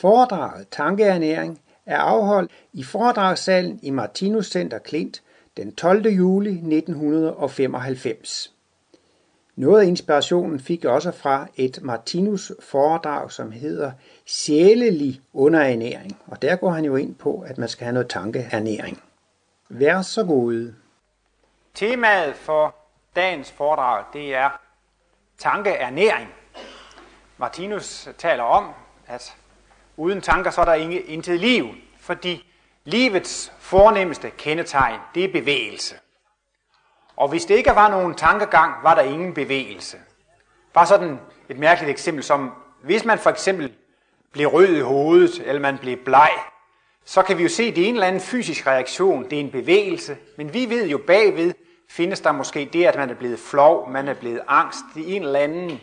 Foredraget 0.00 0.68
Tankeernæring 0.68 1.60
er 1.86 1.98
afholdt 1.98 2.50
i 2.72 2.82
foredragssalen 2.82 3.80
i 3.82 3.90
Martinus 3.90 4.50
Center 4.50 4.78
Klint 4.78 5.22
den 5.56 5.74
12. 5.74 6.06
juli 6.06 6.50
1995. 6.50 8.54
Noget 9.56 9.82
af 9.82 9.86
inspirationen 9.86 10.60
fik 10.60 10.84
jeg 10.84 10.92
også 10.92 11.12
fra 11.12 11.46
et 11.56 11.78
Martinus 11.82 12.52
foredrag, 12.60 13.32
som 13.32 13.52
hedder 13.52 13.92
Sjælelig 14.26 15.20
underernæring. 15.32 16.22
Og 16.26 16.42
der 16.42 16.56
går 16.56 16.70
han 16.70 16.84
jo 16.84 16.96
ind 16.96 17.14
på, 17.14 17.44
at 17.46 17.58
man 17.58 17.68
skal 17.68 17.84
have 17.84 17.94
noget 17.94 18.08
tankeernæring. 18.08 19.02
Vær 19.68 20.02
så 20.02 20.24
god. 20.24 20.72
Temaet 21.74 22.34
for 22.34 22.74
dagens 23.16 23.52
foredrag, 23.52 24.04
det 24.12 24.34
er 24.34 24.60
tankeernæring. 25.38 26.28
Martinus 27.38 28.08
taler 28.18 28.42
om, 28.42 28.68
at 29.06 29.36
uden 30.00 30.20
tanker, 30.20 30.50
så 30.50 30.60
er 30.60 30.64
der 30.64 30.74
intet 31.08 31.40
liv, 31.40 31.68
fordi 32.00 32.46
livets 32.84 33.52
fornemmeste 33.58 34.30
kendetegn, 34.30 34.98
det 35.14 35.24
er 35.24 35.32
bevægelse. 35.32 35.94
Og 37.16 37.28
hvis 37.28 37.44
det 37.44 37.54
ikke 37.54 37.70
var 37.70 37.90
nogen 37.90 38.14
tankegang, 38.14 38.74
var 38.82 38.94
der 38.94 39.02
ingen 39.02 39.34
bevægelse. 39.34 39.96
Bare 40.72 40.86
sådan 40.86 41.18
et 41.48 41.58
mærkeligt 41.58 41.90
eksempel 41.90 42.24
som, 42.24 42.52
hvis 42.82 43.04
man 43.04 43.18
for 43.18 43.30
eksempel 43.30 43.72
blev 44.32 44.46
rød 44.46 44.76
i 44.76 44.80
hovedet, 44.80 45.42
eller 45.46 45.60
man 45.60 45.78
blev 45.78 45.96
bleg, 45.96 46.30
så 47.04 47.22
kan 47.22 47.38
vi 47.38 47.42
jo 47.42 47.48
se, 47.48 47.62
at 47.62 47.76
det 47.76 47.84
er 47.84 47.88
en 47.88 47.94
eller 47.94 48.06
anden 48.06 48.20
fysisk 48.20 48.66
reaktion, 48.66 49.24
det 49.24 49.32
er 49.32 49.40
en 49.40 49.50
bevægelse, 49.50 50.16
men 50.36 50.54
vi 50.54 50.70
ved 50.70 50.88
jo 50.88 50.98
bagved, 51.06 51.54
findes 51.88 52.20
der 52.20 52.32
måske 52.32 52.70
det, 52.72 52.84
at 52.84 52.96
man 52.96 53.10
er 53.10 53.14
blevet 53.14 53.38
flov, 53.38 53.90
man 53.90 54.08
er 54.08 54.14
blevet 54.14 54.40
angst, 54.48 54.84
det 54.94 55.10
er 55.10 55.16
en 55.16 55.22
eller 55.22 55.40
anden 55.40 55.80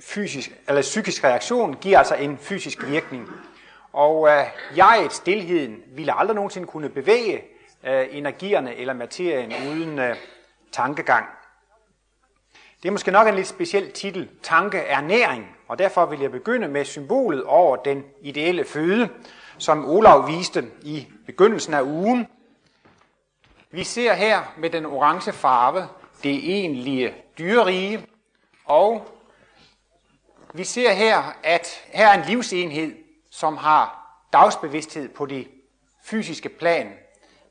fysisk, 0.00 0.50
eller 0.68 0.82
psykisk 0.82 1.24
reaktion, 1.24 1.74
giver 1.74 1.98
altså 1.98 2.14
en 2.14 2.38
fysisk 2.38 2.86
virkning. 2.86 3.28
Og 3.92 4.28
øh, 4.28 4.44
jeget, 4.76 5.12
stillheden, 5.12 5.82
ville 5.86 6.18
aldrig 6.18 6.34
nogensinde 6.34 6.66
kunne 6.66 6.88
bevæge 6.88 7.44
øh, 7.84 8.06
energierne 8.10 8.74
eller 8.74 8.92
materien 8.92 9.52
uden 9.68 9.98
øh, 9.98 10.16
tankegang. 10.72 11.26
Det 12.82 12.88
er 12.88 12.92
måske 12.92 13.10
nok 13.10 13.28
en 13.28 13.34
lidt 13.34 13.46
speciel 13.46 13.92
titel, 13.92 14.28
tanke 14.42 14.78
er 14.78 15.00
næring, 15.00 15.56
og 15.68 15.78
derfor 15.78 16.06
vil 16.06 16.20
jeg 16.20 16.30
begynde 16.30 16.68
med 16.68 16.84
symbolet 16.84 17.44
over 17.44 17.76
den 17.76 18.04
ideelle 18.22 18.64
føde, 18.64 19.08
som 19.58 19.90
Olav 19.90 20.28
viste 20.28 20.64
i 20.82 21.06
begyndelsen 21.26 21.74
af 21.74 21.82
ugen. 21.82 22.26
Vi 23.70 23.84
ser 23.84 24.14
her 24.14 24.54
med 24.58 24.70
den 24.70 24.86
orange 24.86 25.32
farve 25.32 25.88
det 26.22 26.50
egentlige 26.50 27.14
dyrerige, 27.38 28.06
og 28.64 29.17
vi 30.54 30.64
ser 30.64 30.92
her, 30.92 31.22
at 31.42 31.84
her 31.86 32.08
er 32.08 32.22
en 32.22 32.24
livsenhed, 32.28 32.94
som 33.30 33.56
har 33.56 33.98
dagsbevidsthed 34.32 35.08
på 35.08 35.26
det 35.26 35.48
fysiske 36.04 36.48
plan. 36.48 36.92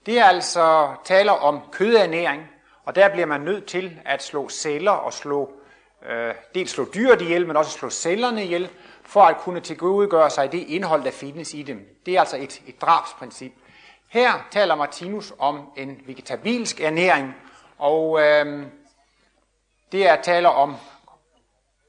Det 0.06 0.20
er 0.20 0.24
altså 0.24 0.96
taler 1.04 1.32
om 1.32 1.60
kødernæring, 1.72 2.44
og 2.86 2.96
der 2.96 3.10
bliver 3.10 3.26
man 3.26 3.42
nødt 3.42 3.66
til 3.66 4.00
at 4.06 4.24
slå 4.24 4.50
celler 4.50 4.92
og 4.92 5.14
slå, 5.14 5.52
øh, 6.10 6.34
dels 6.56 6.72
slå 6.72 6.86
dyret 6.96 7.22
ihjel, 7.22 7.48
men 7.48 7.58
også 7.58 7.72
slå 7.72 7.90
cellerne 7.90 8.44
ihjel, 8.44 8.70
for 9.04 9.22
at 9.22 9.38
kunne 9.38 9.60
tilgodegøre 9.60 10.30
sig 10.30 10.52
det 10.52 10.60
indhold, 10.68 11.04
der 11.04 11.12
findes 11.12 11.54
i 11.54 11.64
dem. 11.64 12.02
Det 12.06 12.16
er 12.16 12.20
altså 12.20 12.38
et, 12.38 12.62
et 12.68 12.82
drabsprincip. 12.82 13.52
Her 14.10 14.48
taler 14.52 14.76
Martinus 14.76 15.34
om 15.40 15.70
en 15.78 16.02
vegetabilsk 16.06 16.82
ernæring, 16.82 17.36
og 17.78 18.22
øh, 18.22 18.66
det 19.92 20.08
er 20.08 20.22
taler 20.22 20.50
om 20.50 20.76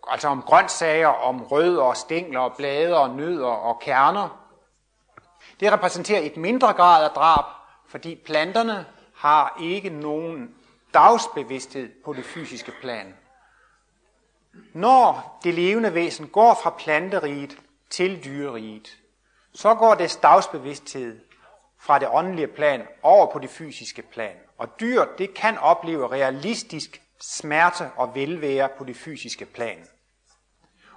altså 0.08 0.28
om 0.28 0.42
grøntsager, 0.42 1.08
om 1.08 1.42
rødder, 1.42 1.92
stængler, 1.92 2.48
blade, 2.56 3.16
nødder 3.16 3.46
og 3.46 3.80
kerner. 3.80 4.44
Det 5.60 5.72
repræsenterer 5.72 6.20
et 6.20 6.36
mindre 6.36 6.72
grad 6.72 7.04
af 7.04 7.10
drab, 7.10 7.44
fordi 7.88 8.14
planterne 8.26 8.86
har 9.16 9.58
ikke 9.62 9.90
nogen 9.90 10.54
dagsbevidsthed 10.94 11.90
på 12.04 12.12
det 12.12 12.24
fysiske 12.24 12.72
plan. 12.80 13.14
Når 14.72 15.38
det 15.44 15.54
levende 15.54 15.94
væsen 15.94 16.28
går 16.28 16.60
fra 16.62 16.70
planteriget 16.70 17.58
til 17.90 18.24
dyreriget, 18.24 18.98
så 19.54 19.74
går 19.74 19.94
dets 19.94 20.16
dagsbevidsthed 20.16 21.20
fra 21.80 21.98
det 21.98 22.08
åndelige 22.10 22.46
plan 22.46 22.86
over 23.02 23.32
på 23.32 23.38
det 23.38 23.50
fysiske 23.50 24.02
plan. 24.02 24.36
Og 24.58 24.80
dyr, 24.80 25.04
det 25.18 25.34
kan 25.34 25.58
opleve 25.58 26.08
realistisk 26.08 27.02
smerte 27.20 27.90
og 27.96 28.14
velvære 28.14 28.68
på 28.78 28.84
det 28.84 28.96
fysiske 28.96 29.44
plan. 29.44 29.78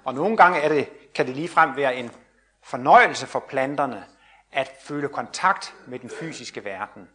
Og 0.03 0.13
nogle 0.13 0.37
gange 0.37 0.59
er 0.59 0.69
det, 0.69 1.13
kan 1.13 1.27
det 1.27 1.35
ligefrem 1.35 1.75
være 1.75 1.95
en 1.95 2.11
fornøjelse 2.63 3.27
for 3.27 3.39
planterne 3.39 4.03
at 4.51 4.71
føle 4.83 5.07
kontakt 5.07 5.75
med 5.87 5.99
den 5.99 6.09
fysiske 6.19 6.65
verden. 6.65 7.09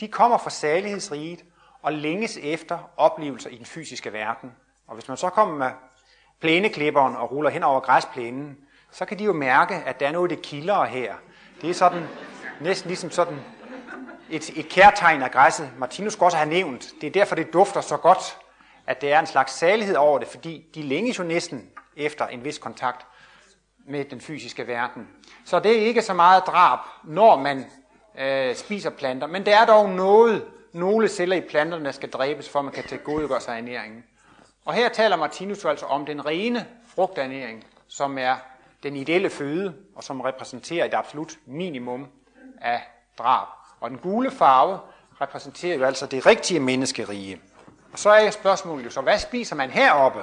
De 0.00 0.08
kommer 0.08 0.38
fra 0.38 0.50
salighedsriget 0.50 1.44
og 1.82 1.92
længes 1.92 2.38
efter 2.42 2.78
oplevelser 2.96 3.50
i 3.50 3.56
den 3.56 3.66
fysiske 3.66 4.12
verden. 4.12 4.52
Og 4.86 4.94
hvis 4.94 5.08
man 5.08 5.16
så 5.16 5.28
kommer 5.28 5.56
med 5.56 5.70
plæneklipperen 6.40 7.16
og 7.16 7.32
ruller 7.32 7.50
hen 7.50 7.62
over 7.62 7.80
græsplænen, 7.80 8.56
så 8.90 9.04
kan 9.04 9.18
de 9.18 9.24
jo 9.24 9.32
mærke, 9.32 9.74
at 9.74 10.00
der 10.00 10.08
er 10.08 10.12
noget, 10.12 10.30
det 10.30 10.42
kilder 10.42 10.84
her. 10.84 11.14
Det 11.60 11.70
er 11.70 11.74
sådan, 11.74 12.08
næsten 12.60 12.88
ligesom 12.88 13.10
sådan 13.10 13.40
et, 14.30 14.58
et 14.58 14.68
kærtegn 14.68 15.22
af 15.22 15.30
græsset. 15.30 15.70
Martinus 15.78 16.12
skulle 16.12 16.26
også 16.26 16.36
have 16.36 16.50
nævnt. 16.50 16.92
Det 17.00 17.06
er 17.06 17.10
derfor, 17.10 17.34
det 17.34 17.52
dufter 17.52 17.80
så 17.80 17.96
godt, 17.96 18.38
at 18.86 19.00
det 19.00 19.12
er 19.12 19.20
en 19.20 19.26
slags 19.26 19.52
salighed 19.52 19.96
over 19.96 20.18
det, 20.18 20.28
fordi 20.28 20.66
de 20.74 20.82
længes 20.82 21.18
jo 21.18 21.24
næsten 21.24 21.70
efter 21.96 22.26
en 22.26 22.44
vis 22.44 22.58
kontakt 22.58 23.06
med 23.86 24.04
den 24.04 24.20
fysiske 24.20 24.66
verden. 24.66 25.08
Så 25.44 25.58
det 25.58 25.82
er 25.82 25.86
ikke 25.86 26.02
så 26.02 26.14
meget 26.14 26.42
drab, 26.46 26.78
når 27.04 27.36
man 27.36 27.66
øh, 28.18 28.56
spiser 28.56 28.90
planter, 28.90 29.26
men 29.26 29.46
det 29.46 29.54
er 29.54 29.64
dog 29.64 29.90
noget, 29.90 30.44
nogle 30.72 31.08
celler 31.08 31.36
i 31.36 31.40
planterne, 31.40 31.84
der 31.84 31.92
skal 31.92 32.10
dræbes, 32.10 32.48
for 32.48 32.58
at 32.58 32.64
man 32.64 32.74
kan 32.74 32.84
tilgodegøre 32.84 33.40
sig 33.40 33.58
ernæringen. 33.58 34.04
Og 34.64 34.74
her 34.74 34.88
taler 34.88 35.16
Martinus 35.16 35.64
altså 35.64 35.86
om 35.86 36.06
den 36.06 36.26
rene 36.26 36.66
frugternæring, 36.94 37.64
som 37.88 38.18
er 38.18 38.36
den 38.82 38.96
ideelle 38.96 39.30
føde, 39.30 39.74
og 39.96 40.04
som 40.04 40.20
repræsenterer 40.20 40.84
et 40.84 40.94
absolut 40.94 41.38
minimum 41.46 42.06
af 42.60 42.82
drab. 43.18 43.46
Og 43.80 43.90
den 43.90 43.98
gule 43.98 44.30
farve 44.30 44.78
repræsenterer 45.20 45.76
jo 45.76 45.84
altså 45.84 46.06
det 46.06 46.26
rigtige 46.26 46.60
menneskerige. 46.60 47.40
Og 47.92 47.98
så 47.98 48.10
er 48.10 48.30
spørgsmålet 48.30 48.84
jo 48.84 48.90
så, 48.90 49.00
hvad 49.00 49.18
spiser 49.18 49.56
man 49.56 49.70
heroppe? 49.70 50.20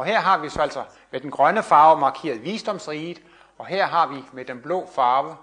Og 0.00 0.06
her 0.06 0.20
har 0.20 0.38
vi 0.38 0.48
så 0.48 0.62
altså 0.62 0.84
med 1.10 1.20
den 1.20 1.30
grønne 1.30 1.62
farve 1.62 2.00
markeret 2.00 2.44
visdomsriget, 2.44 3.22
og 3.58 3.66
her 3.66 3.86
har 3.86 4.06
vi 4.06 4.24
med 4.32 4.44
den 4.44 4.62
blå 4.62 4.88
farve 4.94 5.36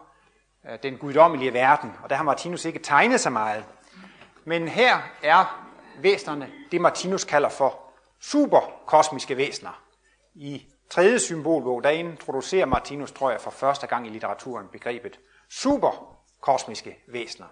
øh, 0.70 0.78
den 0.84 0.98
guddommelige 0.98 1.54
verden. 1.54 1.94
Og 2.04 2.10
der 2.10 2.16
har 2.16 2.24
Martinus 2.24 2.66
ikke 2.66 2.80
tegnet 2.80 3.20
så 3.20 3.30
meget. 3.30 3.66
Men 4.46 4.68
her 4.68 4.98
er 5.24 5.68
væsnerne 6.00 6.50
det, 6.72 6.82
Martinus 6.82 7.24
kalder 7.24 7.50
for 7.50 7.80
superkosmiske 8.22 9.38
væsner. 9.38 9.82
I 10.36 10.66
tredje 10.90 11.20
symbolbog, 11.20 11.84
der 11.84 11.90
introducerer 11.90 12.66
Martinus, 12.66 13.12
tror 13.12 13.32
jeg, 13.32 13.42
for 13.42 13.52
første 13.52 13.88
gang 13.88 14.08
i 14.08 14.10
litteraturen 14.10 14.68
begrebet 14.72 15.20
superkosmiske 15.50 16.98
væsner. 17.08 17.48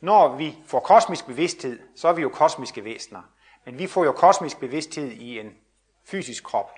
Når 0.00 0.36
vi 0.36 0.58
får 0.66 0.80
kosmisk 0.80 1.26
bevidsthed, 1.26 1.78
så 1.96 2.08
er 2.08 2.12
vi 2.12 2.22
jo 2.22 2.28
kosmiske 2.28 2.84
væsner. 2.84 3.22
Men 3.64 3.78
vi 3.78 3.86
får 3.86 4.04
jo 4.04 4.12
kosmisk 4.12 4.60
bevidsthed 4.60 5.10
i 5.10 5.38
en 5.38 5.52
fysisk 6.04 6.44
krop. 6.44 6.70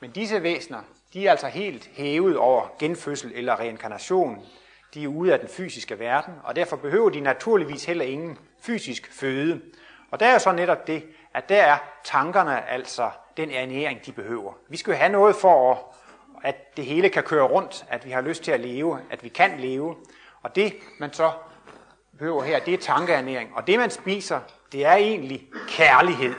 Men 0.00 0.10
disse 0.10 0.42
væsener, 0.42 0.80
de 1.12 1.26
er 1.26 1.30
altså 1.30 1.46
helt 1.46 1.90
hævet 1.92 2.36
over 2.36 2.68
genfødsel 2.78 3.32
eller 3.34 3.60
reinkarnation. 3.60 4.46
De 4.94 5.04
er 5.04 5.08
ude 5.08 5.32
af 5.32 5.38
den 5.40 5.48
fysiske 5.48 5.98
verden, 5.98 6.34
og 6.44 6.56
derfor 6.56 6.76
behøver 6.76 7.10
de 7.10 7.20
naturligvis 7.20 7.84
heller 7.84 8.04
ingen 8.04 8.38
fysisk 8.60 9.12
føde. 9.12 9.60
Og 10.10 10.20
der 10.20 10.26
er 10.26 10.38
så 10.38 10.52
netop 10.52 10.86
det, 10.86 11.04
at 11.34 11.48
der 11.48 11.62
er 11.62 11.78
tankerne 12.04 12.68
altså 12.68 13.10
den 13.36 13.50
ernæring, 13.50 14.06
de 14.06 14.12
behøver. 14.12 14.52
Vi 14.68 14.76
skal 14.76 14.90
jo 14.90 14.96
have 14.96 15.12
noget 15.12 15.36
for, 15.36 15.94
at 16.42 16.76
det 16.76 16.84
hele 16.84 17.08
kan 17.08 17.22
køre 17.22 17.44
rundt, 17.44 17.84
at 17.88 18.04
vi 18.04 18.10
har 18.10 18.20
lyst 18.20 18.42
til 18.42 18.52
at 18.52 18.60
leve, 18.60 19.00
at 19.10 19.24
vi 19.24 19.28
kan 19.28 19.60
leve. 19.60 19.96
Og 20.42 20.56
det, 20.56 20.74
man 21.00 21.12
så 21.12 21.32
behøver 22.18 22.42
her, 22.42 22.58
det 22.58 22.74
er 22.74 22.78
tankeernæring. 22.78 23.50
Og 23.54 23.66
det, 23.66 23.78
man 23.78 23.90
spiser, 23.90 24.40
det 24.72 24.86
er 24.86 24.94
egentlig 24.94 25.48
kærlighed. 25.68 26.34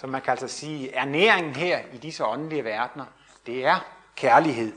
Så 0.00 0.06
man 0.06 0.22
kan 0.22 0.30
altså 0.30 0.48
sige, 0.48 0.94
ernæringen 0.94 1.54
her 1.54 1.78
i 1.92 1.96
disse 1.96 2.24
åndelige 2.24 2.64
verdener, 2.64 3.04
det 3.46 3.66
er 3.66 3.76
kærlighed. 4.16 4.72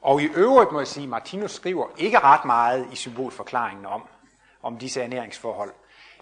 Og 0.00 0.22
i 0.22 0.24
øvrigt 0.24 0.72
må 0.72 0.78
jeg 0.80 0.86
sige, 0.86 1.04
at 1.04 1.08
Martinus 1.08 1.50
skriver 1.50 1.86
ikke 1.96 2.18
ret 2.18 2.44
meget 2.44 2.88
i 2.92 2.96
symbolforklaringen 2.96 3.86
om, 3.86 4.08
om 4.62 4.78
disse 4.78 5.02
ernæringsforhold. 5.02 5.72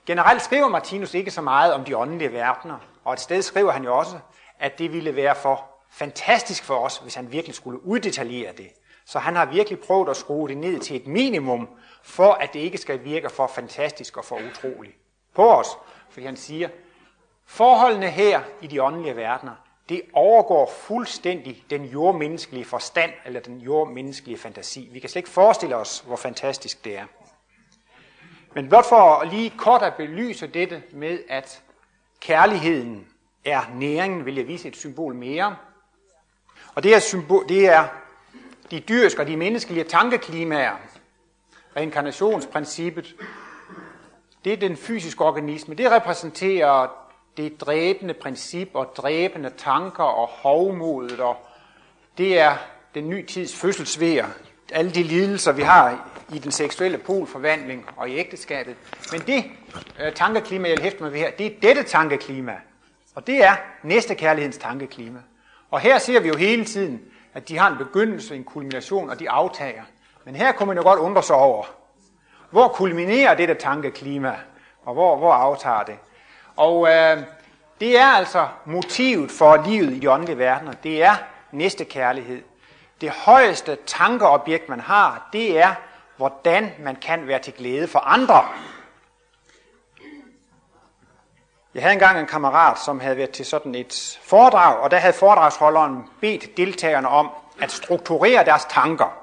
Generelt 0.06 0.42
skriver 0.42 0.68
Martinus 0.68 1.14
ikke 1.14 1.30
så 1.30 1.40
meget 1.40 1.72
om 1.72 1.84
de 1.84 1.96
åndelige 1.96 2.32
verdener, 2.32 2.78
og 3.04 3.12
et 3.12 3.20
sted 3.20 3.42
skriver 3.42 3.72
han 3.72 3.84
jo 3.84 3.98
også, 3.98 4.18
at 4.58 4.78
det 4.78 4.92
ville 4.92 5.16
være 5.16 5.34
for 5.34 5.64
fantastisk 5.90 6.64
for 6.64 6.78
os, 6.78 6.98
hvis 6.98 7.14
han 7.14 7.32
virkelig 7.32 7.54
skulle 7.54 7.86
uddetaljere 7.86 8.52
det. 8.52 8.68
Så 9.04 9.18
han 9.18 9.36
har 9.36 9.46
virkelig 9.46 9.78
prøvet 9.78 10.08
at 10.08 10.16
skrue 10.16 10.48
det 10.48 10.56
ned 10.56 10.80
til 10.80 10.96
et 10.96 11.06
minimum, 11.06 11.68
for 12.02 12.32
at 12.32 12.52
det 12.52 12.60
ikke 12.60 12.78
skal 12.78 13.04
virke 13.04 13.30
for 13.30 13.46
fantastisk 13.46 14.16
og 14.16 14.24
for 14.24 14.40
utroligt 14.50 14.96
på 15.34 15.50
os. 15.50 15.68
Fordi 16.10 16.26
han 16.26 16.36
siger, 16.36 16.68
Forholdene 17.46 18.10
her 18.10 18.40
i 18.60 18.66
de 18.66 18.82
åndelige 18.82 19.16
verdener, 19.16 19.52
det 19.88 20.02
overgår 20.12 20.72
fuldstændig 20.78 21.64
den 21.70 21.84
jordmenneskelige 21.84 22.64
forstand 22.64 23.10
eller 23.24 23.40
den 23.40 23.60
jordmenneskelige 23.60 24.38
fantasi. 24.38 24.88
Vi 24.92 24.98
kan 24.98 25.10
slet 25.10 25.20
ikke 25.20 25.28
forestille 25.28 25.76
os, 25.76 26.04
hvor 26.06 26.16
fantastisk 26.16 26.84
det 26.84 26.98
er. 26.98 27.04
Men 28.54 28.68
blot 28.68 28.86
for 28.88 29.24
lige 29.24 29.52
kort 29.58 29.82
at 29.82 29.94
belyse 29.94 30.46
dette 30.46 30.82
med, 30.92 31.18
at 31.28 31.62
kærligheden 32.20 33.06
er 33.44 33.60
næringen, 33.74 34.26
vil 34.26 34.34
jeg 34.34 34.46
vise 34.46 34.68
et 34.68 34.76
symbol 34.76 35.14
mere. 35.14 35.56
Og 36.74 36.82
det 36.82 36.94
er, 36.94 36.98
symbol, 36.98 37.48
det 37.48 37.68
er 37.68 37.88
de 38.70 38.80
dyriske 38.80 39.22
og 39.22 39.26
de 39.26 39.36
menneskelige 39.36 39.84
tankeklimaer, 39.84 40.76
reinkarnationsprincippet, 41.76 43.14
det 44.44 44.52
er 44.52 44.56
den 44.56 44.76
fysiske 44.76 45.24
organisme. 45.24 45.74
Det 45.74 45.90
repræsenterer 45.90 47.05
det 47.36 47.60
dræbende 47.60 48.14
princip 48.14 48.70
og 48.74 48.92
dræbende 48.96 49.50
tanker 49.50 50.04
og 50.04 50.26
hovmodet, 50.26 51.20
og 51.20 51.36
det 52.18 52.38
er 52.38 52.56
den 52.94 53.08
nye 53.08 53.26
tids 53.26 53.56
fødselsvær. 53.56 54.24
Alle 54.72 54.90
de 54.90 55.02
lidelser, 55.02 55.52
vi 55.52 55.62
har 55.62 56.10
i 56.34 56.38
den 56.38 56.50
seksuelle 56.50 56.98
polforvandling 56.98 57.86
og 57.96 58.10
i 58.10 58.16
ægteskabet. 58.16 58.76
Men 59.12 59.20
det 59.20 59.44
øh, 60.00 60.12
tankeklima, 60.12 60.68
jeg 60.68 60.78
hæfter 60.80 61.02
mig 61.02 61.12
ved 61.12 61.18
her, 61.18 61.30
det 61.30 61.46
er 61.46 61.50
dette 61.62 61.82
tankeklima. 61.82 62.56
Og 63.14 63.26
det 63.26 63.44
er 63.44 63.56
næste 63.82 64.14
kærlighedens 64.14 64.58
tankeklima. 64.58 65.18
Og 65.70 65.80
her 65.80 65.98
ser 65.98 66.20
vi 66.20 66.28
jo 66.28 66.36
hele 66.36 66.64
tiden, 66.64 67.00
at 67.34 67.48
de 67.48 67.58
har 67.58 67.70
en 67.70 67.78
begyndelse, 67.78 68.36
en 68.36 68.44
kulmination, 68.44 69.10
og 69.10 69.20
de 69.20 69.30
aftager. 69.30 69.82
Men 70.24 70.36
her 70.36 70.52
kunne 70.52 70.66
man 70.66 70.76
jo 70.76 70.82
godt 70.82 71.00
undre 71.00 71.22
sig 71.22 71.36
over, 71.36 71.64
hvor 72.50 72.68
kulminerer 72.68 73.34
dette 73.34 73.54
tankeklima, 73.54 74.36
og 74.84 74.94
hvor, 74.94 75.16
hvor 75.16 75.32
aftager 75.32 75.82
det? 75.82 75.98
Og 76.56 76.88
øh, 76.88 77.22
det 77.80 77.98
er 77.98 78.06
altså 78.06 78.48
motivet 78.64 79.30
for 79.30 79.56
livet 79.66 79.92
i 79.92 79.98
de 79.98 80.10
åndelige 80.10 80.38
verdener. 80.38 80.72
Det 80.72 81.02
er 81.02 81.14
næste 81.52 81.84
kærlighed. 81.84 82.42
Det 83.00 83.10
højeste 83.10 83.78
tankeobjekt, 83.86 84.68
man 84.68 84.80
har, 84.80 85.28
det 85.32 85.58
er, 85.58 85.74
hvordan 86.16 86.72
man 86.78 86.96
kan 86.96 87.26
være 87.26 87.38
til 87.38 87.52
glæde 87.52 87.88
for 87.88 87.98
andre. 87.98 88.44
Jeg 91.74 91.82
havde 91.82 91.92
engang 91.92 92.20
en 92.20 92.26
kammerat, 92.26 92.78
som 92.78 93.00
havde 93.00 93.16
været 93.16 93.30
til 93.30 93.46
sådan 93.46 93.74
et 93.74 94.18
foredrag, 94.22 94.76
og 94.76 94.90
der 94.90 94.96
havde 94.96 95.12
foredragsholderen 95.12 96.04
bedt 96.20 96.56
deltagerne 96.56 97.08
om 97.08 97.30
at 97.60 97.72
strukturere 97.72 98.44
deres 98.44 98.64
tanker. 98.64 99.18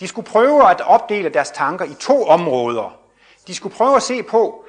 De 0.00 0.08
skulle 0.08 0.26
prøve 0.26 0.70
at 0.70 0.80
opdele 0.80 1.28
deres 1.28 1.50
tanker 1.50 1.84
i 1.84 1.94
to 1.94 2.24
områder. 2.26 2.96
De 3.46 3.54
skulle 3.54 3.74
prøve 3.74 3.96
at 3.96 4.02
se 4.02 4.22
på, 4.22 4.64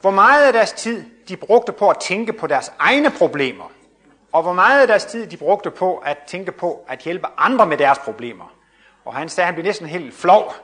hvor 0.00 0.10
meget 0.10 0.46
af 0.46 0.52
deres 0.52 0.72
tid 0.72 1.04
de 1.28 1.36
brugte 1.36 1.72
på 1.72 1.90
at 1.90 1.98
tænke 1.98 2.32
på 2.32 2.46
deres 2.46 2.72
egne 2.78 3.10
problemer, 3.10 3.70
og 4.32 4.42
hvor 4.42 4.52
meget 4.52 4.80
af 4.80 4.86
deres 4.86 5.04
tid 5.04 5.26
de 5.26 5.36
brugte 5.36 5.70
på 5.70 5.96
at 5.96 6.18
tænke 6.26 6.52
på 6.52 6.84
at 6.88 6.98
hjælpe 6.98 7.26
andre 7.38 7.66
med 7.66 7.76
deres 7.76 7.98
problemer. 7.98 8.52
Og 9.04 9.14
han 9.14 9.28
sagde, 9.28 9.44
at 9.44 9.46
han 9.46 9.54
blev 9.54 9.64
næsten 9.64 9.86
helt 9.86 10.14
flov, 10.14 10.54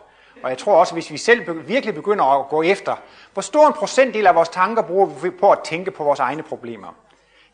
og 0.43 0.51
jeg 0.51 0.59
tror 0.59 0.75
også, 0.75 0.95
hvis 0.95 1.11
vi 1.11 1.17
selv 1.17 1.69
virkelig 1.69 1.95
begynder 1.95 2.25
at 2.25 2.49
gå 2.49 2.63
efter, 2.63 2.97
hvor 3.33 3.43
stor 3.43 3.67
en 3.67 3.73
procentdel 3.73 4.27
af 4.27 4.35
vores 4.35 4.49
tanker 4.49 4.83
bruger 4.83 5.07
vi 5.07 5.31
på 5.31 5.51
at 5.51 5.59
tænke 5.65 5.91
på 5.91 6.05
vores 6.05 6.21
egne 6.21 6.43
problemer? 6.43 6.95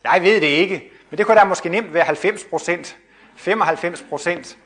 Jeg 0.03 0.21
ved 0.23 0.41
det 0.41 0.47
ikke, 0.47 0.91
men 1.09 1.17
det 1.17 1.25
kunne 1.25 1.39
da 1.39 1.43
måske 1.43 1.69
nemt 1.69 1.93
være 1.93 2.03
90 2.03 2.43
procent, 2.43 2.97
95 3.35 4.05
procent. 4.09 4.57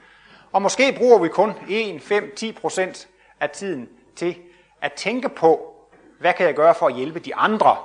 Og 0.52 0.62
måske 0.62 0.96
bruger 0.98 1.20
vi 1.20 1.28
kun 1.28 1.54
1, 1.70 2.02
5, 2.02 2.34
10 2.36 2.52
procent 2.52 3.08
af 3.40 3.50
tiden 3.50 3.90
til 4.16 4.36
at 4.82 4.94
tænke 4.94 5.30
på, 5.30 5.76
hvad 6.20 6.34
kan 6.34 6.46
jeg 6.46 6.56
gøre 6.56 6.76
for 6.76 6.88
at 6.88 6.96
hjælpe 6.96 7.20
de 7.20 7.36
andre? 7.36 7.78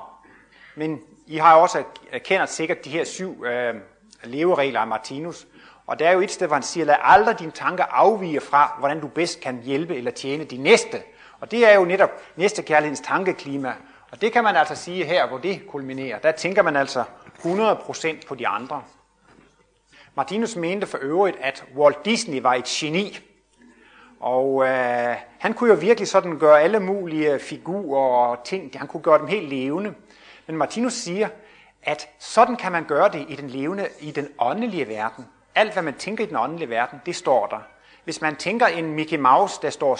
Men 0.78 1.00
I 1.26 1.36
har 1.36 1.54
også 1.56 1.82
kender 2.24 2.46
sikkert 2.46 2.84
de 2.84 2.90
her 2.90 3.04
syv 3.04 3.44
øh, 3.44 3.74
leveregler 4.24 4.80
af 4.80 4.86
Martinus. 4.86 5.46
Og 5.86 5.98
der 5.98 6.08
er 6.08 6.12
jo 6.12 6.20
et 6.20 6.30
sted, 6.30 6.46
hvor 6.46 6.54
han 6.54 6.62
siger, 6.62 6.86
lad 6.86 6.96
aldrig 7.00 7.38
dine 7.38 7.50
tanker 7.50 7.84
afvige 7.84 8.40
fra, 8.40 8.76
hvordan 8.78 9.00
du 9.00 9.08
bedst 9.08 9.40
kan 9.40 9.62
hjælpe 9.62 9.96
eller 9.96 10.10
tjene 10.10 10.44
de 10.44 10.56
næste. 10.56 11.02
Og 11.40 11.50
det 11.50 11.70
er 11.70 11.74
jo 11.74 11.84
netop 11.84 12.10
næste 12.36 12.62
kærlighedens 12.62 13.00
tankeklima. 13.00 13.74
Og 14.10 14.20
det 14.20 14.32
kan 14.32 14.44
man 14.44 14.56
altså 14.56 14.74
sige 14.74 15.04
her, 15.04 15.28
hvor 15.28 15.38
det 15.38 15.66
kulminerer. 15.68 16.18
Der 16.18 16.32
tænker 16.32 16.62
man 16.62 16.76
altså 16.76 17.04
100% 17.38 18.26
på 18.28 18.34
de 18.34 18.48
andre. 18.48 18.82
Martinus 20.14 20.56
mente 20.56 20.86
for 20.86 20.98
øvrigt, 21.00 21.36
at 21.40 21.64
Walt 21.76 22.04
Disney 22.04 22.40
var 22.40 22.54
et 22.54 22.64
geni. 22.64 23.18
Og 24.20 24.64
øh, 24.64 25.16
han 25.38 25.54
kunne 25.54 25.70
jo 25.70 25.76
virkelig 25.76 26.08
sådan 26.08 26.38
gøre 26.38 26.60
alle 26.60 26.80
mulige 26.80 27.38
figurer 27.38 28.28
og 28.28 28.44
ting, 28.44 28.72
han 28.74 28.86
kunne 28.86 29.02
gøre 29.02 29.18
dem 29.18 29.26
helt 29.26 29.48
levende. 29.48 29.94
Men 30.48 30.56
Martinus 30.56 30.92
siger, 30.92 31.28
at 31.82 32.08
sådan 32.18 32.56
kan 32.56 32.72
man 32.72 32.84
gøre 32.84 33.08
det 33.08 33.26
i 33.28 33.36
den 33.36 33.50
levende, 33.50 33.88
i 34.00 34.10
den 34.10 34.28
åndelige 34.38 34.88
verden. 34.88 35.26
Alt, 35.54 35.72
hvad 35.72 35.82
man 35.82 35.94
tænker 35.94 36.24
i 36.24 36.26
den 36.26 36.36
åndelige 36.36 36.68
verden, 36.70 37.00
det 37.06 37.16
står 37.16 37.46
der. 37.46 37.58
Hvis 38.04 38.20
man 38.20 38.36
tænker 38.36 38.66
en 38.66 38.92
Mickey 38.92 39.18
Mouse, 39.18 39.58
der 39.62 39.70
står 39.70 39.98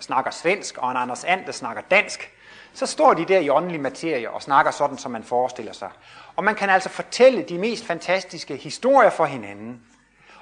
snakker 0.00 0.30
svensk, 0.30 0.78
og 0.78 0.90
en 0.90 0.96
Anders 0.96 1.24
And, 1.24 1.44
der 1.46 1.52
snakker 1.52 1.82
dansk, 1.90 2.32
så 2.72 2.86
står 2.86 3.14
de 3.14 3.24
der 3.24 3.38
i 3.38 3.50
åndelig 3.50 3.80
materie 3.80 4.30
og 4.30 4.42
snakker 4.42 4.70
sådan, 4.70 4.98
som 4.98 5.10
man 5.10 5.24
forestiller 5.24 5.72
sig. 5.72 5.90
Og 6.36 6.44
man 6.44 6.54
kan 6.54 6.70
altså 6.70 6.88
fortælle 6.88 7.42
de 7.42 7.58
mest 7.58 7.84
fantastiske 7.84 8.56
historier 8.56 9.10
for 9.10 9.24
hinanden. 9.24 9.82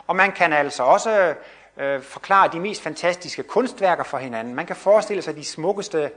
Og 0.06 0.16
man 0.16 0.32
kan 0.32 0.52
altså 0.52 0.82
også 0.82 1.34
øh, 1.76 2.02
forklare 2.02 2.48
de 2.52 2.60
mest 2.60 2.82
fantastiske 2.82 3.42
kunstværker 3.42 4.04
for 4.04 4.18
hinanden. 4.18 4.54
Man 4.54 4.66
kan 4.66 4.76
forestille 4.76 5.22
sig 5.22 5.36
de 5.36 5.44
smukkeste 5.44 6.10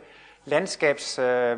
landskabs... 0.46 1.20
øh, 1.20 1.58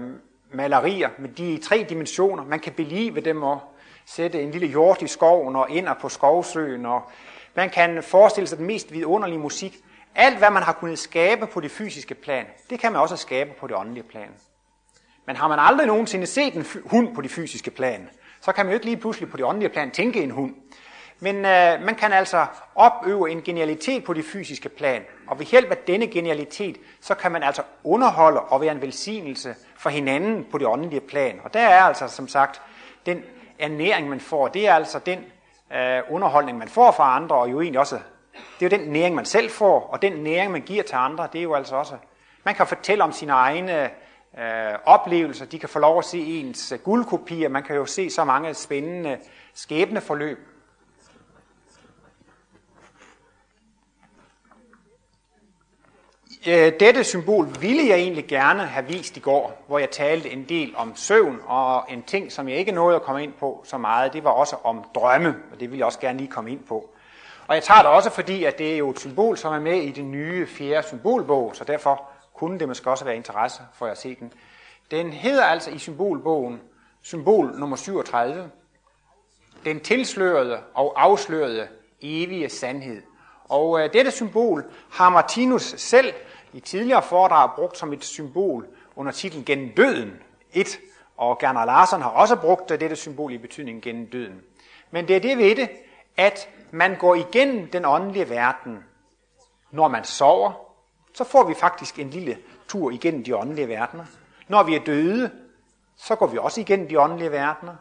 med 0.53 1.29
de 1.37 1.57
tre 1.57 1.85
dimensioner. 1.89 2.45
Man 2.45 2.59
kan 2.59 2.73
belive 2.73 3.21
dem 3.21 3.43
og 3.43 3.59
sætte 4.05 4.41
en 4.41 4.51
lille 4.51 4.67
hjort 4.67 5.01
i 5.01 5.07
skoven 5.07 5.55
og 5.55 5.69
ind 5.69 5.87
på 6.01 6.09
skovsøen. 6.09 6.85
Og 6.85 7.11
man 7.55 7.69
kan 7.69 8.03
forestille 8.03 8.47
sig 8.47 8.57
den 8.57 8.67
mest 8.67 8.93
vidunderlige 8.93 9.39
musik. 9.39 9.77
Alt, 10.15 10.37
hvad 10.37 10.49
man 10.49 10.63
har 10.63 10.73
kunnet 10.73 10.99
skabe 10.99 11.47
på 11.47 11.59
det 11.59 11.71
fysiske 11.71 12.15
plan, 12.15 12.45
det 12.69 12.79
kan 12.79 12.91
man 12.91 13.01
også 13.01 13.17
skabe 13.17 13.51
på 13.59 13.67
det 13.67 13.75
åndelige 13.75 14.03
plan. 14.03 14.29
Men 15.27 15.35
har 15.35 15.47
man 15.47 15.59
aldrig 15.59 15.87
nogensinde 15.87 16.25
set 16.25 16.53
en 16.53 16.65
hund 16.85 17.15
på 17.15 17.21
det 17.21 17.31
fysiske 17.31 17.71
plan, 17.71 18.09
så 18.41 18.51
kan 18.51 18.65
man 18.65 18.71
jo 18.71 18.73
ikke 18.73 18.85
lige 18.85 18.97
pludselig 18.97 19.29
på 19.29 19.37
det 19.37 19.45
åndelige 19.45 19.69
plan 19.69 19.91
tænke 19.91 20.23
en 20.23 20.31
hund. 20.31 20.55
Men 21.23 21.35
øh, 21.35 21.81
man 21.81 21.95
kan 21.95 22.13
altså 22.13 22.45
opøve 22.75 23.31
en 23.31 23.41
genialitet 23.41 24.03
på 24.03 24.13
det 24.13 24.25
fysiske 24.25 24.69
plan, 24.69 25.01
og 25.27 25.39
ved 25.39 25.45
hjælp 25.45 25.71
af 25.71 25.77
denne 25.77 26.07
genialitet, 26.07 26.77
så 27.01 27.15
kan 27.15 27.31
man 27.31 27.43
altså 27.43 27.61
underholde 27.83 28.39
og 28.39 28.61
være 28.61 28.71
en 28.71 28.81
velsignelse 28.81 29.55
for 29.77 29.89
hinanden 29.89 30.47
på 30.51 30.57
det 30.57 30.67
åndelige 30.67 31.01
plan. 31.01 31.39
Og 31.43 31.53
der 31.53 31.59
er 31.59 31.81
altså 31.81 32.07
som 32.07 32.27
sagt 32.27 32.61
den 33.05 33.23
ernæring, 33.59 34.09
man 34.09 34.19
får, 34.19 34.47
det 34.47 34.67
er 34.67 34.73
altså 34.73 34.99
den 34.99 35.19
øh, 35.73 36.01
underholdning, 36.09 36.57
man 36.57 36.67
får 36.67 36.91
fra 36.91 37.15
andre, 37.15 37.35
og 37.35 37.51
jo 37.51 37.61
egentlig 37.61 37.79
også, 37.79 37.99
det 38.59 38.73
er 38.73 38.77
jo 38.77 38.83
den 38.83 38.91
næring, 38.93 39.15
man 39.15 39.25
selv 39.25 39.49
får, 39.49 39.89
og 39.91 40.01
den 40.01 40.13
næring, 40.13 40.51
man 40.51 40.61
giver 40.61 40.83
til 40.83 40.95
andre, 40.95 41.27
det 41.33 41.39
er 41.39 41.43
jo 41.43 41.53
altså 41.53 41.75
også, 41.75 41.93
man 42.43 42.55
kan 42.55 42.67
fortælle 42.67 43.03
om 43.03 43.11
sine 43.11 43.31
egne 43.31 43.83
øh, 44.39 44.73
oplevelser, 44.85 45.45
de 45.45 45.59
kan 45.59 45.69
få 45.69 45.79
lov 45.79 45.97
at 45.97 46.05
se 46.05 46.19
ens 46.19 46.73
guldkopier, 46.83 47.49
man 47.49 47.63
kan 47.63 47.75
jo 47.75 47.85
se 47.85 48.09
så 48.09 48.23
mange 48.23 48.53
spændende 48.53 49.17
skæbneforløb. 49.53 50.49
Øh, 56.47 56.73
dette 56.79 57.03
symbol 57.03 57.47
ville 57.61 57.87
jeg 57.87 57.97
egentlig 57.97 58.27
gerne 58.27 58.65
have 58.65 58.85
vist 58.87 59.17
i 59.17 59.19
går, 59.19 59.63
hvor 59.67 59.79
jeg 59.79 59.91
talte 59.91 60.29
en 60.29 60.43
del 60.49 60.73
om 60.77 60.95
søvn, 60.95 61.39
og 61.45 61.85
en 61.89 62.03
ting, 62.03 62.31
som 62.31 62.49
jeg 62.49 62.57
ikke 62.57 62.71
nåede 62.71 62.95
at 62.95 63.01
komme 63.01 63.23
ind 63.23 63.33
på 63.33 63.61
så 63.65 63.77
meget, 63.77 64.13
det 64.13 64.23
var 64.23 64.29
også 64.29 64.55
om 64.63 64.83
drømme, 64.95 65.35
og 65.51 65.59
det 65.59 65.71
vil 65.71 65.77
jeg 65.77 65.85
også 65.85 65.99
gerne 65.99 66.17
lige 66.17 66.31
komme 66.31 66.51
ind 66.51 66.63
på. 66.63 66.89
Og 67.47 67.55
jeg 67.55 67.63
tager 67.63 67.81
det 67.81 67.91
også, 67.91 68.09
fordi 68.09 68.43
at 68.43 68.57
det 68.57 68.73
er 68.73 68.77
jo 68.77 68.89
et 68.89 68.99
symbol, 68.99 69.37
som 69.37 69.53
er 69.53 69.59
med 69.59 69.77
i 69.81 69.91
den 69.91 70.11
nye 70.11 70.47
fjerde 70.47 70.87
symbolbog, 70.87 71.51
så 71.53 71.63
derfor 71.63 72.01
kunne 72.33 72.59
det 72.59 72.67
måske 72.67 72.89
også 72.89 73.05
være 73.05 73.15
interesse 73.15 73.61
for 73.73 73.85
at 73.85 73.97
se 73.97 74.15
den. 74.19 74.33
Den 74.91 75.13
hedder 75.13 75.43
altså 75.43 75.71
i 75.71 75.77
symbolbogen 75.77 76.61
symbol 77.01 77.59
nummer 77.59 77.75
37, 77.75 78.49
den 79.65 79.79
tilslørede 79.79 80.59
og 80.73 80.93
afslørede 81.03 81.67
evige 82.01 82.49
sandhed. 82.49 83.01
Og 83.49 83.79
øh, 83.79 83.93
dette 83.93 84.11
symbol 84.11 84.65
har 84.91 85.09
Martinus 85.09 85.75
selv 85.77 86.13
i 86.53 86.59
tidligere 86.59 87.01
foredrag 87.01 87.49
brugt 87.55 87.77
som 87.77 87.93
et 87.93 88.03
symbol 88.03 88.67
under 88.95 89.11
titlen 89.11 89.45
Gennem 89.45 89.69
døden. 89.77 90.13
Et, 90.53 90.79
og 91.17 91.39
Gerner 91.39 91.65
Larsen 91.65 92.01
har 92.01 92.09
også 92.09 92.35
brugt 92.35 92.69
dette 92.69 92.95
symbol 92.95 93.33
i 93.33 93.37
betydningen 93.37 93.81
gennem 93.81 94.07
døden. 94.07 94.41
Men 94.91 95.07
det 95.07 95.15
er 95.15 95.19
det 95.19 95.37
ved 95.37 95.55
det, 95.55 95.69
at 96.17 96.49
man 96.71 96.95
går 96.95 97.15
igennem 97.15 97.67
den 97.67 97.85
åndelige 97.85 98.29
verden, 98.29 98.83
når 99.71 99.87
man 99.87 100.03
sover, 100.03 100.51
så 101.13 101.23
får 101.23 101.43
vi 101.43 101.53
faktisk 101.53 101.99
en 101.99 102.09
lille 102.09 102.37
tur 102.67 102.91
igennem 102.91 103.23
de 103.23 103.35
åndelige 103.35 103.67
verdener. 103.67 104.05
Når 104.47 104.63
vi 104.63 104.75
er 104.75 104.79
døde, 104.79 105.31
så 105.97 106.15
går 106.15 106.27
vi 106.27 106.37
også 106.37 106.61
igennem 106.61 106.87
de 106.87 106.99
åndelige 106.99 107.31
verdener. 107.31 107.75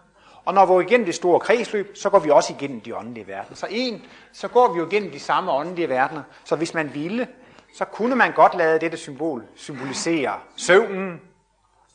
Og 0.45 0.55
når 0.55 0.67
vi 0.67 0.73
går 0.73 0.81
igennem 0.81 1.05
det 1.07 1.15
store 1.15 1.41
kredsløb, 1.41 1.97
så 1.97 2.11
går 2.11 2.19
vi 2.19 2.31
også 2.31 2.53
igennem 2.53 2.81
de 2.81 2.97
åndelige 2.97 3.27
verdener. 3.27 3.57
Så 3.57 3.67
en, 3.71 4.03
så 4.33 4.49
går 4.49 4.73
vi 4.73 4.79
jo 4.79 4.87
igennem 4.87 5.11
de 5.11 5.21
samme 5.21 5.53
åndelige 5.53 5.89
verdener. 5.89 6.23
Så 6.45 6.57
hvis 6.57 6.75
man 6.75 6.95
ville, 6.95 7.29
så 7.75 7.85
kunne 7.85 8.17
man 8.17 8.33
godt 8.33 8.55
lade 8.55 8.81
dette 8.81 8.97
symbol 8.97 9.45
symbolisere 9.57 10.41
søvnen, 10.57 11.21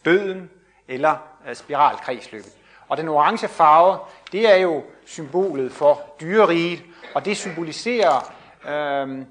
døden 0.06 0.50
eller 0.88 1.18
øh, 1.48 1.56
spiralkredsløbet. 1.56 2.52
Og 2.88 2.98
den 2.98 3.08
orange 3.08 3.48
farve, 3.48 4.00
det 4.32 4.52
er 4.52 4.56
jo 4.56 4.84
symbolet 5.06 5.72
for 5.72 6.02
dyreriget, 6.22 6.84
og 7.16 7.26
det 7.26 7.38
symboliserer 7.38 8.34
øh, 8.68 9.26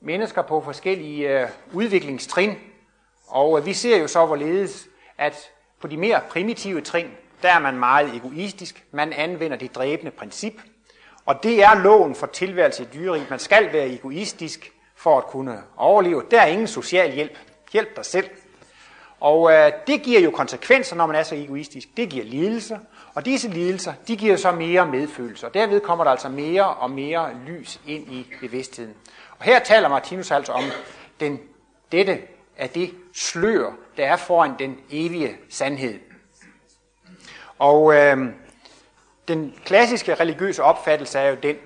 mennesker 0.00 0.42
på 0.42 0.60
forskellige 0.60 1.40
øh, 1.40 1.48
udviklingstrin. 1.72 2.58
Og 3.28 3.58
øh, 3.58 3.66
vi 3.66 3.72
ser 3.72 3.98
jo 3.98 4.06
så 4.08 4.26
hvorledes, 4.26 4.88
at 5.18 5.50
på 5.80 5.86
de 5.86 5.96
mere 5.96 6.20
primitive 6.30 6.80
trin, 6.80 7.10
der 7.42 7.48
er 7.48 7.58
man 7.58 7.78
meget 7.78 8.16
egoistisk. 8.16 8.84
Man 8.90 9.12
anvender 9.12 9.56
det 9.56 9.74
dræbende 9.74 10.10
princip. 10.10 10.54
Og 11.26 11.42
det 11.42 11.62
er 11.64 11.74
loven 11.74 12.14
for 12.14 12.26
tilværelse 12.26 12.82
i 12.82 12.86
dyreriget. 12.94 13.30
Man 13.30 13.38
skal 13.38 13.72
være 13.72 13.86
egoistisk 13.86 14.72
for 15.02 15.18
at 15.18 15.26
kunne 15.26 15.62
overleve. 15.76 16.22
Der 16.30 16.40
er 16.40 16.46
ingen 16.46 16.66
social 16.66 17.12
hjælp. 17.12 17.38
Hjælp 17.72 17.96
dig 17.96 18.04
selv. 18.04 18.30
Og 19.20 19.52
øh, 19.52 19.72
det 19.86 20.02
giver 20.02 20.20
jo 20.20 20.30
konsekvenser, 20.30 20.96
når 20.96 21.06
man 21.06 21.16
er 21.16 21.22
så 21.22 21.34
egoistisk. 21.34 21.88
Det 21.96 22.10
giver 22.10 22.24
lidelser, 22.24 22.78
og 23.14 23.24
disse 23.24 23.48
lidelser, 23.48 23.92
de 24.08 24.16
giver 24.16 24.36
så 24.36 24.52
mere 24.52 24.86
medfølelse. 24.86 25.46
Og 25.46 25.54
derved 25.54 25.80
kommer 25.80 26.04
der 26.04 26.10
altså 26.10 26.28
mere 26.28 26.74
og 26.74 26.90
mere 26.90 27.30
lys 27.46 27.80
ind 27.86 28.12
i 28.12 28.26
bevidstheden. 28.40 28.94
Og 29.38 29.44
her 29.44 29.58
taler 29.58 29.88
Martinus 29.88 30.30
altså 30.30 30.52
om 30.52 30.64
den, 31.20 31.40
dette 31.92 32.18
af 32.56 32.70
det 32.70 32.94
slør, 33.14 33.72
der 33.96 34.06
er 34.06 34.16
foran 34.16 34.52
den 34.58 34.78
evige 34.90 35.36
sandhed. 35.50 35.98
Og 37.58 37.94
øh, 37.94 38.18
den 39.28 39.54
klassiske 39.64 40.14
religiøse 40.14 40.62
opfattelse 40.62 41.18
er 41.18 41.30
jo 41.30 41.36
den, 41.42 41.56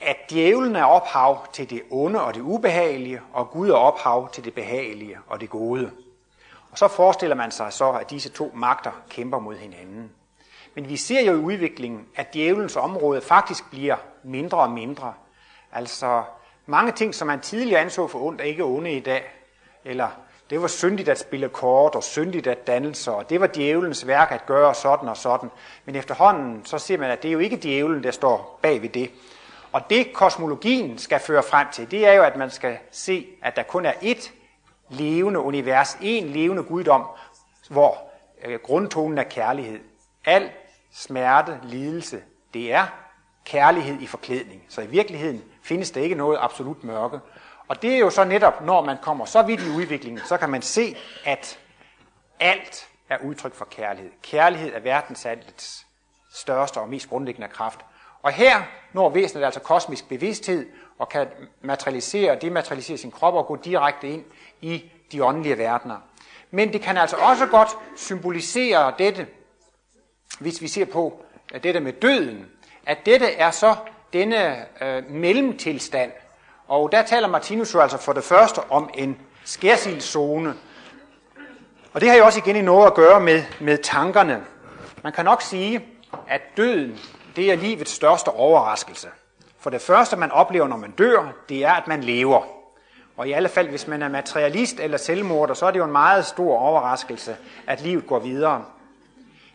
at 0.00 0.16
djævlen 0.30 0.76
er 0.76 0.84
ophav 0.84 1.46
til 1.52 1.70
det 1.70 1.82
onde 1.90 2.22
og 2.22 2.34
det 2.34 2.40
ubehagelige, 2.40 3.20
og 3.32 3.50
Gud 3.50 3.70
er 3.70 3.74
ophav 3.74 4.28
til 4.32 4.44
det 4.44 4.54
behagelige 4.54 5.18
og 5.26 5.40
det 5.40 5.50
gode. 5.50 5.90
Og 6.70 6.78
så 6.78 6.88
forestiller 6.88 7.36
man 7.36 7.50
sig 7.50 7.72
så, 7.72 7.92
at 7.92 8.10
disse 8.10 8.28
to 8.28 8.52
magter 8.54 8.90
kæmper 9.10 9.38
mod 9.38 9.56
hinanden. 9.56 10.10
Men 10.74 10.88
vi 10.88 10.96
ser 10.96 11.20
jo 11.20 11.32
i 11.32 11.36
udviklingen, 11.36 12.06
at 12.16 12.34
djævelens 12.34 12.76
område 12.76 13.20
faktisk 13.20 13.70
bliver 13.70 13.96
mindre 14.22 14.58
og 14.58 14.70
mindre. 14.70 15.14
Altså 15.72 16.22
mange 16.66 16.92
ting, 16.92 17.14
som 17.14 17.26
man 17.26 17.40
tidligere 17.40 17.80
anså 17.80 18.06
for 18.06 18.18
ondt, 18.18 18.40
er 18.40 18.44
ikke 18.44 18.64
onde 18.64 18.92
i 18.92 19.00
dag. 19.00 19.24
Eller 19.84 20.08
det 20.50 20.62
var 20.62 20.68
syndigt 20.68 21.08
at 21.08 21.18
spille 21.18 21.48
kort, 21.48 21.94
og 21.94 22.02
syndigt 22.02 22.46
at 22.46 22.66
danse, 22.66 23.12
og 23.12 23.30
det 23.30 23.40
var 23.40 23.46
djævelens 23.46 24.06
værk 24.06 24.32
at 24.32 24.46
gøre 24.46 24.74
sådan 24.74 25.08
og 25.08 25.16
sådan. 25.16 25.50
Men 25.84 25.96
efterhånden, 25.96 26.64
så 26.64 26.78
ser 26.78 26.98
man, 26.98 27.10
at 27.10 27.22
det 27.22 27.28
er 27.28 27.32
jo 27.32 27.38
ikke 27.38 27.56
djævelen, 27.56 28.02
der 28.02 28.10
står 28.10 28.58
bag 28.62 28.82
ved 28.82 28.88
det. 28.88 29.10
Og 29.72 29.90
det 29.90 30.12
kosmologien 30.12 30.98
skal 30.98 31.20
føre 31.20 31.42
frem 31.42 31.66
til, 31.72 31.90
det 31.90 32.08
er 32.08 32.12
jo, 32.12 32.22
at 32.22 32.36
man 32.36 32.50
skal 32.50 32.78
se, 32.90 33.26
at 33.42 33.56
der 33.56 33.62
kun 33.62 33.86
er 33.86 33.92
ét 33.92 34.30
levende 34.88 35.40
univers, 35.40 35.98
en 36.00 36.26
levende 36.28 36.62
guddom, 36.62 37.06
hvor 37.70 37.98
øh, 38.44 38.58
grundtonen 38.60 39.18
er 39.18 39.22
kærlighed. 39.22 39.80
Al 40.24 40.50
smerte, 40.92 41.60
lidelse, 41.62 42.22
det 42.54 42.72
er 42.72 42.86
kærlighed 43.44 44.00
i 44.00 44.06
forklædning. 44.06 44.62
Så 44.68 44.80
i 44.80 44.86
virkeligheden 44.86 45.42
findes 45.62 45.90
der 45.90 46.00
ikke 46.00 46.14
noget 46.14 46.38
absolut 46.40 46.84
mørke. 46.84 47.20
Og 47.68 47.82
det 47.82 47.94
er 47.94 47.98
jo 47.98 48.10
så 48.10 48.24
netop, 48.24 48.60
når 48.64 48.84
man 48.84 48.96
kommer 49.02 49.24
så 49.24 49.42
vidt 49.42 49.60
i 49.60 49.70
udviklingen, 49.70 50.20
så 50.26 50.36
kan 50.36 50.50
man 50.50 50.62
se, 50.62 50.96
at 51.24 51.58
alt 52.40 52.88
er 53.08 53.18
udtryk 53.18 53.54
for 53.54 53.64
kærlighed. 53.64 54.10
Kærlighed 54.22 54.74
er 54.74 54.80
verdens 54.80 55.26
altets 55.26 55.86
største 56.34 56.78
og 56.78 56.88
mest 56.88 57.08
grundlæggende 57.08 57.48
kraft. 57.48 57.80
Og 58.26 58.32
her 58.32 58.62
når 58.92 59.08
væsenet 59.10 59.44
altså 59.44 59.60
kosmisk 59.60 60.08
bevidsthed 60.08 60.66
og 60.98 61.08
kan 61.08 61.26
materialisere 61.60 62.30
og 62.30 62.42
dematerialisere 62.42 62.98
sin 62.98 63.10
krop 63.10 63.34
og 63.34 63.46
gå 63.46 63.56
direkte 63.56 64.08
ind 64.08 64.24
i 64.60 64.84
de 65.12 65.24
åndelige 65.24 65.58
verdener. 65.58 65.96
Men 66.50 66.72
det 66.72 66.80
kan 66.80 66.96
altså 66.96 67.16
også 67.16 67.46
godt 67.46 67.68
symbolisere 67.96 68.94
dette, 68.98 69.26
hvis 70.40 70.62
vi 70.62 70.68
ser 70.68 70.84
på 70.84 71.24
øh, 71.54 71.62
dette 71.62 71.80
med 71.80 71.92
døden, 71.92 72.46
at 72.86 72.98
dette 73.06 73.32
er 73.32 73.50
så 73.50 73.76
denne 74.12 74.66
øh, 74.80 75.10
mellemtilstand. 75.10 76.12
Og 76.68 76.92
der 76.92 77.02
taler 77.02 77.28
Martinus 77.28 77.74
jo 77.74 77.80
altså 77.80 77.98
for 77.98 78.12
det 78.12 78.24
første 78.24 78.58
om 78.58 78.90
en 78.94 79.20
skærsildszone. 79.44 80.54
Og 81.92 82.00
det 82.00 82.10
har 82.10 82.16
jo 82.16 82.24
også 82.24 82.38
igen 82.38 82.56
i 82.56 82.62
noget 82.62 82.86
at 82.86 82.94
gøre 82.94 83.20
med, 83.20 83.42
med 83.60 83.78
tankerne. 83.78 84.44
Man 85.02 85.12
kan 85.12 85.24
nok 85.24 85.42
sige, 85.42 85.86
at 86.28 86.40
døden 86.56 86.98
det 87.36 87.52
er 87.52 87.56
livets 87.56 87.90
største 87.92 88.28
overraskelse. 88.28 89.08
For 89.58 89.70
det 89.70 89.80
første, 89.80 90.16
man 90.16 90.30
oplever, 90.30 90.68
når 90.68 90.76
man 90.76 90.90
dør, 90.90 91.32
det 91.48 91.64
er, 91.64 91.72
at 91.72 91.88
man 91.88 92.04
lever. 92.04 92.42
Og 93.16 93.28
i 93.28 93.32
alle 93.32 93.48
fald, 93.48 93.68
hvis 93.68 93.86
man 93.86 94.02
er 94.02 94.08
materialist 94.08 94.80
eller 94.80 94.98
selvmorder, 94.98 95.54
så 95.54 95.66
er 95.66 95.70
det 95.70 95.78
jo 95.78 95.84
en 95.84 95.92
meget 95.92 96.26
stor 96.26 96.58
overraskelse, 96.58 97.36
at 97.66 97.80
livet 97.80 98.06
går 98.06 98.18
videre. 98.18 98.64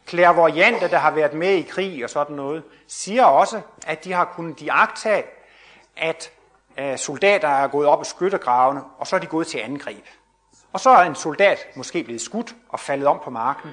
Klærvorianter, 0.06 0.88
der 0.88 0.98
har 0.98 1.12
været 1.12 1.34
med 1.34 1.54
i 1.54 1.62
krig 1.62 2.04
og 2.04 2.10
sådan 2.10 2.36
noget, 2.36 2.64
siger 2.88 3.24
også, 3.24 3.62
at 3.88 4.04
de 4.04 4.14
har 4.14 4.26
kunnet 4.26 4.60
diagtage, 4.60 5.24
at 5.98 6.32
øh, 6.80 6.98
soldater 6.98 7.48
er 7.48 7.68
gået 7.68 7.88
op 7.88 8.02
i 8.02 8.06
skyttegravene, 8.06 8.82
og 8.98 9.08
så 9.08 9.16
er 9.16 9.20
de 9.20 9.28
gået 9.28 9.48
til 9.48 9.58
angreb. 9.58 10.06
Og 10.74 10.80
så 10.80 10.90
er 10.90 11.04
en 11.04 11.16
soldat 11.16 11.68
måske 11.76 12.04
blevet 12.04 12.22
skudt 12.22 12.56
og 12.70 12.80
faldet 12.80 13.08
om 13.08 13.20
på 13.24 13.30
marken. 13.30 13.70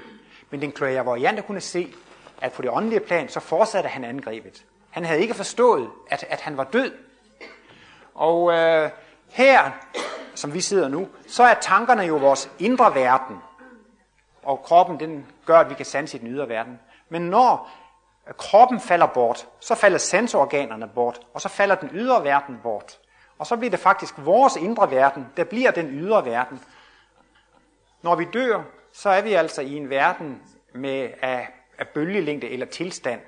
Men 0.51 0.61
den 0.61 0.73
klærvorianter 0.73 1.43
kunne 1.43 1.61
se, 1.61 1.95
at 2.43 2.53
på 2.53 2.63
det 2.63 2.71
åndelige 2.71 3.01
plan, 3.01 3.29
så 3.29 3.41
fortsatte 3.41 3.89
han 3.89 4.05
angrebet. 4.05 4.65
Han 4.91 5.05
havde 5.05 5.21
ikke 5.21 5.35
forstået, 5.35 5.91
at, 6.11 6.25
at 6.29 6.41
han 6.41 6.57
var 6.57 6.65
død. 6.65 6.93
Og 8.15 8.53
øh, 8.53 8.91
her, 9.29 9.71
som 10.35 10.55
vi 10.55 10.61
sidder 10.61 10.89
nu, 10.89 11.09
så 11.27 11.43
er 11.43 11.55
tankerne 11.55 12.03
jo 12.03 12.17
vores 12.17 12.51
indre 12.59 12.95
verden. 12.95 13.37
Og 14.43 14.63
kroppen, 14.63 15.01
den 15.01 15.27
gør, 15.47 15.59
at 15.59 15.71
vi 15.71 15.75
kan 15.75 15.87
sanse 15.87 16.17
i 16.17 16.21
den 16.21 16.29
ydre 16.29 16.49
verden. 16.49 16.81
Men 17.09 17.23
når 17.23 17.71
kroppen 18.37 18.81
falder 18.81 19.07
bort, 19.07 19.47
så 19.61 19.75
falder 19.75 19.99
sansorganerne 19.99 20.89
bort, 20.95 21.21
og 21.35 21.41
så 21.41 21.49
falder 21.49 21.75
den 21.75 21.91
ydre 21.93 22.25
verden 22.25 22.59
bort. 22.63 22.99
Og 23.39 23.47
så 23.47 23.57
bliver 23.57 23.71
det 23.71 23.81
faktisk 23.81 24.15
vores 24.19 24.57
indre 24.57 24.91
verden, 24.91 25.27
der 25.37 25.45
bliver 25.45 25.71
den 25.71 25.87
ydre 25.87 26.25
verden. 26.25 26.61
Når 28.03 28.15
vi 28.15 28.25
dør, 28.25 28.63
så 28.93 29.11
er 29.11 29.23
vi 29.23 29.33
altså 29.33 29.63
i 29.63 29.77
en 29.77 29.91
verden 29.91 30.43
med, 30.75 31.11
af 31.23 31.49
af 31.79 31.89
bølgelængde 31.89 32.49
eller 32.49 32.67
tilstand. 32.67 33.21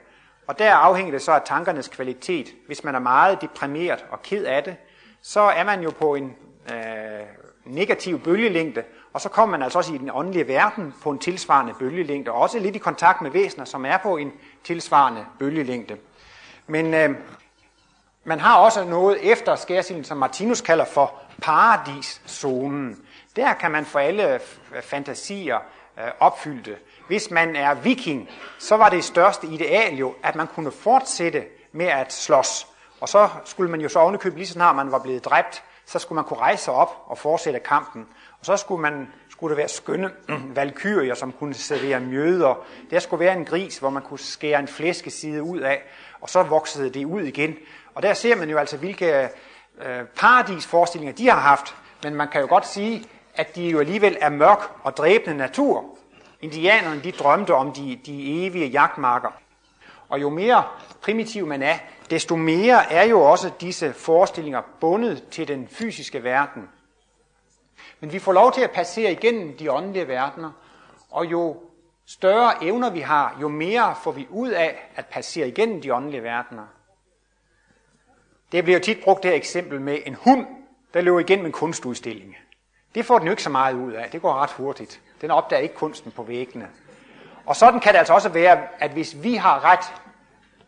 Og 0.47 0.59
der 0.59 0.75
afhænger 0.75 1.13
det 1.13 1.23
så 1.23 1.33
af 1.33 1.43
tankernes 1.45 1.89
kvalitet. 1.89 2.49
Hvis 2.67 2.85
man 2.85 2.95
er 2.95 2.99
meget 2.99 3.41
deprimeret 3.41 4.05
og 4.11 4.23
ked 4.23 4.45
af 4.45 4.65
det, 4.65 4.77
så 5.23 5.41
er 5.41 5.65
man 5.65 5.83
jo 5.83 5.91
på 5.91 6.15
en 6.15 6.37
øh, 6.73 6.81
negativ 7.65 8.21
bølgelængde, 8.21 8.83
og 9.13 9.21
så 9.21 9.29
kommer 9.29 9.57
man 9.57 9.63
altså 9.63 9.79
også 9.79 9.95
i 9.95 9.99
den 9.99 10.11
åndelige 10.13 10.49
verden 10.49 10.95
på 11.03 11.11
en 11.11 11.19
tilsvarende 11.19 11.75
bølgelængde, 11.79 12.31
og 12.31 12.41
også 12.41 12.59
lidt 12.59 12.77
i 12.77 12.79
kontakt 12.79 13.21
med 13.23 13.31
væsener, 13.31 13.65
som 13.65 13.85
er 13.85 13.97
på 13.97 14.17
en 14.17 14.33
tilsvarende 14.65 15.27
bølgelængde. 15.39 15.97
Men 16.67 16.95
øh, 16.95 17.11
man 18.25 18.41
har 18.41 18.59
også 18.59 18.85
noget 18.85 19.33
efter 19.33 19.57
skærsilden, 19.57 20.05
som 20.05 20.17
Martinus 20.17 20.61
kalder 20.61 20.85
for 20.85 21.15
paradiszonen. 21.43 23.05
Der 23.37 23.55
kan 23.55 23.71
man 23.71 23.85
få 23.85 23.99
alle 23.99 24.41
fantasier 24.83 25.59
øh, 26.05 26.13
opfyldte. 26.21 26.77
Hvis 27.07 27.31
man 27.31 27.57
er 27.57 27.75
viking, 27.75 28.29
så 28.59 28.77
var 28.77 28.89
det 28.89 29.05
største 29.05 29.47
ideal 29.47 29.95
jo, 29.95 30.15
at 30.23 30.35
man 30.35 30.47
kunne 30.47 30.71
fortsætte 30.71 31.45
med 31.73 31.87
at 31.87 32.13
slås. 32.13 32.67
Og 33.01 33.09
så 33.09 33.29
skulle 33.45 33.71
man 33.71 33.81
jo 33.81 33.89
så 33.89 33.99
ovenikøbe, 33.99 34.37
lige 34.37 34.47
så 34.47 34.53
snart 34.53 34.77
man 34.77 34.93
var 34.93 34.99
blevet 34.99 35.25
dræbt, 35.25 35.63
så 35.87 35.99
skulle 35.99 36.17
man 36.17 36.25
kunne 36.25 36.39
rejse 36.39 36.65
sig 36.65 36.75
op 36.75 37.05
og 37.07 37.19
fortsætte 37.19 37.61
kampen. 37.61 38.07
Og 38.41 38.47
så 38.47 38.57
skulle, 38.57 38.83
man, 38.83 39.09
skulle 39.31 39.51
der 39.51 39.57
være 39.57 39.69
skønne 39.69 40.11
valkyrier, 40.57 41.15
som 41.15 41.33
kunne 41.33 41.55
servere 41.55 42.01
mjøder. 42.01 42.65
Der 42.91 42.99
skulle 42.99 43.25
være 43.25 43.37
en 43.37 43.45
gris, 43.45 43.79
hvor 43.79 43.91
man 43.91 44.03
kunne 44.03 44.19
skære 44.19 44.61
en 44.61 44.69
flæskeside 44.69 45.43
ud 45.43 45.59
af, 45.59 45.83
og 46.21 46.31
så 46.31 46.43
voksede 46.43 46.91
det 46.91 47.05
ud 47.05 47.23
igen. 47.23 47.57
Og 47.95 48.03
der 48.03 48.15
ser 48.15 48.37
man 48.37 48.51
jo 48.51 48.59
altså, 48.59 48.77
hvilke 48.77 49.29
øh, 49.83 50.05
paradisforestillinger 50.17 51.15
de 51.15 51.29
har 51.29 51.41
haft. 51.41 51.77
Men 52.03 52.15
man 52.15 52.29
kan 52.29 52.41
jo 52.41 52.47
godt 52.47 52.67
sige, 52.67 53.07
at 53.41 53.57
de 53.57 53.69
jo 53.69 53.81
alligevel 53.81 54.17
er 54.21 54.29
mørk 54.29 54.59
og 54.83 54.97
dræbende 54.97 55.37
natur. 55.37 55.85
Indianerne 56.41 57.03
de 57.03 57.13
drømte 57.13 57.55
om 57.55 57.73
de, 57.73 58.01
de 58.07 58.47
evige 58.47 58.67
jagtmarker. 58.67 59.29
Og 60.09 60.21
jo 60.21 60.31
mere 60.31 60.65
primitiv 61.03 61.47
man 61.47 61.63
er, 61.63 61.79
desto 62.11 62.37
mere 62.37 62.93
er 62.93 63.05
jo 63.05 63.21
også 63.21 63.51
disse 63.61 63.93
forestillinger 63.93 64.63
bundet 64.81 65.25
til 65.31 65.49
den 65.49 65.69
fysiske 65.69 66.25
verden. 66.25 66.69
Men 68.01 68.13
vi 68.13 68.19
får 68.19 68.33
lov 68.33 68.53
til 68.53 68.61
at 68.61 68.71
passere 68.71 69.13
igennem 69.13 69.57
de 69.57 69.73
åndelige 69.73 70.09
verdener, 70.09 70.51
og 71.11 71.27
jo 71.27 71.57
større 72.07 72.65
evner 72.65 72.91
vi 72.91 73.01
har, 73.01 73.39
jo 73.41 73.49
mere 73.49 73.95
får 74.05 74.13
vi 74.13 74.27
ud 74.31 74.51
af 74.51 74.91
at 74.97 75.07
passere 75.07 75.49
igennem 75.49 75.83
de 75.83 75.95
åndelige 75.95 76.23
verdener. 76.23 76.67
Det 78.53 78.65
bliver 78.65 78.79
jo 78.79 78.85
tit 78.85 78.99
brugt 79.05 79.23
det 79.23 79.31
her 79.31 79.37
eksempel 79.37 79.81
med 79.81 79.99
en 80.07 80.15
hund, 80.15 80.47
der 80.95 81.01
løber 81.01 81.21
igennem 81.21 81.47
en 81.47 81.53
kunstudstilling. 81.53 82.37
Det 82.95 83.07
får 83.07 83.19
den 83.19 83.27
jo 83.27 83.31
ikke 83.31 83.43
så 83.43 83.51
meget 83.51 83.75
ud 83.75 83.93
af. 83.93 84.11
Det 84.11 84.23
går 84.23 84.35
ret 84.35 84.51
hurtigt. 84.51 85.01
Den 85.21 85.31
opdager 85.31 85.63
ikke 85.63 85.75
kunsten 85.75 86.11
på 86.11 86.23
væggene. 86.23 86.69
Og 87.47 87.57
sådan 87.57 87.81
kan 87.81 87.93
det 87.93 87.99
altså 87.99 88.15
også 88.15 88.29
være, 88.29 88.59
at 88.79 88.91
hvis 88.91 89.23
vi 89.23 89.35
har 89.35 89.65
ret 89.65 89.95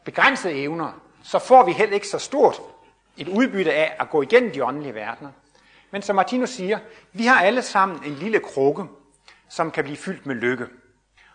begrænsede 0.05 0.55
evner, 0.55 0.93
så 1.23 1.39
får 1.39 1.65
vi 1.65 1.73
heller 1.73 1.95
ikke 1.95 2.09
så 2.09 2.19
stort 2.19 2.61
et 3.17 3.29
udbytte 3.29 3.73
af 3.73 3.97
at 4.01 4.11
gå 4.11 4.23
igennem 4.23 4.53
de 4.53 4.65
åndelige 4.65 4.95
verdener. 4.95 5.31
Men 5.91 6.03
som 6.03 6.17
Martinus 6.17 6.51
siger, 6.51 6.79
vi 7.13 7.27
har 7.27 7.41
alle 7.41 7.63
sammen 7.63 8.01
en 8.05 8.15
lille 8.15 8.41
krukke, 8.41 8.85
som 9.49 9.71
kan 9.71 9.85
blive 9.85 9.97
fyldt 9.97 10.27
med 10.27 10.35
lykke. 10.35 10.67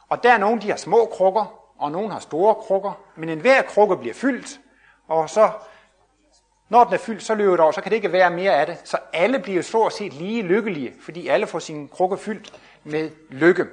Og 0.09 0.23
der 0.23 0.33
er 0.33 0.37
nogen, 0.37 0.61
de 0.61 0.69
har 0.69 0.77
små 0.77 1.05
krukker, 1.13 1.45
og 1.77 1.91
nogen 1.91 2.11
har 2.11 2.19
store 2.19 2.55
krukker, 2.55 2.99
men 3.15 3.29
enhver 3.29 3.61
krukke 3.61 3.97
bliver 3.97 4.13
fyldt, 4.13 4.59
og 5.07 5.29
så, 5.29 5.51
når 6.69 6.83
den 6.83 6.93
er 6.93 6.97
fyldt, 6.97 7.23
så 7.23 7.35
løber 7.35 7.51
det 7.51 7.59
over, 7.59 7.71
så 7.71 7.81
kan 7.81 7.89
det 7.89 7.95
ikke 7.95 8.11
være 8.11 8.29
mere 8.29 8.53
af 8.53 8.65
det. 8.65 8.77
Så 8.83 8.97
alle 9.13 9.39
bliver 9.39 9.61
stort 9.61 9.93
set 9.93 10.13
lige 10.13 10.41
lykkelige, 10.41 10.93
fordi 11.01 11.27
alle 11.27 11.47
får 11.47 11.59
sin 11.59 11.87
krukke 11.87 12.17
fyldt 12.17 12.53
med 12.83 13.09
lykke. 13.29 13.65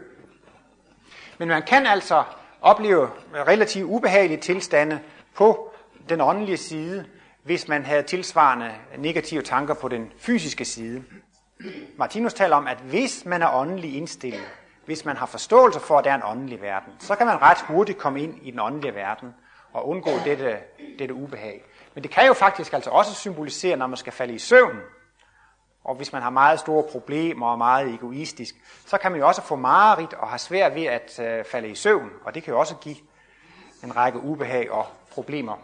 Men 1.39 1.49
man 1.49 1.63
kan 1.63 1.87
altså 1.87 2.23
opleve 2.61 3.11
relativt 3.35 3.85
ubehagelige 3.85 4.41
tilstande 4.41 5.01
på 5.35 5.73
den 6.09 6.21
åndelige 6.21 6.57
side, 6.57 7.05
hvis 7.43 7.69
man 7.69 7.85
havde 7.85 8.03
tilsvarende 8.03 8.71
negative 8.99 9.43
tanker 9.43 9.75
på 9.75 9.89
den 9.89 10.13
fysiske 10.19 10.65
side. 10.65 11.05
Martinus 11.97 12.35
taler 12.35 12.57
om, 12.57 12.67
at 12.67 12.79
hvis 12.79 13.25
man 13.25 13.43
er 13.43 13.55
åndelig 13.55 13.97
indstillet, 13.97 14.45
hvis 14.87 15.05
man 15.05 15.17
har 15.17 15.27
forståelse 15.27 15.81
for, 15.81 15.99
at 15.99 16.05
der 16.05 16.11
er 16.11 16.15
en 16.15 16.23
åndelig 16.25 16.63
verden, 16.63 16.93
så 16.99 17.15
kan 17.15 17.27
man 17.27 17.43
ret 17.43 17.61
hurtigt 17.61 17.99
komme 17.99 18.23
ind 18.23 18.35
i 18.43 18.51
den 18.51 18.61
åndelige 18.61 18.95
verden 18.95 19.35
og 19.73 19.89
undgå 19.89 20.11
dette, 20.25 20.57
dette 20.99 21.15
ubehag. 21.15 21.65
Men 21.95 22.03
det 22.03 22.11
kan 22.11 22.27
jo 22.27 22.33
faktisk 22.33 22.73
altså 22.73 22.91
også 22.91 23.15
symbolisere, 23.15 23.77
når 23.77 23.87
man 23.87 23.97
skal 23.97 24.13
falde 24.13 24.35
i 24.35 24.39
søvn, 24.39 24.81
og 25.85 25.95
hvis 25.95 26.13
man 26.13 26.23
har 26.23 26.31
meget 26.31 26.61
store 26.61 26.83
problemer 26.83 27.47
og 27.47 27.53
er 27.53 27.57
meget 27.57 27.95
egoistisk, 27.95 28.55
så 28.87 28.99
kan 28.99 29.13
man 29.13 29.21
jo 29.21 29.27
også 29.27 29.43
få 29.43 29.57
mareridt 29.57 30.13
og 30.15 30.29
have 30.29 30.39
svært 30.39 30.75
ved 30.75 30.85
at 30.85 31.21
øh, 31.21 31.45
falde 31.45 31.69
i 31.69 31.75
søvn, 31.75 32.11
og 32.25 32.35
det 32.35 32.43
kan 32.43 32.53
jo 32.53 32.61
også 32.61 32.75
give 32.75 32.97
en 33.83 33.97
række 33.97 34.21
ubehag 34.21 34.71
og 34.71 34.87
problemer. 35.11 35.57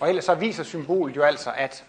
Og 0.00 0.08
ellers 0.08 0.24
så 0.24 0.34
viser 0.34 0.62
symbolet 0.62 1.16
jo 1.16 1.22
altså, 1.22 1.52
at 1.56 1.84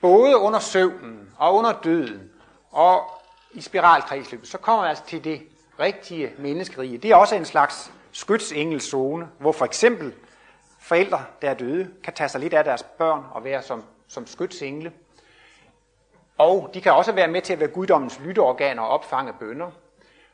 både 0.00 0.36
under 0.36 0.58
søvnen 0.58 1.30
og 1.38 1.54
under 1.54 1.72
døden 1.72 2.30
og 2.70 3.10
i 3.50 3.60
spiralkredsløbet, 3.60 4.48
så 4.48 4.58
kommer 4.58 4.82
man 4.82 4.90
altså 4.90 5.04
til 5.06 5.24
det 5.24 5.42
rigtige 5.80 6.32
menneskerige. 6.38 6.98
Det 6.98 7.10
er 7.10 7.16
også 7.16 7.34
en 7.34 7.44
slags 7.44 7.92
skytsengelszone, 8.12 9.24
hvor 9.38 9.52
for 9.52 9.64
eksempel 9.64 10.14
forældre, 10.86 11.24
der 11.42 11.50
er 11.50 11.54
døde, 11.54 11.90
kan 12.04 12.12
tage 12.12 12.28
sig 12.28 12.40
lidt 12.40 12.54
af 12.54 12.64
deres 12.64 12.82
børn 12.82 13.24
og 13.30 13.44
være 13.44 13.62
som, 13.62 13.84
som 14.08 14.26
skytsengle. 14.26 14.92
Og 16.38 16.70
de 16.74 16.80
kan 16.80 16.92
også 16.92 17.12
være 17.12 17.28
med 17.28 17.42
til 17.42 17.52
at 17.52 17.60
være 17.60 17.68
guddommens 17.68 18.20
lytteorganer 18.20 18.82
og 18.82 18.88
opfange 18.88 19.32
bønder. 19.32 19.70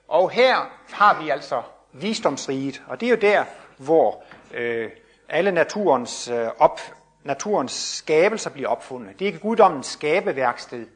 Og 0.09 0.31
her 0.31 0.57
har 0.93 1.23
vi 1.23 1.31
altså 1.31 1.63
visdomsriget, 1.93 2.83
og 2.89 3.01
det 3.01 3.07
er 3.07 3.11
jo 3.11 3.17
der, 3.17 3.45
hvor 3.77 4.23
øh, 4.55 4.91
alle 5.29 5.53
naturens, 5.53 6.29
øh, 6.29 6.49
op, 6.59 6.81
naturens 7.25 7.73
skabelser 7.73 8.51
bliver 8.51 8.69
opfundet. 8.69 9.19
Det 9.19 9.25
er 9.25 9.27
ikke 9.27 9.39
guddommens 9.39 9.87
skabeværksted. 9.87 10.87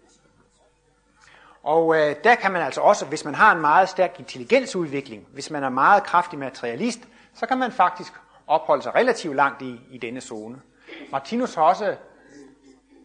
Og 1.63 1.97
øh, 1.97 2.17
der 2.25 2.35
kan 2.35 2.53
man 2.53 2.63
altså 2.63 2.81
også, 2.81 3.05
hvis 3.07 3.25
man 3.25 3.35
har 3.35 3.53
en 3.53 3.61
meget 3.61 3.89
stærk 3.89 4.19
intelligensudvikling, 4.19 5.27
hvis 5.33 5.51
man 5.51 5.65
er 5.65 5.69
meget 5.69 6.05
kraftig 6.05 6.39
materialist, 6.39 7.01
så 7.35 7.47
kan 7.47 7.59
man 7.59 7.73
faktisk 7.73 8.13
opholde 8.47 8.83
sig 8.83 8.95
relativt 8.95 9.37
langt 9.37 9.63
i, 9.63 9.81
i 9.91 9.99
denne 9.99 10.21
zone. 10.21 10.57
Martinus 11.13 11.55
har 11.55 11.63
også 11.63 11.97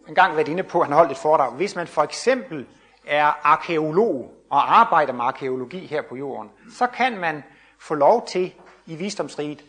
en 0.07 0.15
gang 0.15 0.36
været 0.36 0.48
inde 0.48 0.63
på, 0.63 0.79
at 0.81 0.88
han 0.88 0.95
holdt 0.95 1.12
et 1.12 1.17
foredrag. 1.17 1.51
Hvis 1.51 1.75
man 1.75 1.88
for 1.88 2.01
eksempel 2.01 2.65
er 3.07 3.39
arkeolog 3.43 4.33
og 4.50 4.79
arbejder 4.79 5.13
med 5.13 5.25
arkeologi 5.25 5.86
her 5.86 6.01
på 6.01 6.15
jorden, 6.15 6.50
så 6.77 6.88
kan 6.88 7.17
man 7.17 7.43
få 7.79 7.95
lov 7.95 8.27
til 8.27 8.53
i 8.86 8.95
visdomsriget 8.95 9.63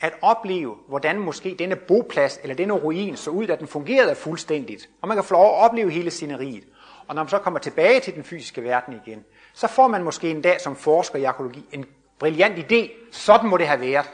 at 0.00 0.12
opleve, 0.22 0.76
hvordan 0.88 1.18
måske 1.18 1.56
denne 1.58 1.76
boplads 1.76 2.38
eller 2.42 2.56
denne 2.56 2.74
ruin 2.74 3.16
så 3.16 3.30
ud, 3.30 3.48
at 3.48 3.58
den 3.58 3.68
fungerede 3.68 4.14
fuldstændigt. 4.14 4.88
Og 5.02 5.08
man 5.08 5.16
kan 5.16 5.24
få 5.24 5.34
lov 5.34 5.46
at 5.46 5.64
opleve 5.64 5.90
hele 5.90 6.10
sceneriet. 6.10 6.64
Og 7.06 7.14
når 7.14 7.22
man 7.22 7.28
så 7.28 7.38
kommer 7.38 7.60
tilbage 7.60 8.00
til 8.00 8.14
den 8.14 8.24
fysiske 8.24 8.62
verden 8.62 9.00
igen, 9.06 9.24
så 9.54 9.66
får 9.68 9.88
man 9.88 10.04
måske 10.04 10.30
en 10.30 10.42
dag 10.42 10.60
som 10.60 10.76
forsker 10.76 11.18
i 11.18 11.24
arkeologi 11.24 11.64
en 11.72 11.84
brilliant 12.18 12.72
idé. 12.72 12.90
Sådan 13.12 13.50
må 13.50 13.56
det 13.56 13.66
have 13.66 13.80
været. 13.80 14.10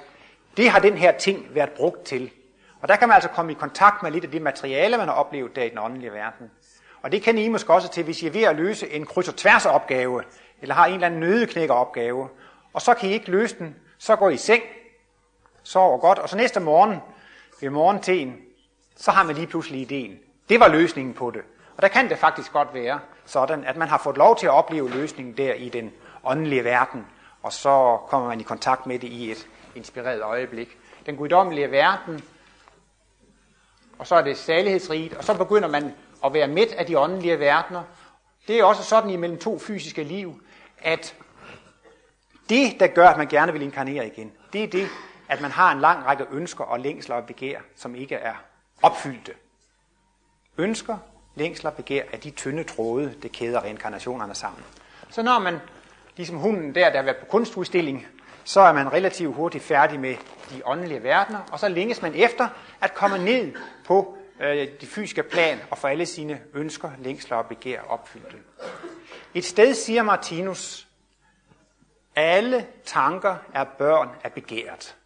Det 0.57 0.71
har 0.71 0.79
den 0.79 0.97
her 0.97 1.13
ting 1.13 1.47
været 1.51 1.71
brugt 1.71 2.05
til. 2.05 2.31
Og 2.81 2.89
der 2.89 2.97
kan 2.97 3.09
man 3.09 3.15
altså 3.15 3.29
komme 3.29 3.53
i 3.53 3.55
kontakt 3.55 4.03
med 4.03 4.11
lidt 4.11 4.25
af 4.25 4.31
det 4.31 4.43
materiale, 4.43 4.97
man 4.97 5.09
har 5.09 5.15
oplevet 5.15 5.57
der 5.57 5.63
i 5.63 5.69
den 5.69 5.79
åndelige 5.79 6.13
verden. 6.13 6.51
Og 7.03 7.13
det 7.13 7.23
kan 7.23 7.39
I 7.39 7.49
måske 7.49 7.73
også 7.73 7.89
til, 7.89 8.05
hvis 8.05 8.23
I 8.23 8.27
er 8.27 8.31
ved 8.31 8.43
at 8.43 8.57
løse 8.57 8.91
en 8.91 9.07
kryds- 9.07 9.29
og 9.29 9.37
tværs 9.37 9.67
opgave, 9.67 10.23
eller 10.63 10.75
har 10.75 10.87
en 10.87 10.95
eller 10.95 11.07
anden 11.07 11.21
nødeknækker 11.21 11.75
opgave, 11.75 12.29
og 12.73 12.83
så 12.83 12.95
kan 12.95 13.09
I 13.09 13.13
ikke 13.13 13.31
løse 13.31 13.59
den, 13.59 13.77
så 13.99 14.17
går 14.17 14.31
I 14.31 14.35
i 14.35 14.37
seng, 14.37 14.63
sover 15.63 15.99
godt, 15.99 16.19
og 16.19 16.29
så 16.29 16.37
næste 16.37 16.61
morgen 16.61 16.99
ved 17.61 17.71
morgenteen, 17.71 18.37
så 18.97 19.11
har 19.11 19.25
man 19.25 19.35
lige 19.35 19.47
pludselig 19.47 19.81
ideen. 19.81 20.19
Det 20.49 20.61
var 20.61 20.69
løsningen 20.69 21.15
på 21.15 21.31
det. 21.31 21.43
Og 21.77 21.83
der 21.83 21.89
kan 21.89 22.09
det 22.09 22.19
faktisk 22.19 22.53
godt 22.53 22.75
være 22.75 23.01
sådan, 23.25 23.65
at 23.65 23.77
man 23.77 23.89
har 23.89 23.99
fået 23.99 24.17
lov 24.17 24.37
til 24.37 24.47
at 24.47 24.53
opleve 24.53 24.91
løsningen 24.91 25.37
der 25.37 25.55
i 25.55 25.69
den 25.69 25.93
åndelige 26.25 26.65
verden, 26.65 27.07
og 27.43 27.53
så 27.53 27.99
kommer 28.09 28.29
man 28.29 28.41
i 28.41 28.43
kontakt 28.43 28.87
med 28.87 28.99
det 28.99 29.09
i 29.09 29.31
et 29.31 29.49
inspireret 29.77 30.23
øjeblik. 30.23 30.79
Den 31.07 31.17
guddommelige 31.17 31.71
verden 31.71 32.23
og 33.99 34.07
så 34.07 34.15
er 34.15 34.23
det 34.23 34.37
salighedsriget, 34.37 35.15
og 35.15 35.25
så 35.25 35.39
begynder 35.39 35.69
man 35.69 35.95
at 36.25 36.35
være 36.35 36.49
midt 36.49 36.73
af 36.73 36.87
de 36.87 36.99
åndelige 36.99 37.39
verdener. 37.39 37.83
Det 38.49 38.59
er 38.59 38.65
også 38.65 38.83
sådan 38.83 39.11
imellem 39.11 39.39
to 39.39 39.59
fysiske 39.59 40.05
liv, 40.05 40.43
at 40.79 41.17
det, 42.49 42.81
der 42.81 42.87
gør, 42.87 43.09
at 43.09 43.17
man 43.17 43.27
gerne 43.27 43.53
vil 43.53 43.63
inkarnere 43.63 44.07
igen, 44.07 44.33
det 44.53 44.65
er 44.65 44.69
det, 44.69 44.89
at 45.29 45.41
man 45.41 45.51
har 45.51 45.73
en 45.73 45.81
lang 45.81 46.07
række 46.07 46.27
ønsker 46.33 46.65
og 46.65 46.81
længsler 46.81 47.17
og 47.17 47.27
begær, 47.27 47.61
som 47.77 47.95
ikke 47.95 48.15
er 48.15 48.35
opfyldte. 48.83 49.33
Ønsker, 50.59 50.99
længsler 51.35 51.71
og 51.71 51.77
begær 51.77 52.03
er 52.13 52.17
de 52.17 52.31
tynde 52.31 52.65
tråde, 52.65 53.15
det 53.23 53.33
kæder 53.33 53.65
reinkarnationerne 53.65 54.35
sammen. 54.35 54.65
Så 55.11 55.23
når 55.23 55.39
man, 55.39 55.59
ligesom 56.17 56.37
hunden 56.37 56.75
der, 56.75 56.91
der 56.91 56.97
har 56.97 57.03
været 57.03 57.17
på 57.17 57.27
kunstudstilling, 57.27 58.07
så 58.45 58.61
er 58.61 58.73
man 58.73 58.93
relativt 58.93 59.35
hurtigt 59.35 59.65
færdig 59.65 60.01
med 60.01 60.17
de 60.51 60.63
åndelige 60.65 61.03
verdener, 61.03 61.41
og 61.53 61.61
så 61.61 61.69
længes 61.69 62.03
man 62.03 62.15
efter 62.15 62.49
at 62.81 62.95
komme 62.95 63.19
ned 63.19 63.53
på 63.85 64.19
øh, 64.41 64.69
de 64.81 64.87
fysiske 64.87 65.23
plan 65.23 65.59
og 65.71 65.79
få 65.79 65.87
alle 65.87 66.07
sine 66.07 66.41
ønsker, 66.55 66.91
længsler 66.99 67.37
og 67.37 67.47
begær 67.47 67.81
opfyldt. 67.81 68.37
Et 69.35 69.45
sted 69.45 69.75
siger 69.75 70.03
Martinus, 70.03 70.89
alle 72.17 72.67
tanker 72.85 73.37
er 73.55 73.65
børn 73.65 74.09
af 74.25 74.33
begæret. 74.33 74.97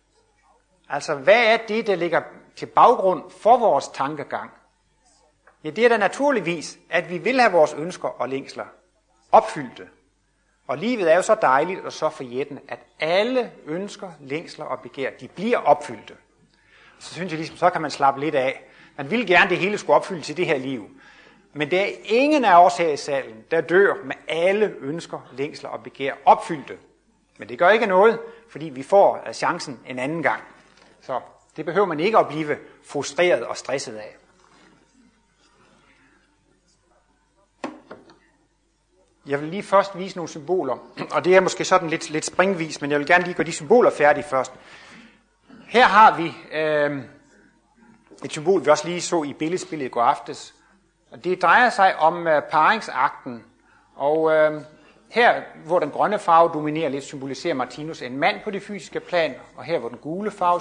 Altså, 0.89 1.15
hvad 1.15 1.47
er 1.47 1.57
det, 1.69 1.87
der 1.87 1.95
ligger 1.95 2.23
til 2.57 2.67
baggrund 2.67 3.31
for 3.31 3.57
vores 3.57 3.89
tankegang? 3.89 4.51
Ja, 5.65 5.71
det 5.71 5.85
er 5.85 5.89
da 5.89 5.97
naturligvis, 5.97 6.79
at 6.91 7.11
vi 7.11 7.19
vil 7.19 7.41
have 7.41 7.53
vores 7.53 7.75
ønsker 7.75 8.09
og 8.09 8.29
længsler 8.29 8.65
opfyldte. 9.33 9.89
Og 10.69 10.79
livet 10.79 11.13
er 11.13 11.17
jo 11.17 11.23
så 11.23 11.35
dejligt 11.43 11.81
og 11.81 11.93
så 11.93 12.09
forjættende, 12.09 12.63
at 12.69 12.79
alle 13.01 13.53
ønsker, 13.67 14.11
længsler 14.21 14.65
og 14.65 14.81
begær, 14.81 15.11
de 15.21 15.29
bliver 15.29 15.59
opfyldte. 15.59 16.15
Så 16.99 17.15
synes 17.15 17.33
jeg 17.33 17.39
ligesom, 17.39 17.57
så 17.57 17.71
kan 17.71 17.83
man 17.83 17.91
slappe 17.91 18.21
lidt 18.21 18.35
af. 18.35 18.63
Man 18.97 19.11
vil 19.11 19.27
gerne, 19.27 19.51
det 19.51 19.59
hele 19.59 19.79
skulle 19.79 19.97
opfyldes 19.97 20.29
i 20.29 20.33
det 20.33 20.47
her 20.47 20.59
liv. 20.59 20.91
Men 21.53 21.71
der 21.71 21.81
er 21.81 21.89
ingen 22.05 22.45
af 22.45 22.65
os 22.65 22.77
her 22.77 22.89
i 22.89 22.97
salen, 22.97 23.45
der 23.51 23.61
dør 23.61 23.95
med 24.05 24.15
alle 24.29 24.75
ønsker, 24.81 25.21
længsler 25.33 25.71
og 25.71 25.83
begær 25.83 26.13
opfyldte. 26.25 26.79
Men 27.39 27.49
det 27.49 27.59
gør 27.59 27.69
ikke 27.71 27.87
noget, 27.87 28.19
fordi 28.49 28.69
vi 28.69 28.83
får 28.83 29.33
chancen 29.33 29.81
en 29.87 29.99
anden 29.99 30.23
gang. 30.23 30.43
Så 31.01 31.21
det 31.57 31.65
behøver 31.65 31.87
man 31.87 32.01
ikke 32.01 32.19
at 32.19 32.29
blive 32.29 32.57
frustreret 32.85 33.45
og 33.47 33.57
stresset 33.57 33.97
af. 33.97 34.18
Jeg 39.29 39.41
vil 39.41 39.49
lige 39.49 39.63
først 39.63 39.99
vise 39.99 40.17
nogle 40.17 40.29
symboler, 40.29 40.77
og 41.15 41.25
det 41.25 41.37
er 41.37 41.41
måske 41.41 41.65
sådan 41.65 41.91
lidt, 41.91 42.11
lidt 42.11 42.25
springvis, 42.25 42.81
men 42.81 42.91
jeg 42.91 42.99
vil 42.99 43.07
gerne 43.07 43.25
lige 43.25 43.35
gøre 43.35 43.47
de 43.47 43.53
symboler 43.53 43.91
færdige 43.91 44.25
først. 44.25 44.53
Her 45.67 45.85
har 45.85 46.17
vi 46.17 46.33
øh, 46.53 47.03
et 48.25 48.33
symbol, 48.33 48.65
vi 48.65 48.71
også 48.71 48.89
lige 48.89 49.01
så 49.01 49.23
i 49.23 49.33
billedspillet 49.33 49.87
i 49.87 49.89
går 49.89 50.03
aftes. 50.03 50.55
Og 51.11 51.25
det 51.25 51.43
drejer 51.43 51.71
sig 51.71 51.97
om 51.99 52.27
øh, 52.27 52.43
paringsakten. 52.43 53.45
Og 53.97 54.33
øh, 54.33 54.63
her, 55.11 55.43
hvor 55.65 55.79
den 55.79 55.91
grønne 55.91 56.19
farve 56.19 56.51
dominerer 56.55 56.89
lidt, 56.89 57.05
symboliserer 57.05 57.55
Martinus 57.55 58.03
en 58.03 58.17
mand 58.17 58.37
på 58.45 58.51
det 58.51 58.63
fysiske 58.63 59.01
plan, 59.01 59.35
og 59.57 59.65
her, 59.65 59.79
hvor 59.79 59.89
den 59.89 59.99
gule 59.99 60.31
farve 60.31 60.61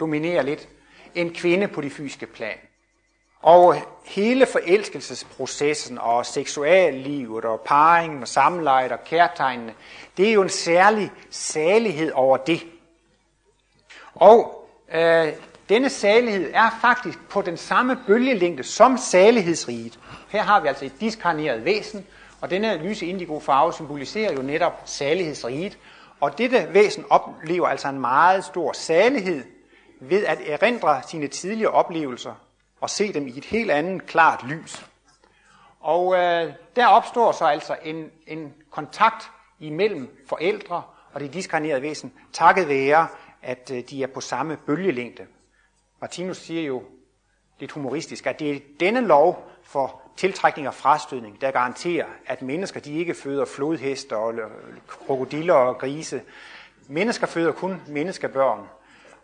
dominerer 0.00 0.42
lidt, 0.42 0.68
en 1.14 1.34
kvinde 1.34 1.68
på 1.68 1.80
det 1.80 1.92
fysiske 1.92 2.26
plan. 2.26 2.56
Og 3.42 3.76
hele 4.04 4.46
forelskelsesprocessen 4.46 5.98
og 5.98 6.26
seksuallivet 6.26 7.44
og 7.44 7.60
parringen 7.60 8.22
og 8.22 8.28
samlejet 8.28 8.92
og 8.92 9.04
kærtegnene, 9.04 9.74
det 10.16 10.28
er 10.28 10.32
jo 10.32 10.42
en 10.42 10.48
særlig 10.48 11.10
salighed 11.30 12.12
over 12.12 12.36
det. 12.36 12.66
Og 14.14 14.68
øh, 14.94 15.32
denne 15.68 15.88
salighed 15.88 16.50
er 16.54 16.78
faktisk 16.80 17.18
på 17.28 17.42
den 17.42 17.56
samme 17.56 17.98
bølgelængde 18.06 18.62
som 18.62 18.98
salighedsriget. 18.98 19.98
Her 20.28 20.42
har 20.42 20.60
vi 20.60 20.68
altså 20.68 20.84
et 20.84 21.00
diskarneret 21.00 21.64
væsen, 21.64 22.06
og 22.40 22.50
denne 22.50 22.76
lyse 22.76 23.06
indigo 23.06 23.40
farve 23.40 23.72
symboliserer 23.72 24.32
jo 24.32 24.42
netop 24.42 24.82
salighedsriget. 24.84 25.78
Og 26.20 26.38
dette 26.38 26.68
væsen 26.72 27.04
oplever 27.10 27.66
altså 27.66 27.88
en 27.88 28.00
meget 28.00 28.44
stor 28.44 28.72
salighed 28.72 29.44
ved 30.00 30.24
at 30.24 30.38
erindre 30.46 31.00
sine 31.08 31.28
tidligere 31.28 31.70
oplevelser 31.70 32.45
og 32.80 32.90
se 32.90 33.12
dem 33.12 33.26
i 33.26 33.38
et 33.38 33.44
helt 33.44 33.70
andet 33.70 34.06
klart 34.06 34.44
lys. 34.44 34.86
Og 35.80 36.14
øh, 36.14 36.52
der 36.76 36.86
opstår 36.86 37.32
så 37.32 37.44
altså 37.44 37.76
en, 37.82 38.10
en 38.26 38.54
kontakt 38.70 39.30
imellem 39.60 40.24
forældre 40.28 40.82
og 41.12 41.20
det 41.20 41.34
diskarnerede 41.34 41.82
væsen, 41.82 42.12
takket 42.32 42.68
være, 42.68 43.08
at 43.42 43.70
øh, 43.74 43.82
de 43.90 44.02
er 44.02 44.06
på 44.06 44.20
samme 44.20 44.56
bølgelængde. 44.56 45.26
Martinus 46.00 46.36
siger 46.36 46.62
jo 46.62 46.82
lidt 47.58 47.72
humoristisk, 47.72 48.26
at 48.26 48.40
det 48.40 48.50
er 48.50 48.60
denne 48.80 49.00
lov 49.00 49.50
for 49.62 50.02
tiltrækning 50.16 50.68
og 50.68 50.74
frastødning, 50.74 51.40
der 51.40 51.50
garanterer, 51.50 52.06
at 52.26 52.42
mennesker 52.42 52.80
de 52.80 52.98
ikke 52.98 53.14
føder 53.14 53.44
flodheste 53.44 54.16
og 54.16 54.34
krokodiller 54.88 55.54
og 55.54 55.78
grise. 55.78 56.22
Mennesker 56.88 57.26
føder 57.26 57.52
kun 57.52 57.82
menneskebørn. 57.86 58.68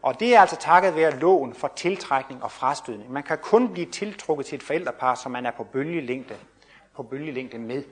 Og 0.02 0.20
det 0.20 0.34
er 0.34 0.40
altså 0.40 0.56
takket 0.56 0.96
være 0.96 1.18
loven 1.18 1.54
for 1.54 1.72
tiltrækning 1.76 2.42
og 2.42 2.50
frastødning. 2.50 3.12
Man 3.12 3.22
kan 3.22 3.38
kun 3.38 3.68
blive 3.68 3.86
tiltrukket 3.86 4.46
til 4.46 4.56
et 4.56 4.62
forældrepar, 4.62 5.14
som 5.14 5.32
man 5.32 5.46
er 5.46 5.50
på 5.50 5.64
bølgelængde, 5.64 6.34
på 6.96 7.02
bølgelængde 7.02 7.58
med. 7.58 7.82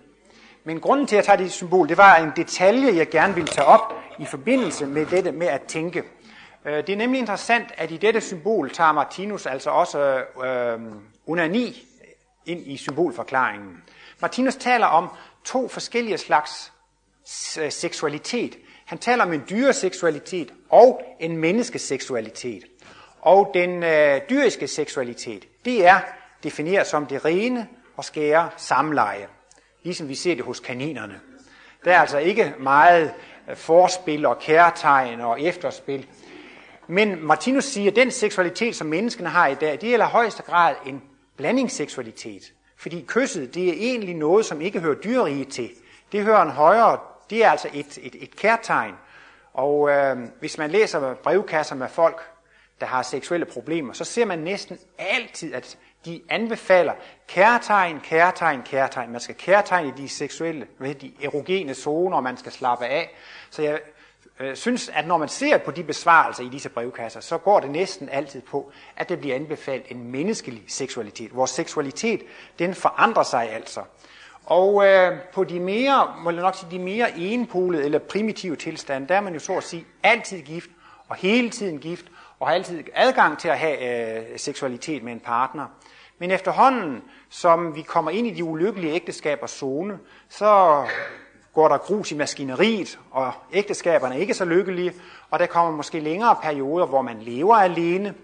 Men 0.65 0.81
grunden 0.81 1.07
til, 1.07 1.17
at 1.17 1.19
jeg 1.19 1.25
tager 1.25 1.37
det 1.37 1.53
symbol, 1.53 1.89
det 1.89 1.97
var 1.97 2.17
en 2.17 2.33
detalje, 2.37 2.97
jeg 2.97 3.09
gerne 3.11 3.35
ville 3.35 3.49
tage 3.49 3.67
op 3.67 3.95
i 4.19 4.25
forbindelse 4.25 4.87
med 4.87 5.07
dette 5.07 5.33
med 5.33 5.47
at 5.47 5.63
tænke. 5.63 6.03
Øh, 6.65 6.77
det 6.77 6.89
er 6.89 6.97
nemlig 6.97 7.19
interessant, 7.19 7.67
at 7.77 7.91
i 7.91 7.97
dette 7.97 8.21
symbol 8.21 8.71
tager 8.71 8.93
Martinus 8.93 9.47
altså 9.47 9.71
også 9.71 10.25
øh, 10.45 10.81
unani 11.27 11.87
ind 12.47 12.67
i 12.67 12.77
symbolforklaringen. 12.77 13.83
Martinus 14.21 14.57
taler 14.57 14.87
om 14.87 15.09
to 15.45 15.69
forskellige 15.69 16.19
slags 16.19 16.73
seksualitet. 17.71 18.57
Han 18.91 18.99
taler 18.99 19.25
om 19.25 19.33
en 19.33 19.43
dyreseksualitet 19.51 20.53
og 20.69 21.03
en 21.21 21.37
menneskeseksualitet. 21.37 22.65
Og 23.21 23.51
den 23.55 23.83
øh, 23.83 24.21
dyriske 24.31 24.67
seksualitet, 24.67 25.49
det 25.65 25.87
er 25.87 26.01
defineret 26.43 26.87
som 26.87 27.07
det 27.07 27.25
rene 27.25 27.69
og 27.97 28.05
skære 28.05 28.51
samleje. 28.57 29.27
Ligesom 29.83 30.09
vi 30.09 30.15
ser 30.15 30.35
det 30.35 30.45
hos 30.45 30.61
kaninerne. 30.61 31.21
Der 31.85 31.93
er 31.93 31.99
altså 31.99 32.19
ikke 32.19 32.55
meget 32.59 33.13
øh, 33.51 33.57
forspil 33.57 34.27
og 34.27 34.39
kærtegn 34.39 35.21
og 35.21 35.41
efterspil. 35.41 36.07
Men 36.87 37.25
Martinus 37.25 37.65
siger, 37.65 37.91
at 37.91 37.97
den 37.97 38.11
seksualitet, 38.11 38.77
som 38.77 38.87
menneskene 38.87 39.29
har 39.29 39.47
i 39.47 39.55
dag, 39.55 39.81
det 39.81 39.95
er 39.95 39.99
i 39.99 40.11
højeste 40.11 40.43
grad 40.43 40.75
en 40.87 41.03
blandingsseksualitet. 41.37 42.53
Fordi 42.77 43.05
kysset, 43.09 43.55
det 43.55 43.69
er 43.69 43.73
egentlig 43.73 44.15
noget, 44.15 44.47
som 44.47 44.61
ikke 44.61 44.81
hører 44.81 45.01
dyreriget 45.01 45.49
til. 45.49 45.71
Det 46.13 46.25
hører 46.25 46.43
en 46.43 46.51
højere, 46.51 46.99
det 47.31 47.45
er 47.45 47.51
altså 47.51 47.69
et, 47.73 47.99
et, 48.03 48.23
et 48.23 48.37
kærtegn. 48.37 48.95
Og 49.53 49.91
øh, 49.91 50.17
hvis 50.41 50.59
man 50.59 50.71
læser 50.71 51.15
brevkasser 51.15 51.75
med 51.75 51.89
folk, 51.89 52.31
der 52.81 52.87
har 52.87 53.03
seksuelle 53.03 53.47
problemer, 53.47 53.93
så 53.93 54.05
ser 54.05 54.25
man 54.25 54.39
næsten 54.39 54.79
altid, 54.99 55.55
at 55.55 55.79
de 56.05 56.23
anbefaler 56.29 56.93
kærtegn, 57.29 58.01
kærtegn, 58.01 58.63
kærtegn. 58.63 59.13
Man 59.13 59.21
skal 59.21 59.35
kærtegne 59.35 59.93
de 59.97 60.09
seksuelle, 60.09 60.67
de 60.81 61.13
erogene 61.23 61.75
zoner, 61.75 62.17
og 62.17 62.23
man 62.23 62.37
skal 62.37 62.53
slappe 62.53 62.87
af. 62.87 63.15
Så 63.51 63.63
jeg 63.63 63.81
øh, 64.41 64.57
synes, 64.57 64.89
at 64.89 65.07
når 65.07 65.19
man 65.19 65.29
ser 65.29 65.59
på 65.59 65.71
de 65.71 65.85
besvarelser 65.85 66.45
i 66.45 66.49
disse 66.49 66.69
brevkasser, 66.69 67.21
så 67.21 67.39
går 67.39 67.61
det 67.61 67.71
næsten 67.71 68.09
altid 68.09 68.41
på, 68.41 68.73
at 68.97 69.09
det 69.09 69.21
bliver 69.21 69.35
anbefalet 69.35 69.87
en 69.89 70.11
menneskelig 70.11 70.63
seksualitet. 70.69 71.35
Vores 71.35 71.51
seksualitet, 71.51 72.23
den 72.59 72.75
forandrer 72.75 73.23
sig 73.23 73.51
altså. 73.51 73.83
Og 74.47 74.87
øh, 74.87 75.19
på 75.35 75.45
de 75.45 75.61
mere, 75.61 76.15
må 76.23 76.31
jeg 76.31 76.41
nok 76.41 76.55
sige, 76.55 76.71
de 76.71 76.79
mere 76.79 77.19
enpolede 77.19 77.85
eller 77.85 77.99
primitive 77.99 78.57
tilstande, 78.57 79.09
der 79.09 79.15
er 79.15 79.21
man 79.21 79.33
jo 79.33 79.39
så 79.39 79.57
at 79.57 79.63
sige 79.63 79.87
altid 80.03 80.43
gift, 80.43 80.71
og 81.09 81.17
hele 81.17 81.51
tiden 81.51 81.79
gift, 81.79 82.05
og 82.41 82.47
har 82.47 82.55
altid 82.55 82.85
adgang 82.95 83.39
til 83.39 83.49
at 83.49 83.59
have 83.59 84.23
øh, 84.33 84.39
seksualitet 84.39 85.03
med 85.03 85.13
en 85.13 85.21
partner. 85.21 85.67
Men 86.19 86.31
efterhånden, 86.31 87.03
som 87.29 87.75
vi 87.75 87.83
kommer 87.83 88.11
ind 88.11 88.27
i 88.27 88.31
de 88.31 88.45
ulykkelige 88.45 88.93
ægteskabers 88.93 89.51
zone, 89.51 89.99
så 90.29 90.85
går 91.55 91.69
der 91.69 91.79
grus 91.79 92.13
i 92.13 92.17
maskineriet, 92.17 92.99
og 93.11 93.33
ægteskaberne 93.53 94.15
er 94.15 94.19
ikke 94.19 94.35
så 94.35 94.45
lykkelige, 94.45 94.93
og 95.31 95.39
der 95.39 95.47
kommer 95.47 95.77
måske 95.77 96.01
længere 96.01 96.37
perioder, 96.43 96.87
hvor 96.87 97.03
man 97.03 97.23
lever 97.23 97.57
alene, 97.57 98.15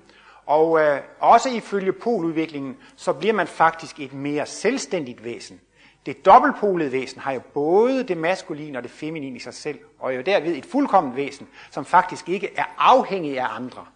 og 0.46 0.80
øh, 0.80 1.00
også 1.20 1.48
ifølge 1.48 1.92
poludviklingen, 1.92 2.76
så 2.96 3.12
bliver 3.12 3.34
man 3.34 3.46
faktisk 3.46 4.00
et 4.00 4.12
mere 4.12 4.46
selvstændigt 4.46 5.24
væsen. 5.24 5.60
Det 6.06 6.24
dobbeltpolede 6.24 6.92
væsen 6.92 7.20
har 7.20 7.32
jo 7.32 7.40
både 7.54 8.02
det 8.02 8.16
maskuline 8.16 8.78
og 8.78 8.82
det 8.82 8.90
feminine 8.90 9.36
i 9.36 9.40
sig 9.40 9.54
selv, 9.54 9.78
og 9.98 10.12
er 10.12 10.16
jo 10.16 10.22
derved 10.22 10.56
et 10.56 10.66
fuldkommen 10.66 11.16
væsen, 11.16 11.48
som 11.70 11.84
faktisk 11.84 12.28
ikke 12.28 12.50
er 12.56 12.64
afhængig 12.78 13.40
af 13.40 13.46
andre. 13.50 13.86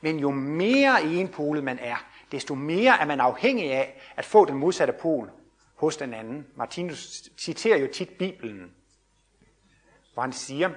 Men 0.00 0.18
jo 0.18 0.30
mere 0.30 1.04
enpolet 1.04 1.64
man 1.64 1.78
er, 1.78 1.96
desto 2.32 2.54
mere 2.54 3.00
er 3.00 3.06
man 3.06 3.20
afhængig 3.20 3.72
af 3.72 4.00
at 4.16 4.24
få 4.24 4.44
den 4.44 4.54
modsatte 4.54 4.92
pol 4.92 5.30
hos 5.74 5.96
den 5.96 6.14
anden. 6.14 6.46
Martinus 6.56 7.22
citerer 7.38 7.78
jo 7.78 7.88
tit 7.92 8.08
Bibelen, 8.08 8.70
hvor 10.14 10.22
han 10.22 10.32
siger, 10.32 10.70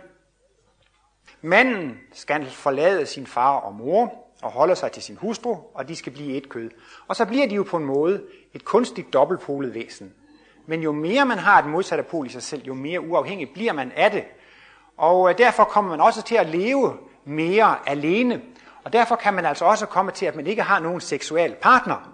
Manden 1.42 2.00
skal 2.14 2.46
forlade 2.46 3.06
sin 3.06 3.28
far 3.28 3.56
og 3.58 3.74
mor 3.74 4.14
og 4.42 4.52
holde 4.52 4.76
sig 4.76 4.92
til 4.92 5.04
sin 5.04 5.18
hustru, 5.18 5.58
og 5.74 5.88
de 5.88 5.96
skal 5.96 6.14
blive 6.14 6.38
et 6.38 6.50
kød. 6.50 6.70
Og 7.08 7.16
så 7.16 7.26
bliver 7.26 7.48
de 7.48 7.56
jo 7.56 7.64
på 7.64 7.78
en 7.78 7.86
måde 7.86 8.24
et 8.54 8.66
kunstigt 8.66 9.14
dobbeltpolet 9.14 9.74
væsen. 9.74 10.14
Men 10.66 10.82
jo 10.82 10.92
mere 10.92 11.26
man 11.26 11.38
har 11.38 11.60
et 11.60 11.66
modsatte 11.66 12.04
pol 12.04 12.26
i 12.26 12.30
sig 12.30 12.44
selv, 12.44 12.64
jo 12.64 12.74
mere 12.74 13.02
uafhængig 13.02 13.50
bliver 13.54 13.74
man 13.74 13.92
af 13.96 14.12
det. 14.12 14.24
Og 14.98 15.30
øh, 15.30 15.38
derfor 15.38 15.64
kommer 15.64 15.92
man 15.92 16.02
også 16.02 16.22
til 16.22 16.36
at 16.36 16.50
leve 16.50 16.98
mere 17.26 17.90
alene. 17.90 18.42
Og 18.84 18.94
derfor 18.94 19.16
kan 19.16 19.34
man 19.34 19.46
altså 19.46 19.66
også 19.66 19.86
komme 19.86 20.12
til, 20.12 20.26
at 20.26 20.36
man 20.36 20.48
ikke 20.48 20.64
har 20.64 20.80
nogen 20.80 21.02
seksuel 21.02 21.56
partner. 21.62 22.10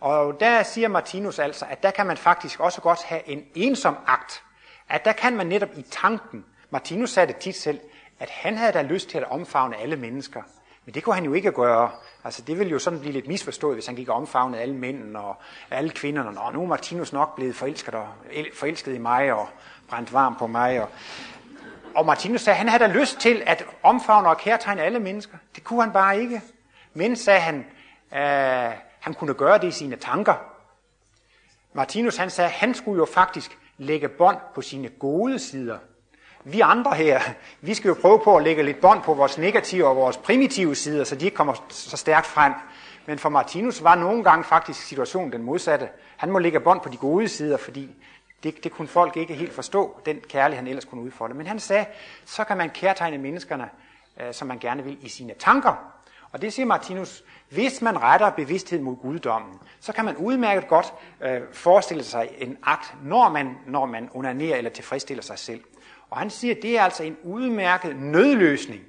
Og 0.00 0.40
der 0.40 0.62
siger 0.62 0.88
Martinus 0.88 1.38
altså, 1.38 1.66
at 1.70 1.82
der 1.82 1.90
kan 1.90 2.06
man 2.06 2.16
faktisk 2.16 2.60
også 2.60 2.80
godt 2.80 3.02
have 3.02 3.28
en 3.28 3.44
ensom 3.54 3.96
akt. 4.06 4.42
At 4.88 5.04
der 5.04 5.12
kan 5.12 5.36
man 5.36 5.46
netop 5.46 5.68
i 5.76 5.82
tanken, 5.82 6.44
Martinus 6.70 7.10
sagde 7.10 7.26
det 7.26 7.36
tit 7.36 7.56
selv, 7.56 7.80
at 8.20 8.30
han 8.30 8.56
havde 8.56 8.72
da 8.72 8.82
lyst 8.82 9.08
til 9.08 9.18
at 9.18 9.30
omfavne 9.30 9.76
alle 9.76 9.96
mennesker. 9.96 10.42
Men 10.84 10.94
det 10.94 11.02
kunne 11.02 11.14
han 11.14 11.24
jo 11.24 11.32
ikke 11.32 11.52
gøre. 11.52 11.90
Altså, 12.24 12.42
det 12.42 12.58
ville 12.58 12.70
jo 12.70 12.78
sådan 12.78 13.00
blive 13.00 13.12
lidt 13.12 13.28
misforstået, 13.28 13.76
hvis 13.76 13.86
han 13.86 13.96
gik 13.96 14.08
og 14.08 14.16
omfavnede 14.16 14.62
alle 14.62 14.74
mændene 14.74 15.20
og 15.20 15.36
alle 15.70 15.90
kvinderne. 15.90 16.40
Og 16.40 16.52
nu 16.52 16.62
er 16.62 16.66
Martinus 16.66 17.12
nok 17.12 17.36
blevet 17.36 17.56
forelsket, 17.56 17.94
og, 17.94 18.08
forelsket 18.54 18.94
i 18.94 18.98
mig 18.98 19.32
og 19.32 19.48
brændt 19.88 20.12
varm 20.12 20.36
på 20.38 20.46
mig. 20.46 20.82
Og, 20.82 20.88
og 21.94 22.06
Martinus 22.06 22.40
sagde, 22.40 22.54
at 22.54 22.58
han 22.58 22.68
havde 22.68 22.84
da 22.84 22.98
lyst 23.00 23.20
til 23.20 23.42
at 23.46 23.64
omfavne 23.82 24.28
og 24.28 24.38
kærtegne 24.38 24.82
alle 24.82 24.98
mennesker. 24.98 25.38
Det 25.54 25.64
kunne 25.64 25.82
han 25.82 25.92
bare 25.92 26.20
ikke. 26.20 26.42
Men, 26.94 27.16
sagde 27.16 27.40
han, 27.40 27.66
øh, 28.12 28.72
han 29.00 29.14
kunne 29.14 29.34
gøre 29.34 29.58
det 29.58 29.68
i 29.68 29.70
sine 29.70 29.96
tanker. 29.96 30.34
Martinus 31.72 32.16
han 32.16 32.30
sagde, 32.30 32.48
at 32.48 32.54
han 32.54 32.74
skulle 32.74 32.98
jo 32.98 33.06
faktisk 33.14 33.58
lægge 33.78 34.08
bånd 34.08 34.38
på 34.54 34.62
sine 34.62 34.88
gode 34.88 35.38
sider. 35.38 35.78
Vi 36.44 36.60
andre 36.60 36.94
her, 36.94 37.20
vi 37.60 37.74
skal 37.74 37.88
jo 37.88 37.96
prøve 38.00 38.20
på 38.24 38.36
at 38.36 38.42
lægge 38.42 38.62
lidt 38.62 38.80
bånd 38.80 39.02
på 39.02 39.14
vores 39.14 39.38
negative 39.38 39.86
og 39.86 39.96
vores 39.96 40.16
primitive 40.16 40.74
sider, 40.74 41.04
så 41.04 41.14
de 41.14 41.24
ikke 41.24 41.36
kommer 41.36 41.64
så 41.68 41.96
stærkt 41.96 42.26
frem. 42.26 42.52
Men 43.06 43.18
for 43.18 43.28
Martinus 43.28 43.82
var 43.82 43.94
nogle 43.94 44.24
gange 44.24 44.44
faktisk 44.44 44.82
situationen 44.82 45.32
den 45.32 45.42
modsatte. 45.42 45.88
Han 46.16 46.30
må 46.30 46.38
lægge 46.38 46.60
bånd 46.60 46.80
på 46.80 46.88
de 46.88 46.96
gode 46.96 47.28
sider, 47.28 47.56
fordi 47.56 47.90
det, 48.42 48.64
det 48.64 48.72
kunne 48.72 48.88
folk 48.88 49.16
ikke 49.16 49.34
helt 49.34 49.52
forstå, 49.52 50.00
den 50.06 50.20
kærlighed 50.28 50.62
han 50.62 50.66
ellers 50.66 50.84
kunne 50.84 51.00
udfolde. 51.00 51.34
Men 51.34 51.46
han 51.46 51.58
sagde, 51.58 51.86
så 52.24 52.44
kan 52.44 52.56
man 52.56 52.70
kærtegne 52.70 53.18
menneskerne, 53.18 53.68
øh, 54.20 54.34
som 54.34 54.48
man 54.48 54.58
gerne 54.58 54.84
vil, 54.84 54.98
i 55.00 55.08
sine 55.08 55.34
tanker. 55.38 55.92
Og 56.32 56.42
det 56.42 56.52
siger 56.52 56.66
Martinus, 56.66 57.24
hvis 57.48 57.82
man 57.82 58.02
retter 58.02 58.30
bevidsthed 58.30 58.80
mod 58.80 58.96
guddommen, 58.96 59.54
så 59.80 59.92
kan 59.92 60.04
man 60.04 60.16
udmærket 60.16 60.68
godt 60.68 60.94
øh, 61.20 61.40
forestille 61.52 62.04
sig 62.04 62.28
en 62.38 62.58
akt, 62.62 62.94
når 63.02 63.28
man, 63.28 63.56
når 63.66 63.86
man 63.86 64.10
onanerer 64.14 64.56
eller 64.56 64.70
tilfredsstiller 64.70 65.22
sig 65.22 65.38
selv. 65.38 65.60
Og 66.10 66.18
han 66.18 66.30
siger, 66.30 66.54
at 66.54 66.62
det 66.62 66.78
er 66.78 66.82
altså 66.82 67.02
en 67.02 67.16
udmærket 67.22 67.96
nødløsning. 67.96 68.80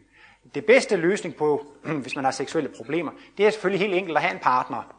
Det 0.55 0.65
bedste 0.65 0.95
løsning 0.95 1.36
på, 1.36 1.65
hvis 2.03 2.15
man 2.15 2.23
har 2.25 2.32
seksuelle 2.32 2.69
problemer, 2.77 3.12
det 3.38 3.45
er 3.45 3.49
selvfølgelig 3.49 3.88
helt 3.88 3.97
enkelt 3.97 4.17
at 4.17 4.23
have 4.23 4.34
en 4.34 4.39
partner. 4.39 4.95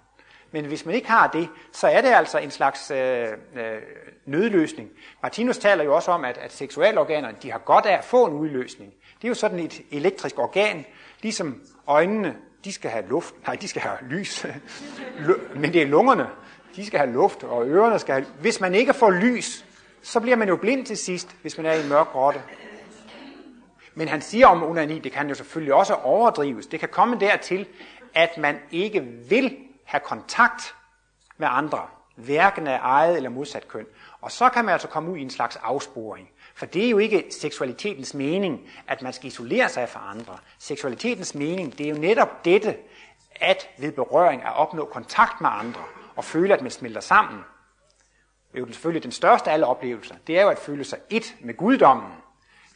Men 0.52 0.64
hvis 0.64 0.87
man 0.87 0.94
ikke 0.94 1.09
har 1.09 1.26
det, 1.26 1.48
så 1.72 1.88
er 1.88 2.00
det 2.00 2.09
altså 2.09 2.38
en 2.38 2.50
slags 2.50 2.90
øh, 2.90 3.28
øh, 3.56 3.83
nødløsning. 4.26 4.90
Martinus 5.22 5.59
taler 5.59 5.85
jo 5.85 5.94
også 5.94 6.11
om, 6.11 6.24
at, 6.24 6.38
at 6.38 6.52
seksualorganerne 6.52 7.37
de 7.42 7.50
har 7.50 7.59
godt 7.59 7.87
af 7.87 7.98
at 7.98 8.04
få 8.04 8.26
en 8.26 8.33
udløsning. 8.33 8.92
Det 9.16 9.24
er 9.24 9.28
jo 9.28 9.35
sådan 9.35 9.59
et 9.59 9.80
elektrisk 9.90 10.38
organ, 10.38 10.85
ligesom 11.22 11.61
øjnene, 11.87 12.37
de 12.64 12.72
skal 12.72 12.90
have 12.90 13.09
luft, 13.09 13.35
nej, 13.46 13.54
de 13.54 13.68
skal 13.68 13.83
have 13.83 13.96
lys, 14.11 14.46
men 15.61 15.72
det 15.72 15.83
er 15.83 15.87
lungerne, 15.87 16.26
de 16.76 16.87
skal 16.87 16.98
have 16.98 17.12
luft, 17.12 17.44
og 17.44 17.68
ørerne 17.68 17.98
skal 17.98 18.14
have... 18.14 18.26
Hvis 18.40 18.61
man 18.61 18.74
ikke 18.74 18.94
får 18.94 19.11
lys, 19.11 19.64
så 20.02 20.20
bliver 20.20 20.36
man 20.36 20.48
jo 20.48 20.56
blind 20.56 20.86
til 20.86 20.96
sidst, 20.96 21.36
hvis 21.42 21.56
man 21.56 21.66
er 21.66 21.72
i 21.72 21.82
en 21.82 21.88
mørk 21.88 22.08
grotte. 22.08 22.42
Men 23.94 24.08
han 24.08 24.22
siger 24.22 24.46
om 24.46 24.62
onani, 24.62 24.98
det 24.98 25.12
kan 25.12 25.28
jo 25.28 25.34
selvfølgelig 25.34 25.74
også 25.74 25.94
overdrives. 25.94 26.66
Det 26.66 26.80
kan 26.80 26.88
komme 26.88 27.20
dertil, 27.20 27.66
at 28.14 28.38
man 28.38 28.58
ikke 28.70 29.00
vil 29.28 29.56
have 29.84 30.00
kontakt 30.00 30.74
med 31.38 31.48
andre, 31.50 31.80
hverken 32.16 32.66
af 32.66 32.78
eget 32.82 33.16
eller 33.16 33.30
modsat 33.30 33.68
køn. 33.68 33.86
Og 34.20 34.32
så 34.32 34.48
kan 34.48 34.64
man 34.64 34.72
altså 34.72 34.88
komme 34.88 35.12
ud 35.12 35.16
i 35.16 35.22
en 35.22 35.30
slags 35.30 35.56
afsporing. 35.56 36.28
For 36.54 36.66
det 36.66 36.86
er 36.86 36.90
jo 36.90 36.98
ikke 36.98 37.24
seksualitetens 37.40 38.14
mening, 38.14 38.60
at 38.88 39.02
man 39.02 39.12
skal 39.12 39.26
isolere 39.26 39.68
sig 39.68 39.88
fra 39.88 40.10
andre. 40.10 40.38
Seksualitetens 40.58 41.34
mening, 41.34 41.78
det 41.78 41.86
er 41.86 41.90
jo 41.90 41.96
netop 41.96 42.44
dette, 42.44 42.76
at 43.40 43.68
ved 43.78 43.92
berøring 43.92 44.42
at 44.42 44.56
opnå 44.56 44.84
kontakt 44.84 45.40
med 45.40 45.50
andre 45.52 45.82
og 46.16 46.24
føle, 46.24 46.54
at 46.54 46.62
man 46.62 46.70
smelter 46.70 47.00
sammen 47.00 47.40
er 48.54 48.60
jo 48.60 48.66
selvfølgelig 48.66 49.02
den 49.02 49.12
største 49.12 49.50
af 49.50 49.54
alle 49.54 49.66
oplevelser, 49.66 50.14
det 50.26 50.38
er 50.38 50.42
jo 50.42 50.48
at 50.48 50.58
føle 50.58 50.84
sig 50.84 50.98
et 51.10 51.36
med 51.40 51.56
guddommen. 51.56 52.12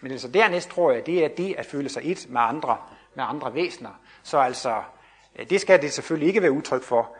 Men 0.00 0.12
altså 0.12 0.28
dernæst 0.28 0.70
tror 0.70 0.92
jeg, 0.92 1.06
det 1.06 1.24
er 1.24 1.28
det 1.28 1.54
at 1.58 1.66
føle 1.66 1.88
sig 1.88 2.02
et 2.04 2.26
med 2.28 2.40
andre, 2.40 2.76
med 3.14 3.24
andre 3.28 3.54
væsener. 3.54 4.00
Så 4.22 4.38
altså, 4.38 4.82
det 5.50 5.60
skal 5.60 5.82
det 5.82 5.92
selvfølgelig 5.92 6.28
ikke 6.28 6.42
være 6.42 6.52
udtryk 6.52 6.82
for. 6.82 7.16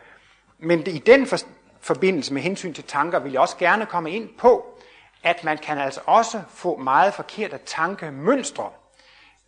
Men 0.59 0.87
i 0.87 0.99
den 0.99 1.27
for, 1.27 1.37
forbindelse 1.81 2.35
med 2.35 2.43
hensyn 2.43 2.73
til 2.73 2.85
tanker, 2.85 3.19
vil 3.19 3.33
jeg 3.33 3.41
også 3.41 3.57
gerne 3.57 3.87
komme 3.87 4.11
ind 4.11 4.29
på, 4.39 4.79
at 5.23 5.45
man 5.45 5.59
kan 5.59 5.79
altså 5.79 6.01
også 6.07 6.43
få 6.49 6.77
meget 6.77 7.15
forkerte 7.15 7.59
tankemønstre. 7.67 8.71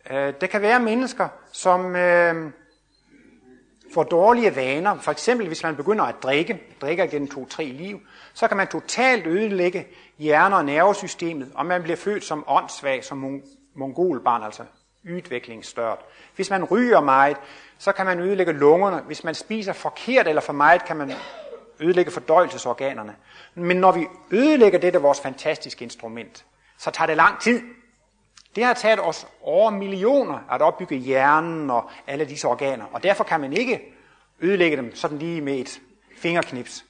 Øh, 0.09 0.33
det 0.41 0.49
kan 0.49 0.61
være 0.61 0.79
mennesker, 0.79 1.27
som 1.51 1.95
øh, 1.95 2.51
får 3.93 4.03
dårlige 4.03 4.55
vaner. 4.55 4.99
For 5.01 5.11
eksempel 5.11 5.47
hvis 5.47 5.63
man 5.63 5.75
begynder 5.75 6.05
at 6.05 6.15
drikke, 6.23 6.61
drikker 6.81 7.05
gennem 7.05 7.27
to-tre 7.27 7.63
liv, 7.65 7.99
så 8.33 8.47
kan 8.47 8.57
man 8.57 8.67
totalt 8.67 9.27
ødelægge 9.27 9.87
hjerne- 10.17 10.55
og 10.55 10.65
nervesystemet, 10.65 11.51
og 11.55 11.65
man 11.65 11.83
bliver 11.83 11.97
født 11.97 12.23
som 12.23 12.43
åndssvag, 12.47 13.03
som 13.03 13.41
mongolbarn, 13.75 14.43
altså 14.43 14.63
udviklingsstørt. 15.13 15.99
Hvis 16.35 16.49
man 16.49 16.63
ryger 16.63 17.01
meget, 17.01 17.37
så 17.77 17.91
kan 17.91 18.05
man 18.05 18.19
ødelægge 18.19 18.53
lungerne. 18.53 19.01
Hvis 19.01 19.23
man 19.23 19.35
spiser 19.35 19.73
forkert 19.73 20.27
eller 20.27 20.41
for 20.41 20.53
meget, 20.53 20.85
kan 20.85 20.97
man 20.97 21.11
ødelægge 21.79 22.11
fordøjelsesorganerne. 22.11 23.15
Men 23.55 23.77
når 23.77 23.91
vi 23.91 24.07
ødelægger 24.31 24.79
dette 24.79 24.99
vores 24.99 25.21
fantastiske 25.21 25.83
instrument, 25.83 26.45
så 26.77 26.91
tager 26.91 27.07
det 27.07 27.17
lang 27.17 27.39
tid. 27.39 27.61
Det 28.57 28.65
har 28.65 28.73
taget 28.73 28.99
os 28.99 29.27
over 29.41 29.69
millioner 29.69 30.39
at 30.51 30.61
opbygge 30.61 30.95
hjernen 30.95 31.69
og 31.69 31.89
alle 32.07 32.25
disse 32.25 32.47
organer, 32.47 32.85
og 32.91 33.03
derfor 33.03 33.23
kan 33.23 33.39
man 33.39 33.53
ikke 33.53 33.81
ødelægge 34.41 34.77
dem 34.77 34.95
sådan 34.95 35.17
lige 35.17 35.41
med 35.41 35.53
et 35.59 35.81
fingerknips. 36.17 36.85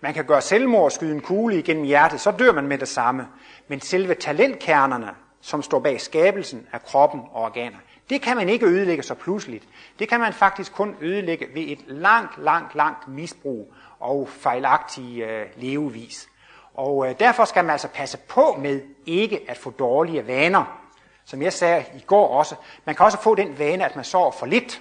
Man 0.00 0.14
kan 0.14 0.24
gøre 0.24 0.40
selvmord 0.40 0.84
og 0.84 0.92
skyde 0.92 1.14
en 1.14 1.20
kugle 1.20 1.58
igennem 1.58 1.84
hjertet, 1.84 2.20
så 2.20 2.30
dør 2.30 2.52
man 2.52 2.66
med 2.66 2.78
det 2.78 2.88
samme. 2.88 3.28
Men 3.68 3.80
selve 3.80 4.14
talentkernerne, 4.14 5.10
som 5.40 5.62
står 5.62 5.80
bag 5.80 6.00
skabelsen 6.00 6.66
af 6.72 6.82
kroppen 6.82 7.20
og 7.32 7.42
organer, 7.42 7.78
det 8.10 8.22
kan 8.22 8.36
man 8.36 8.48
ikke 8.48 8.66
ødelægge 8.66 9.02
så 9.02 9.14
pludseligt. 9.14 9.64
Det 9.98 10.08
kan 10.08 10.20
man 10.20 10.32
faktisk 10.32 10.72
kun 10.72 10.96
ødelægge 11.00 11.46
ved 11.54 11.62
et 11.62 11.84
langt, 11.86 12.38
langt, 12.38 12.74
langt 12.74 13.08
misbrug 13.08 13.74
og 13.98 14.28
fejlagtig 14.28 15.20
øh, 15.20 15.46
levevis. 15.56 16.28
Og 16.74 17.08
øh, 17.08 17.14
derfor 17.18 17.44
skal 17.44 17.64
man 17.64 17.72
altså 17.72 17.88
passe 17.88 18.18
på 18.18 18.56
med 18.58 18.80
ikke 19.06 19.40
at 19.48 19.56
få 19.56 19.70
dårlige 19.70 20.26
vaner. 20.26 20.79
Som 21.24 21.42
jeg 21.42 21.52
sagde 21.52 21.84
i 21.94 22.00
går 22.00 22.28
også, 22.28 22.54
man 22.84 22.94
kan 22.94 23.06
også 23.06 23.22
få 23.22 23.34
den 23.34 23.58
vane, 23.58 23.84
at 23.84 23.96
man 23.96 24.04
sover 24.04 24.30
for 24.30 24.46
lidt. 24.46 24.80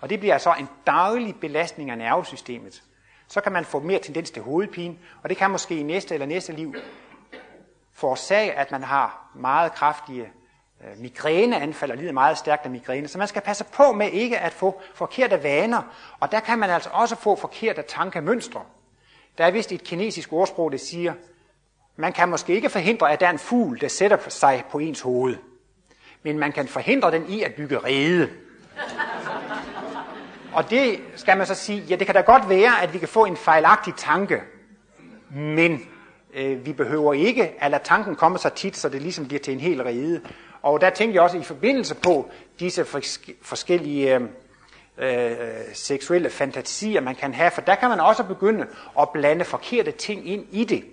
Og 0.00 0.10
det 0.10 0.20
bliver 0.20 0.32
altså 0.32 0.54
en 0.58 0.68
daglig 0.86 1.36
belastning 1.40 1.90
af 1.90 1.98
nervesystemet. 1.98 2.82
Så 3.28 3.40
kan 3.40 3.52
man 3.52 3.64
få 3.64 3.80
mere 3.80 3.98
tendens 3.98 4.30
til 4.30 4.42
hovedpine, 4.42 4.98
og 5.22 5.28
det 5.28 5.36
kan 5.36 5.50
måske 5.50 5.78
i 5.78 5.82
næste 5.82 6.14
eller 6.14 6.26
næste 6.26 6.52
liv 6.52 6.74
forårsage, 7.92 8.52
at 8.52 8.70
man 8.70 8.82
har 8.82 9.30
meget 9.34 9.74
kraftige 9.74 10.32
øh, 10.84 10.98
migræneanfald 10.98 11.90
og 11.90 11.96
lider 11.96 12.12
meget 12.12 12.38
stærkt 12.38 12.64
af 12.64 12.70
migræne. 12.70 13.08
Så 13.08 13.18
man 13.18 13.28
skal 13.28 13.42
passe 13.42 13.64
på 13.64 13.92
med 13.92 14.10
ikke 14.10 14.38
at 14.38 14.52
få 14.52 14.80
forkerte 14.94 15.42
vaner, 15.42 15.82
og 16.20 16.32
der 16.32 16.40
kan 16.40 16.58
man 16.58 16.70
altså 16.70 16.90
også 16.92 17.16
få 17.16 17.36
forkerte 17.36 17.82
tankemønstre. 17.82 18.62
Der 19.38 19.46
er 19.46 19.50
vist 19.50 19.72
et 19.72 19.84
kinesisk 19.84 20.32
ordsprog, 20.32 20.72
der 20.72 20.78
siger, 20.78 21.14
man 21.96 22.12
kan 22.12 22.28
måske 22.28 22.54
ikke 22.54 22.70
forhindre, 22.70 23.12
at 23.12 23.20
der 23.20 23.26
er 23.26 23.30
en 23.30 23.38
fugl, 23.38 23.80
der 23.80 23.88
sætter 23.88 24.28
sig 24.28 24.64
på 24.70 24.78
ens 24.78 25.00
hoved, 25.00 25.36
men 26.22 26.38
man 26.38 26.52
kan 26.52 26.68
forhindre 26.68 27.10
den 27.10 27.28
i 27.28 27.42
at 27.42 27.54
bygge 27.54 27.78
rede. 27.78 28.28
Og 30.52 30.70
det 30.70 31.00
skal 31.16 31.36
man 31.36 31.46
så 31.46 31.54
sige, 31.54 31.82
ja 31.88 31.96
det 31.96 32.06
kan 32.06 32.14
da 32.14 32.20
godt 32.20 32.48
være, 32.48 32.82
at 32.82 32.92
vi 32.92 32.98
kan 32.98 33.08
få 33.08 33.24
en 33.24 33.36
fejlagtig 33.36 33.94
tanke, 33.96 34.40
men 35.30 35.80
øh, 36.34 36.66
vi 36.66 36.72
behøver 36.72 37.12
ikke 37.12 37.52
at 37.58 37.70
lade 37.70 37.82
tanken 37.84 38.16
komme 38.16 38.38
så 38.38 38.48
tit, 38.48 38.76
så 38.76 38.88
det 38.88 39.02
ligesom 39.02 39.26
bliver 39.26 39.40
til 39.40 39.54
en 39.54 39.60
hel 39.60 39.82
rede. 39.82 40.20
Og 40.62 40.80
der 40.80 40.90
tænkte 40.90 41.14
jeg 41.14 41.22
også 41.22 41.38
i 41.38 41.42
forbindelse 41.42 41.94
på 41.94 42.30
disse 42.60 42.84
forskellige 43.42 44.14
øh, 44.14 44.20
øh, 44.98 45.36
seksuelle 45.72 46.30
fantasier, 46.30 47.00
man 47.00 47.14
kan 47.14 47.34
have, 47.34 47.50
for 47.50 47.60
der 47.60 47.74
kan 47.74 47.88
man 47.88 48.00
også 48.00 48.24
begynde 48.24 48.66
at 49.00 49.10
blande 49.10 49.44
forkerte 49.44 49.90
ting 49.90 50.28
ind 50.28 50.46
i 50.50 50.64
det. 50.64 50.84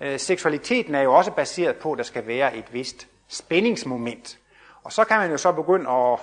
Øh, 0.00 0.18
seksualiteten 0.18 0.94
er 0.94 1.02
jo 1.02 1.14
også 1.14 1.30
baseret 1.30 1.76
på, 1.76 1.92
at 1.92 1.98
der 1.98 2.04
skal 2.04 2.26
være 2.26 2.56
et 2.56 2.64
vist 2.72 3.08
spændingsmoment. 3.28 4.38
Og 4.84 4.92
så 4.92 5.04
kan 5.04 5.18
man 5.18 5.30
jo 5.30 5.36
så 5.36 5.52
begynde 5.52 5.90
at, 5.90 6.18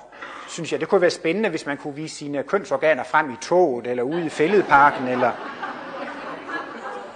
synes 0.47 0.71
jeg, 0.71 0.79
det 0.79 0.87
kunne 0.87 1.01
være 1.01 1.09
spændende, 1.09 1.49
hvis 1.49 1.65
man 1.65 1.77
kunne 1.77 1.95
vise 1.95 2.15
sine 2.15 2.43
kønsorganer 2.43 3.03
frem 3.03 3.31
i 3.31 3.35
toget, 3.41 3.87
eller 3.87 4.03
ude 4.03 4.25
i 4.25 4.29
fældeparken, 4.29 5.07
eller 5.07 5.31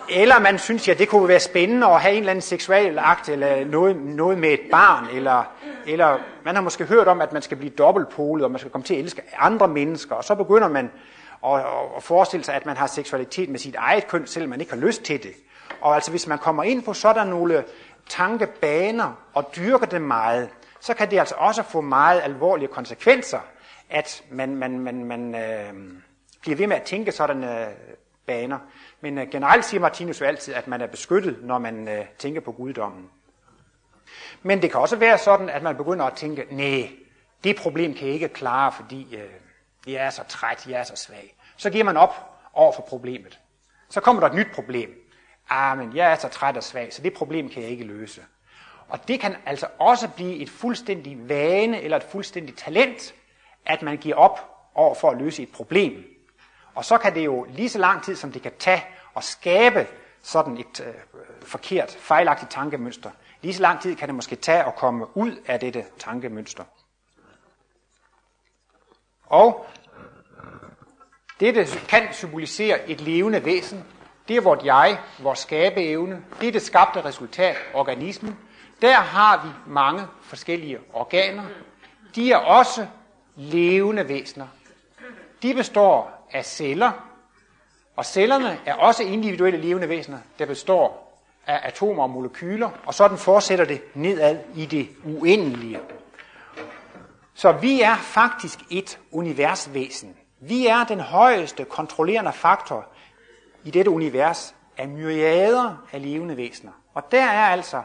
eller 0.09 0.39
man 0.39 0.59
synes, 0.59 0.87
ja, 0.87 0.93
det 0.93 1.09
kunne 1.09 1.27
være 1.27 1.39
spændende 1.39 1.87
at 1.87 2.01
have 2.01 2.11
en 2.13 2.19
eller 2.19 2.31
anden 2.31 2.41
seksuel 2.41 2.99
akt, 2.99 3.29
eller 3.29 3.65
noget, 3.65 3.95
noget 3.95 4.37
med 4.37 4.49
et 4.49 4.61
barn, 4.71 5.07
eller, 5.13 5.43
eller 5.87 6.17
man 6.45 6.55
har 6.55 6.61
måske 6.61 6.85
hørt 6.85 7.07
om, 7.07 7.21
at 7.21 7.33
man 7.33 7.41
skal 7.41 7.57
blive 7.57 7.69
dobbeltpolet, 7.69 8.45
og 8.45 8.51
man 8.51 8.59
skal 8.59 8.71
komme 8.71 8.85
til 8.85 8.93
at 8.93 8.99
elske 8.99 9.21
andre 9.37 9.67
mennesker, 9.67 10.15
og 10.15 10.23
så 10.23 10.35
begynder 10.35 10.67
man 10.67 10.91
at, 11.45 11.59
at 11.97 12.03
forestille 12.03 12.43
sig, 12.43 12.55
at 12.55 12.65
man 12.65 12.77
har 12.77 12.87
seksualitet 12.87 13.49
med 13.49 13.59
sit 13.59 13.75
eget 13.75 14.07
køn, 14.07 14.27
selvom 14.27 14.49
man 14.49 14.59
ikke 14.61 14.73
har 14.73 14.79
lyst 14.79 15.03
til 15.03 15.23
det. 15.23 15.31
Og 15.81 15.95
altså, 15.95 16.11
hvis 16.11 16.27
man 16.27 16.37
kommer 16.37 16.63
ind 16.63 16.83
på 16.83 16.93
sådan 16.93 17.27
nogle 17.27 17.63
tankebaner 18.09 19.11
og 19.33 19.51
dyrker 19.55 19.85
det 19.85 20.01
meget, 20.01 20.49
så 20.83 20.93
kan 20.93 21.11
det 21.11 21.19
altså 21.19 21.35
også 21.37 21.63
få 21.63 21.81
meget 21.81 22.21
alvorlige 22.21 22.67
konsekvenser, 22.67 23.39
at 23.89 24.23
man, 24.29 24.55
man, 24.55 24.79
man, 24.79 25.05
man 25.05 25.35
øh, 25.35 25.73
bliver 26.41 26.57
ved 26.57 26.67
med 26.67 26.75
at 26.75 26.83
tænke 26.83 27.11
sådan 27.11 27.43
øh, 27.43 27.67
baner. 28.25 28.59
Men 29.01 29.17
øh, 29.17 29.29
generelt 29.29 29.65
siger 29.65 29.81
Martinus 29.81 30.21
jo 30.21 30.25
altid, 30.25 30.53
at 30.53 30.67
man 30.67 30.81
er 30.81 30.87
beskyttet, 30.87 31.37
når 31.41 31.57
man 31.57 31.87
øh, 31.87 32.05
tænker 32.19 32.41
på 32.41 32.51
guddommen. 32.51 33.09
Men 34.41 34.61
det 34.61 34.71
kan 34.71 34.79
også 34.79 34.95
være 34.95 35.17
sådan, 35.17 35.49
at 35.49 35.63
man 35.63 35.75
begynder 35.75 36.05
at 36.05 36.13
tænke, 36.13 36.47
nej, 36.51 36.89
det 37.43 37.55
problem 37.55 37.93
kan 37.93 38.05
jeg 38.05 38.13
ikke 38.13 38.29
klare, 38.29 38.71
fordi 38.71 39.15
øh, 39.15 39.29
jeg 39.87 40.05
er 40.05 40.09
så 40.09 40.23
træt, 40.27 40.67
jeg 40.67 40.79
er 40.79 40.83
så 40.83 40.95
svag. 40.95 41.35
Så 41.57 41.69
giver 41.69 41.83
man 41.83 41.97
op 41.97 42.39
over 42.53 42.73
for 42.73 42.81
problemet. 42.81 43.39
Så 43.89 44.01
kommer 44.01 44.19
der 44.19 44.29
et 44.29 44.35
nyt 44.35 44.51
problem. 44.53 44.89
Ah, 45.49 45.77
men 45.77 45.95
jeg 45.95 46.11
er 46.11 46.15
så 46.15 46.27
træt 46.27 46.57
og 46.57 46.63
svag, 46.63 46.93
så 46.93 47.01
det 47.01 47.13
problem 47.13 47.49
kan 47.49 47.63
jeg 47.63 47.71
ikke 47.71 47.83
løse. 47.83 48.21
Og 48.93 49.07
det 49.07 49.19
kan 49.19 49.35
altså 49.45 49.67
også 49.79 50.07
blive 50.07 50.35
et 50.35 50.49
fuldstændig 50.49 51.29
vane 51.29 51.81
eller 51.81 51.97
et 51.97 52.03
fuldstændigt 52.03 52.57
talent, 52.57 53.13
at 53.65 53.81
man 53.81 53.97
giver 53.97 54.15
op 54.15 54.39
over 54.75 54.95
for 54.95 55.09
at 55.09 55.17
løse 55.17 55.43
et 55.43 55.51
problem. 55.51 56.03
Og 56.75 56.85
så 56.85 56.97
kan 56.97 57.15
det 57.15 57.25
jo 57.25 57.43
lige 57.49 57.69
så 57.69 57.79
lang 57.79 58.03
tid, 58.03 58.15
som 58.15 58.31
det 58.31 58.41
kan 58.41 58.51
tage 58.59 58.83
at 59.15 59.23
skabe 59.23 59.87
sådan 60.21 60.57
et 60.57 60.79
øh, 60.79 60.93
forkert, 61.41 61.91
fejlagtigt 61.91 62.51
tankemønster, 62.51 63.11
lige 63.41 63.53
så 63.53 63.61
lang 63.61 63.81
tid 63.81 63.95
kan 63.95 64.07
det 64.07 64.15
måske 64.15 64.35
tage 64.35 64.63
at 64.63 64.75
komme 64.75 65.17
ud 65.17 65.35
af 65.45 65.59
dette 65.59 65.85
tankemønster. 65.99 66.63
Og 69.25 69.65
dette 71.39 71.67
kan 71.89 72.13
symbolisere 72.13 72.89
et 72.89 73.01
levende 73.01 73.45
væsen. 73.45 73.83
Det 74.27 74.37
er 74.37 74.41
vort 74.41 74.65
jeg, 74.65 74.99
vores 75.19 75.39
skabeevne. 75.39 76.25
Det 76.39 76.47
er 76.47 76.51
det 76.51 76.61
skabte 76.61 77.05
resultat, 77.05 77.57
organismen. 77.73 78.37
Der 78.83 78.95
har 78.95 79.45
vi 79.45 79.49
mange 79.67 80.07
forskellige 80.21 80.79
organer. 80.93 81.43
De 82.15 82.31
er 82.31 82.37
også 82.37 82.87
levende 83.35 84.07
væsener. 84.07 84.47
De 85.41 85.53
består 85.53 86.27
af 86.31 86.45
celler, 86.45 86.91
og 87.95 88.05
cellerne 88.05 88.59
er 88.65 88.73
også 88.73 89.03
individuelle 89.03 89.61
levende 89.61 89.89
væsener, 89.89 90.17
der 90.39 90.45
består 90.45 91.19
af 91.47 91.59
atomer 91.63 92.03
og 92.03 92.09
molekyler, 92.09 92.69
og 92.85 92.93
sådan 92.93 93.17
fortsætter 93.17 93.65
det 93.65 93.81
nedad 93.93 94.39
i 94.55 94.65
det 94.65 94.89
uendelige. 95.05 95.79
Så 97.33 97.51
vi 97.51 97.81
er 97.81 97.95
faktisk 97.95 98.59
et 98.71 98.99
universvæsen. 99.11 100.15
Vi 100.39 100.67
er 100.67 100.83
den 100.83 100.99
højeste 100.99 101.65
kontrollerende 101.65 102.33
faktor 102.33 102.85
i 103.63 103.71
dette 103.71 103.91
univers 103.91 104.55
af 104.77 104.87
myriader 104.87 105.75
af 105.91 106.01
levende 106.01 106.37
væsener. 106.37 106.71
Og 106.93 107.11
der 107.11 107.25
er 107.25 107.45
altså 107.45 107.81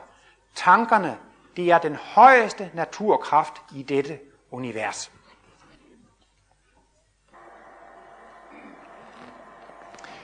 tankerne, 0.54 1.18
det 1.56 1.70
er 1.70 1.78
den 1.78 1.96
højeste 1.96 2.70
naturkraft 2.74 3.52
i 3.76 3.82
dette 3.82 4.18
univers. 4.50 5.12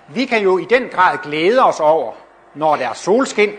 Vi 0.09 0.25
kan 0.27 0.43
jo 0.43 0.59
i 0.59 0.65
den 0.65 0.89
grad 0.89 1.19
glæde 1.19 1.65
os 1.65 1.81
over, 1.81 2.13
når 2.55 2.77
der 2.77 2.89
er 2.89 2.93
solskin, 2.93 3.53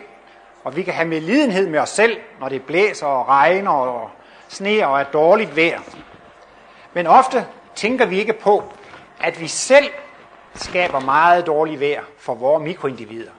og 0.63 0.75
vi 0.75 0.83
kan 0.83 0.93
have 0.93 1.07
medlidenhed 1.07 1.69
med 1.69 1.79
os 1.79 1.89
selv, 1.89 2.17
når 2.39 2.49
det 2.49 2.65
blæser 2.65 3.07
og 3.07 3.27
regner 3.27 3.71
og 3.71 4.09
sne 4.47 4.87
og 4.87 4.99
er 4.99 5.03
dårligt 5.03 5.55
vejr. 5.55 5.81
Men 6.93 7.07
ofte 7.07 7.47
tænker 7.75 8.05
vi 8.05 8.19
ikke 8.19 8.33
på, 8.33 8.63
at 9.21 9.41
vi 9.41 9.47
selv 9.47 9.91
skaber 10.55 10.99
meget 10.99 11.47
dårligt 11.47 11.79
vejr 11.79 12.03
for 12.17 12.33
vores 12.33 12.63
mikroindivider. 12.63 13.31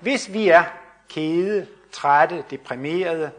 Hvis 0.00 0.32
vi 0.32 0.48
er 0.48 0.64
kede, 1.08 1.66
trætte, 1.94 2.44
deprimerede, 2.50 3.30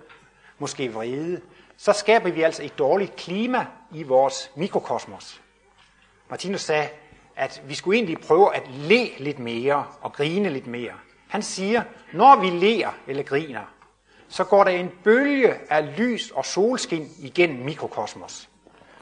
måske 0.60 0.94
vrede, 0.94 1.42
så 1.78 1.94
skaber 1.94 2.32
vi 2.32 2.42
altså 2.42 2.64
et 2.64 2.80
dårligt 2.80 3.16
klima 3.16 3.66
i 3.92 4.04
vores 4.04 4.52
mikrokosmos. 4.56 5.42
Martinus 6.30 6.62
sagde, 6.62 6.90
at 7.36 7.62
vi 7.68 7.76
skulle 7.76 7.98
egentlig 7.98 8.18
prøve 8.28 8.56
at 8.56 8.64
le 8.68 9.10
lidt 9.18 9.40
mere 9.40 9.86
og 10.02 10.14
grine 10.14 10.50
lidt 10.50 10.68
mere. 10.68 10.94
Han 11.28 11.42
siger, 11.42 11.84
når 12.14 12.36
vi 12.36 12.50
ler 12.50 12.90
eller 13.08 13.24
griner, 13.24 13.62
så 14.30 14.44
går 14.44 14.64
der 14.64 14.72
en 14.72 14.92
bølge 15.04 15.54
af 15.70 15.98
lys 15.98 16.32
og 16.32 16.46
solskin 16.46 17.10
igennem 17.20 17.66
mikrokosmos. 17.66 18.50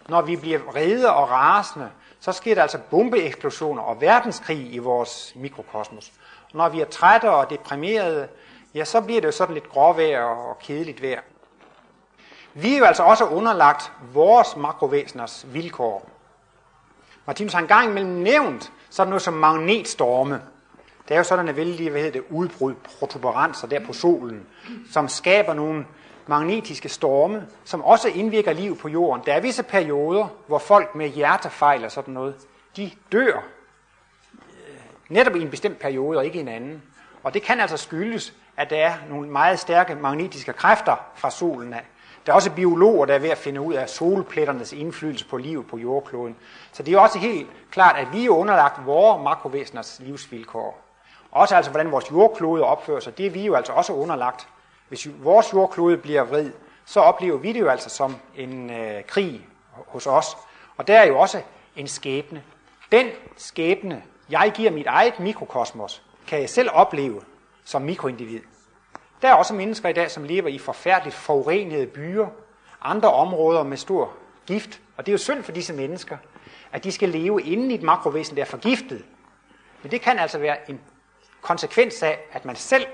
Når 0.10 0.22
vi 0.22 0.36
bliver 0.36 0.60
vrede 0.60 1.14
og 1.14 1.30
rasende, 1.30 1.90
så 2.20 2.32
sker 2.32 2.56
der 2.56 2.62
altså 2.62 2.80
bombeeksplosioner 2.90 3.82
og 3.82 4.02
verdenskrig 4.02 4.74
i 4.74 4.78
vores 4.78 5.34
mikrokosmos. 5.36 6.12
Og 6.52 6.58
når 6.58 6.70
vi 6.70 6.82
er 6.82 6.86
trætte 6.86 7.32
og 7.32 7.50
deprimerede, 7.50 8.28
ja, 8.74 8.86
så 8.86 9.02
bliver 9.02 9.22
det 9.22 9.28
jo 9.28 9.32
sådan 9.32 9.54
lidt 9.54 9.70
gråvejr 9.70 10.24
og 10.24 10.60
kedeligt 10.60 11.02
vejr. 11.02 11.22
Vi 12.54 12.74
er 12.74 12.78
jo 12.78 12.86
altså 12.86 13.04
også 13.04 13.26
underlagt 13.26 13.92
vores 14.14 14.56
makrovæseners 14.56 15.46
vilkår. 15.54 16.10
Martinus 17.26 17.54
har 17.54 17.60
engang 17.60 17.90
imellem 17.90 18.12
nævnt 18.12 18.72
sådan 18.90 19.10
noget 19.10 19.22
som 19.22 19.34
magnetstorme. 19.34 20.42
Det 21.08 21.14
er 21.14 21.18
jo 21.18 21.24
sådan 21.24 21.50
en 21.50 21.56
vældig, 21.56 21.90
hvad 21.90 22.02
hedder 22.02 22.22
det, 22.22 22.28
udbrud, 22.30 22.74
protuberanser 23.00 23.68
der 23.68 23.86
på 23.86 23.94
solen, 23.94 24.48
som 24.92 25.08
skaber 25.08 25.54
nogle 25.54 25.86
magnetiske 26.28 26.90
storme, 26.90 27.48
som 27.64 27.84
også 27.84 28.08
indvirker 28.08 28.54
liv 28.54 28.78
på 28.78 28.88
jorden. 28.88 29.24
Der 29.26 29.34
er 29.34 29.40
visse 29.40 29.64
perioder, 29.64 30.28
hvor 30.48 30.60
folk 30.60 30.96
med 30.96 31.10
hjertefejl 31.10 31.86
og 31.86 31.92
sådan 31.92 32.14
noget, 32.14 32.36
de 32.78 32.92
dør 33.12 33.44
øh, 34.34 34.76
netop 35.10 35.36
i 35.36 35.42
en 35.42 35.50
bestemt 35.50 35.80
periode 35.80 36.18
og 36.18 36.26
ikke 36.26 36.38
i 36.38 36.42
en 36.42 36.48
anden. 36.48 36.84
Og 37.24 37.34
det 37.34 37.42
kan 37.42 37.60
altså 37.60 37.78
skyldes, 37.78 38.34
at 38.58 38.70
der 38.70 38.78
er 38.78 38.94
nogle 39.10 39.30
meget 39.30 39.60
stærke 39.60 39.96
magnetiske 39.96 40.54
kræfter 40.54 40.96
fra 41.16 41.32
solen 41.32 41.74
af. 41.74 41.86
Der 42.26 42.32
er 42.32 42.36
også 42.36 42.52
biologer, 42.52 43.06
der 43.06 43.14
er 43.14 43.20
ved 43.20 43.30
at 43.30 43.38
finde 43.38 43.62
ud 43.62 43.74
af 43.74 43.90
solpletternes 43.90 44.74
indflydelse 44.74 45.26
på 45.26 45.38
livet 45.38 45.68
på 45.68 45.78
jordkloden. 45.78 46.36
Så 46.72 46.84
det 46.84 46.94
er 46.94 47.00
også 47.00 47.20
helt 47.20 47.48
klart, 47.72 47.96
at 47.98 48.08
vi 48.14 48.26
er 48.26 48.30
underlagt 48.30 48.86
vores 48.86 49.24
makrovæseners 49.24 50.00
livsvilkår. 50.00 50.82
Også 51.32 51.56
altså, 51.56 51.72
hvordan 51.72 51.92
vores 51.92 52.12
jordklode 52.12 52.64
opfører 52.64 53.00
sig, 53.00 53.18
det 53.18 53.26
er 53.26 53.30
vi 53.30 53.46
jo 53.46 53.56
altså 53.56 53.74
også 53.74 53.94
underlagt. 53.94 54.48
Hvis 54.90 55.08
vores 55.24 55.54
jordklode 55.54 55.98
bliver 55.98 56.24
vrid, 56.24 56.52
så 56.86 57.00
oplever 57.00 57.38
vi 57.38 57.54
det 57.54 57.60
jo 57.60 57.68
altså 57.68 57.90
som 57.90 58.16
en 58.36 58.70
øh, 58.70 59.04
krig 59.08 59.48
hos 59.88 60.08
os. 60.08 60.38
Og 60.78 60.88
der 60.88 61.00
er 61.00 61.08
jo 61.08 61.20
også 61.20 61.42
en 61.76 61.88
skæbne. 61.88 62.44
Den 62.92 63.08
skæbne, 63.38 64.04
jeg 64.30 64.52
giver 64.56 64.72
mit 64.72 64.88
eget 64.88 65.20
mikrokosmos, 65.20 66.02
kan 66.28 66.42
jeg 66.42 66.50
selv 66.50 66.70
opleve 66.74 67.22
som 67.64 67.82
mikroindivid. 67.82 68.42
Der 69.22 69.30
er 69.30 69.34
også 69.34 69.54
mennesker 69.54 69.90
i 69.90 69.94
dag, 69.94 70.12
som 70.12 70.24
lever 70.24 70.48
i 70.48 70.58
forfærdeligt 70.58 71.16
forurenede 71.16 71.88
byer, 71.88 72.28
andre 72.82 73.14
områder 73.14 73.64
med 73.64 73.78
stor 73.78 74.14
gift. 74.46 74.82
Og 74.98 75.06
det 75.06 75.12
er 75.12 75.14
jo 75.14 75.18
synd 75.18 75.44
for 75.44 75.52
disse 75.52 75.74
mennesker, 75.74 76.18
at 76.72 76.84
de 76.84 76.92
skal 76.92 77.10
leve 77.10 77.42
inden 77.42 77.72
i 77.72 77.74
et 77.74 77.84
makrovæsen, 77.84 78.36
der 78.36 78.42
er 78.42 78.46
forgiftet. 78.48 79.06
Men 79.84 79.92
det 79.92 80.02
kan 80.02 80.20
altså 80.20 80.40
være 80.40 80.70
en 80.70 80.82
konsekvens 81.42 82.04
af, 82.04 82.20
at 82.32 82.46
man 82.46 82.56
selv 82.56 82.86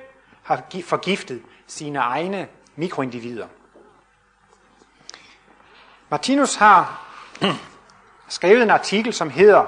har 0.44 0.64
forgiftet 0.84 1.42
sine 1.68 2.00
egne 2.00 2.48
mikroindivider. 2.76 3.48
Martinus 6.10 6.56
har 6.56 7.06
skrevet 8.28 8.64
en 8.64 8.70
artikel, 8.70 9.14
som 9.14 9.30
hedder 9.30 9.66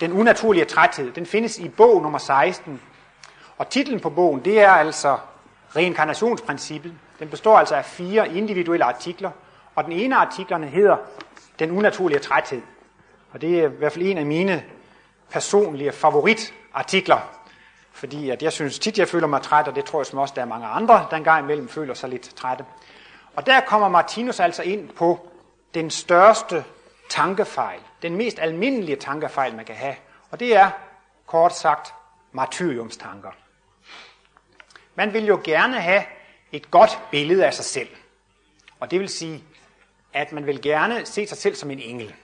Den 0.00 0.12
unaturlige 0.12 0.64
træthed. 0.64 1.12
Den 1.12 1.26
findes 1.26 1.58
i 1.58 1.68
bog 1.68 2.02
nummer 2.02 2.18
16. 2.18 2.80
Og 3.62 3.68
titlen 3.68 4.00
på 4.00 4.10
bogen, 4.10 4.44
det 4.44 4.60
er 4.60 4.70
altså 4.70 5.18
Reinkarnationsprincippet. 5.76 6.94
Den 7.18 7.28
består 7.28 7.58
altså 7.58 7.74
af 7.74 7.84
fire 7.84 8.34
individuelle 8.34 8.84
artikler, 8.84 9.30
og 9.74 9.84
den 9.84 9.92
ene 9.92 10.16
af 10.16 10.20
artiklerne 10.20 10.66
hedder 10.66 10.96
Den 11.58 11.70
unaturlige 11.70 12.18
træthed. 12.18 12.62
Og 13.32 13.40
det 13.40 13.60
er 13.60 13.64
i 13.64 13.72
hvert 13.72 13.92
fald 13.92 14.04
en 14.04 14.18
af 14.18 14.26
mine 14.26 14.64
personlige 15.30 15.92
favoritartikler, 15.92 17.18
fordi 17.92 18.30
at 18.30 18.42
jeg 18.42 18.52
synes 18.52 18.78
tit, 18.78 18.98
jeg 18.98 19.08
føler 19.08 19.26
mig 19.26 19.42
træt, 19.42 19.68
og 19.68 19.74
det 19.74 19.84
tror 19.84 20.00
jeg 20.00 20.06
som 20.06 20.18
også, 20.18 20.34
der 20.36 20.42
er 20.42 20.46
mange 20.46 20.66
andre, 20.66 21.06
der 21.10 21.16
engang 21.16 21.44
imellem 21.44 21.68
føler 21.68 21.94
sig 21.94 22.08
lidt 22.08 22.36
trætte. 22.36 22.64
Og 23.36 23.46
der 23.46 23.60
kommer 23.60 23.88
Martinus 23.88 24.40
altså 24.40 24.62
ind 24.62 24.88
på 24.88 25.28
den 25.74 25.90
største 25.90 26.64
tankefejl, 27.10 27.80
den 28.02 28.16
mest 28.16 28.38
almindelige 28.38 28.96
tankefejl, 28.96 29.56
man 29.56 29.64
kan 29.64 29.74
have. 29.74 29.94
Og 30.30 30.40
det 30.40 30.56
er, 30.56 30.70
kort 31.26 31.56
sagt, 31.56 31.94
martyriumstanker. 32.32 33.30
Man 34.94 35.12
vil 35.12 35.26
jo 35.26 35.40
gerne 35.44 35.80
have 35.80 36.04
et 36.52 36.70
godt 36.70 36.98
billede 37.10 37.46
af 37.46 37.54
sig 37.54 37.64
selv. 37.64 37.88
Og 38.80 38.90
det 38.90 39.00
vil 39.00 39.08
sige, 39.08 39.44
at 40.12 40.32
man 40.32 40.46
vil 40.46 40.62
gerne 40.62 41.06
se 41.06 41.26
sig 41.26 41.38
selv 41.38 41.54
som 41.54 41.70
en 41.70 41.78
engel. 41.78 42.14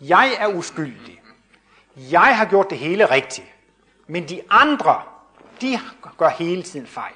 Jeg 0.00 0.36
er 0.38 0.46
uskyldig. 0.46 1.20
Jeg 1.96 2.38
har 2.38 2.44
gjort 2.44 2.70
det 2.70 2.78
hele 2.78 3.10
rigtigt. 3.10 3.46
Men 4.06 4.28
de 4.28 4.40
andre, 4.50 5.02
de 5.60 5.78
gør 6.18 6.28
hele 6.28 6.62
tiden 6.62 6.86
fejl. 6.86 7.14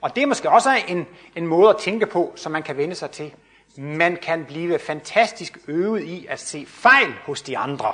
Og 0.00 0.16
det 0.16 0.22
er 0.22 0.26
måske 0.26 0.50
også 0.50 0.70
en, 0.88 1.06
en 1.36 1.46
måde 1.46 1.70
at 1.70 1.76
tænke 1.78 2.06
på, 2.06 2.32
som 2.36 2.52
man 2.52 2.62
kan 2.62 2.76
vende 2.76 2.94
sig 2.94 3.10
til. 3.10 3.34
Man 3.76 4.16
kan 4.16 4.44
blive 4.44 4.78
fantastisk 4.78 5.58
øvet 5.68 6.02
i 6.02 6.26
at 6.26 6.40
se 6.40 6.66
fejl 6.66 7.14
hos 7.24 7.42
de 7.42 7.58
andre. 7.58 7.92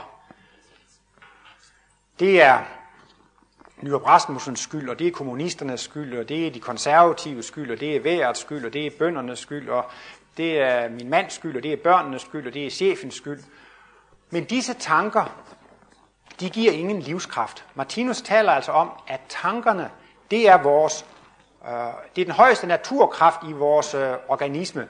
Det 2.19 2.43
er 2.43 2.59
Nyrup 3.83 4.07
Rasmussens 4.07 4.61
skyld, 4.61 4.89
og 4.89 4.99
det 4.99 5.07
er 5.07 5.11
kommunisternes 5.11 5.81
skyld, 5.81 6.19
og 6.19 6.29
det 6.29 6.47
er 6.47 6.51
de 6.51 6.61
konservative 6.61 7.43
skyld, 7.43 7.71
og 7.71 7.81
det 7.81 7.97
er 7.97 8.01
værets 8.01 8.41
skyld, 8.41 8.65
og 8.65 8.73
det 8.73 8.87
er 8.87 8.91
bøndernes 8.99 9.39
skyld, 9.39 9.69
og 9.69 9.85
det 10.37 10.61
er 10.61 10.89
min 10.89 11.11
mands 11.11 11.35
skyld, 11.35 11.57
og 11.57 11.63
det 11.63 11.73
er 11.73 11.77
børnenes 11.77 12.23
skyld, 12.23 12.47
og 12.47 12.55
det 12.55 12.67
er 12.67 12.71
chefens 12.71 13.15
skyld. 13.15 13.41
Men 14.31 14.45
disse 14.45 14.75
tanker, 14.75 15.25
de 16.41 16.51
giver 16.51 16.73
ingen 16.73 17.01
livskraft. 17.01 17.65
Martinus 17.75 18.23
taler 18.23 18.53
altså 18.53 18.73
om, 18.73 18.91
at 19.09 19.21
tankerne, 19.29 19.91
det 20.31 20.49
er 20.49 20.63
vores, 20.63 21.07
øh, 21.65 21.71
det 22.17 22.21
er 22.21 22.25
den 22.25 22.35
højeste 22.35 22.67
naturkraft 22.67 23.41
i 23.49 23.53
vores 23.53 23.95
øh, 23.95 24.15
organisme. 24.29 24.89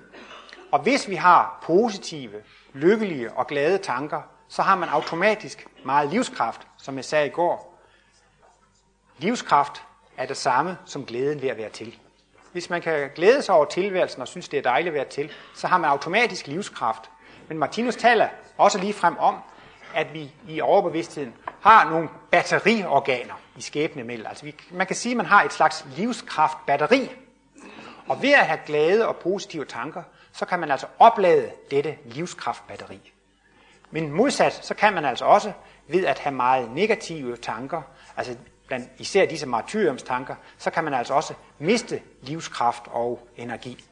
Og 0.73 0.81
hvis 0.83 1.09
vi 1.09 1.15
har 1.15 1.59
positive, 1.63 2.43
lykkelige 2.73 3.33
og 3.33 3.47
glade 3.47 3.79
tanker, 3.79 4.23
så 4.49 4.63
har 4.63 4.77
man 4.77 4.89
automatisk 4.89 5.67
meget 5.85 6.11
livskraft, 6.11 6.61
som 6.79 6.97
jeg 6.97 7.05
sagde 7.05 7.27
i 7.27 7.31
går. 7.31 7.72
Livskraft 9.19 9.83
er 10.17 10.27
det 10.27 10.37
samme 10.37 10.77
som 10.85 11.07
glæden 11.07 11.43
ved 11.43 11.49
at 11.49 11.57
være 11.57 11.71
til. 11.71 11.99
Hvis 12.53 12.71
man 12.71 12.83
kan 12.83 13.11
glæde 13.15 13.43
sig 13.43 13.55
over 13.55 13.65
tilværelsen 13.65 14.23
og 14.23 14.29
synes, 14.29 14.49
det 14.49 14.59
er 14.59 14.63
dejligt 14.63 14.89
at 14.89 14.95
være 14.95 15.09
til, 15.09 15.33
så 15.55 15.67
har 15.67 15.79
man 15.79 15.91
automatisk 15.91 16.47
livskraft. 16.47 17.11
Men 17.49 17.59
Martinus 17.59 17.97
taler 17.97 18.29
også 18.59 18.79
lige 18.79 18.93
frem 18.93 19.19
om, 19.19 19.37
at 19.95 20.15
vi 20.15 20.33
i 20.49 20.61
overbevidstheden 20.61 21.35
har 21.61 21.91
nogle 21.91 22.09
batteriorganer 22.31 23.35
i 23.57 23.61
skæbnemidlet. 23.61 24.27
Altså 24.27 24.45
vi, 24.45 24.55
man 24.71 24.87
kan 24.87 24.97
sige, 24.97 25.13
at 25.13 25.17
man 25.17 25.27
har 25.27 25.43
et 25.43 25.53
slags 25.53 25.87
livskraftbatteri. 25.97 27.11
Og 28.09 28.23
ved 28.23 28.33
at 28.33 28.47
have 28.47 28.59
glade 28.67 29.09
og 29.09 29.17
positive 29.17 29.65
tanker, 29.65 30.03
så 30.33 30.47
kan 30.47 30.59
man 30.59 30.71
altså 30.71 30.87
oplade 30.99 31.51
dette 31.71 31.97
livskraftbatteri. 32.05 33.13
Men 33.91 34.13
modsat, 34.13 34.53
så 34.53 34.75
kan 34.75 34.93
man 34.93 35.05
altså 35.05 35.25
også 35.25 35.53
ved 35.89 36.07
at 36.07 36.19
have 36.19 36.35
meget 36.35 36.71
negative 36.71 37.37
tanker, 37.37 37.83
altså 38.17 38.37
blandt 38.73 38.89
især 38.99 39.27
disse 39.27 39.47
martyriumstanker, 39.47 40.35
så 40.59 40.71
kan 40.71 40.85
man 40.85 40.95
altså 40.95 41.15
også 41.15 41.35
miste 41.59 42.03
livskraft 42.23 42.83
og 42.87 43.29
energi. 43.37 43.85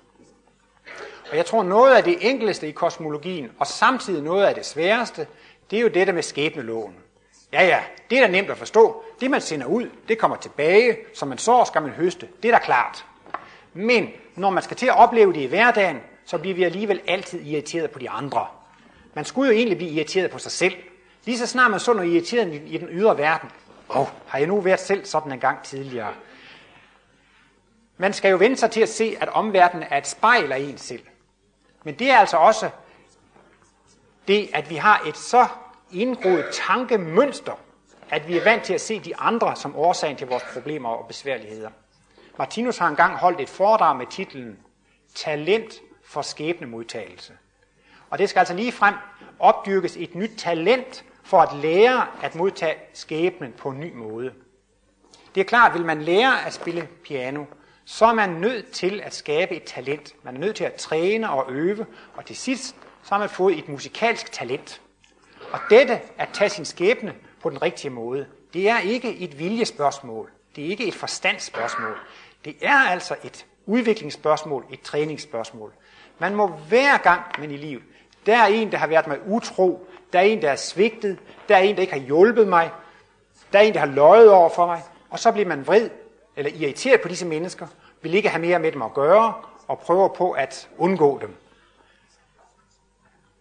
Og 1.31 1.37
jeg 1.37 1.47
tror, 1.47 1.63
noget 1.63 1.97
af 1.97 2.05
det 2.05 2.19
enkleste 2.21 2.69
i 2.69 2.71
kosmologien, 2.71 3.51
og 3.59 3.67
samtidig 3.67 4.23
noget 4.23 4.47
af 4.47 4.55
det 4.55 4.67
sværeste, 4.67 5.27
det 5.71 5.77
er 5.77 5.81
jo 5.81 5.89
det 5.89 6.07
der 6.07 6.13
med 6.13 6.23
skæbneloven. 6.23 6.95
Ja, 7.53 7.67
ja, 7.67 7.81
det 8.11 8.19
er 8.19 8.27
da 8.27 8.33
nemt 8.33 8.51
at 8.51 8.59
forstå. 8.59 9.03
Det, 9.21 9.31
man 9.31 9.41
sender 9.41 9.67
ud, 9.67 9.91
det 10.09 10.19
kommer 10.19 10.37
tilbage. 10.37 10.97
Som 11.15 11.29
man 11.29 11.39
så, 11.39 11.65
skal 11.67 11.83
man 11.83 11.91
høste. 11.91 12.29
Det 12.43 12.49
er 12.49 12.59
da 12.59 12.65
klart. 12.65 13.07
Men 13.75 14.09
når 14.37 14.51
man 14.51 14.63
skal 14.63 14.77
til 14.77 14.87
at 14.87 14.97
opleve 14.97 15.33
det 15.33 15.41
i 15.41 15.47
hverdagen, 15.47 16.01
så 16.25 16.39
bliver 16.39 16.55
vi 16.55 16.65
alligevel 16.65 17.01
altid 17.07 17.47
irriteret 17.47 17.91
på 17.91 17.99
de 17.99 18.11
andre. 18.11 18.47
Man 19.15 19.25
skulle 19.25 19.53
jo 19.53 19.57
egentlig 19.57 19.79
blive 19.79 19.91
irriteret 19.91 20.31
på 20.31 20.39
sig 20.39 20.53
selv. 20.53 20.75
Lige 21.25 21.39
så 21.39 21.47
snart 21.47 21.71
man 21.71 21.81
så 21.81 21.93
noget 21.93 22.13
irriteret 22.13 22.63
i 22.67 22.79
den 22.79 22.89
ydre 22.91 23.19
verden. 23.19 23.51
Åh, 23.91 24.01
oh, 24.01 24.07
har 24.27 24.39
jeg 24.39 24.47
nu 24.47 24.61
været 24.61 24.81
selv 24.81 25.05
sådan 25.05 25.33
en 25.33 25.41
gang 25.41 25.63
tidligere? 25.63 26.15
Man 27.97 28.13
skal 28.13 28.31
jo 28.31 28.37
vende 28.37 28.57
sig 28.57 28.71
til 28.71 28.81
at 28.81 28.89
se, 28.89 29.17
at 29.21 29.29
omverdenen 29.29 29.87
er 29.91 29.99
et 29.99 30.07
spejl 30.07 30.53
af 30.53 30.59
en 30.59 30.79
selv. 30.79 31.03
Men 31.85 31.99
det 31.99 32.11
er 32.11 32.19
altså 32.19 32.37
også 32.37 32.71
det, 34.29 34.51
at 34.55 34.71
vi 34.71 34.77
har 34.77 35.03
et 35.07 35.17
så 35.17 35.47
indgroet 35.93 36.45
tankemønster, 36.53 37.59
at 38.11 38.29
vi 38.29 38.39
er 38.39 38.45
vant 38.45 38.65
til 38.65 38.75
at 38.75 38.81
se 38.81 39.01
de 39.01 39.17
andre 39.17 39.57
som 39.57 39.77
årsagen 39.77 40.17
til 40.17 40.27
vores 40.27 40.43
problemer 40.53 40.89
og 40.89 41.09
besværligheder. 41.09 41.71
Martinus 42.39 42.79
har 42.79 42.89
engang 42.89 43.17
holdt 43.17 43.41
et 43.41 43.49
foredrag 43.49 43.97
med 43.97 44.07
titlen 44.07 44.59
Talent 45.15 45.81
for 46.05 46.23
skæbnemodtagelse. 46.23 47.33
Og 48.11 48.19
det 48.19 48.29
skal 48.29 48.39
altså 48.39 48.55
lige 48.55 48.73
frem 48.73 48.95
opdyrkes 49.39 49.97
et 49.97 50.15
nyt 50.15 50.31
talent 50.39 51.05
for 51.31 51.41
at 51.41 51.57
lære 51.57 52.07
at 52.23 52.35
modtage 52.35 52.77
skæbnen 52.93 53.53
på 53.53 53.69
en 53.69 53.81
ny 53.81 53.95
måde. 53.95 54.33
Det 55.35 55.41
er 55.41 55.45
klart, 55.45 55.75
vil 55.75 55.85
man 55.85 56.03
lære 56.03 56.47
at 56.47 56.53
spille 56.53 56.89
piano, 57.05 57.45
så 57.85 58.07
er 58.07 58.15
man 58.15 58.31
nødt 58.31 58.71
til 58.71 59.01
at 59.05 59.15
skabe 59.15 59.57
et 59.57 59.65
talent. 59.65 60.15
Man 60.23 60.37
er 60.37 60.41
nødt 60.41 60.57
til 60.57 60.65
at 60.65 60.75
træne 60.75 61.31
og 61.31 61.53
øve, 61.53 61.87
og 62.15 62.25
til 62.25 62.37
sidst 62.37 62.77
så 63.03 63.15
har 63.15 63.19
man 63.19 63.29
fået 63.29 63.59
et 63.59 63.69
musikalsk 63.69 64.33
talent. 64.33 64.81
Og 65.53 65.59
dette 65.71 66.01
at 66.19 66.29
tage 66.33 66.51
sin 66.51 66.65
skæbne 66.65 67.15
på 67.43 67.51
den 67.51 67.63
rigtige 67.63 67.91
måde, 67.91 68.27
det 68.53 68.69
er 68.69 68.79
ikke 68.79 69.17
et 69.19 69.39
viljespørgsmål. 69.39 70.31
Det 70.57 70.65
er 70.65 70.69
ikke 70.69 70.87
et 70.87 70.95
forstandsspørgsmål. 70.95 71.97
Det 72.45 72.57
er 72.63 72.79
altså 72.79 73.17
et 73.25 73.47
udviklingsspørgsmål, 73.67 74.67
et 74.73 74.81
træningsspørgsmål. 74.81 75.73
Man 76.19 76.35
må 76.35 76.47
hver 76.47 76.99
gang, 76.99 77.23
man 77.39 77.51
i 77.51 77.57
livet, 77.57 77.83
der 78.27 78.37
er 78.37 78.47
en, 78.47 78.73
der 78.73 78.79
har 78.79 78.87
været 78.87 79.07
mig 79.07 79.19
utro, 79.27 79.87
der 80.13 80.19
er 80.19 80.23
en, 80.23 80.43
der 80.43 80.51
er 80.51 80.57
svigtet, 80.57 81.19
der 81.49 81.57
er 81.57 81.61
en, 81.61 81.75
der 81.75 81.81
ikke 81.81 81.93
har 81.93 82.01
hjulpet 82.01 82.49
mig, 82.49 82.71
der 83.53 83.59
er 83.59 83.63
en, 83.63 83.75
der 83.75 83.81
har 83.81 83.87
løjet 83.87 84.31
over 84.31 84.49
for 84.49 84.67
mig, 84.67 84.83
og 85.11 85.19
så 85.19 85.33
bliver 85.33 85.49
man 85.49 85.67
vred 85.67 85.91
eller 86.37 86.51
irriteret 86.55 87.01
på 87.01 87.09
disse 87.09 87.27
mennesker, 87.27 87.67
vil 88.03 88.15
ikke 88.15 88.29
have 88.29 88.41
mere 88.41 88.59
med 88.59 88.73
dem 88.73 88.83
at 88.83 88.95
gøre, 88.95 89.35
og 89.69 89.79
prøver 89.79 90.09
på 90.09 90.31
at 90.31 90.69
undgå 90.79 91.19
dem. 91.23 91.37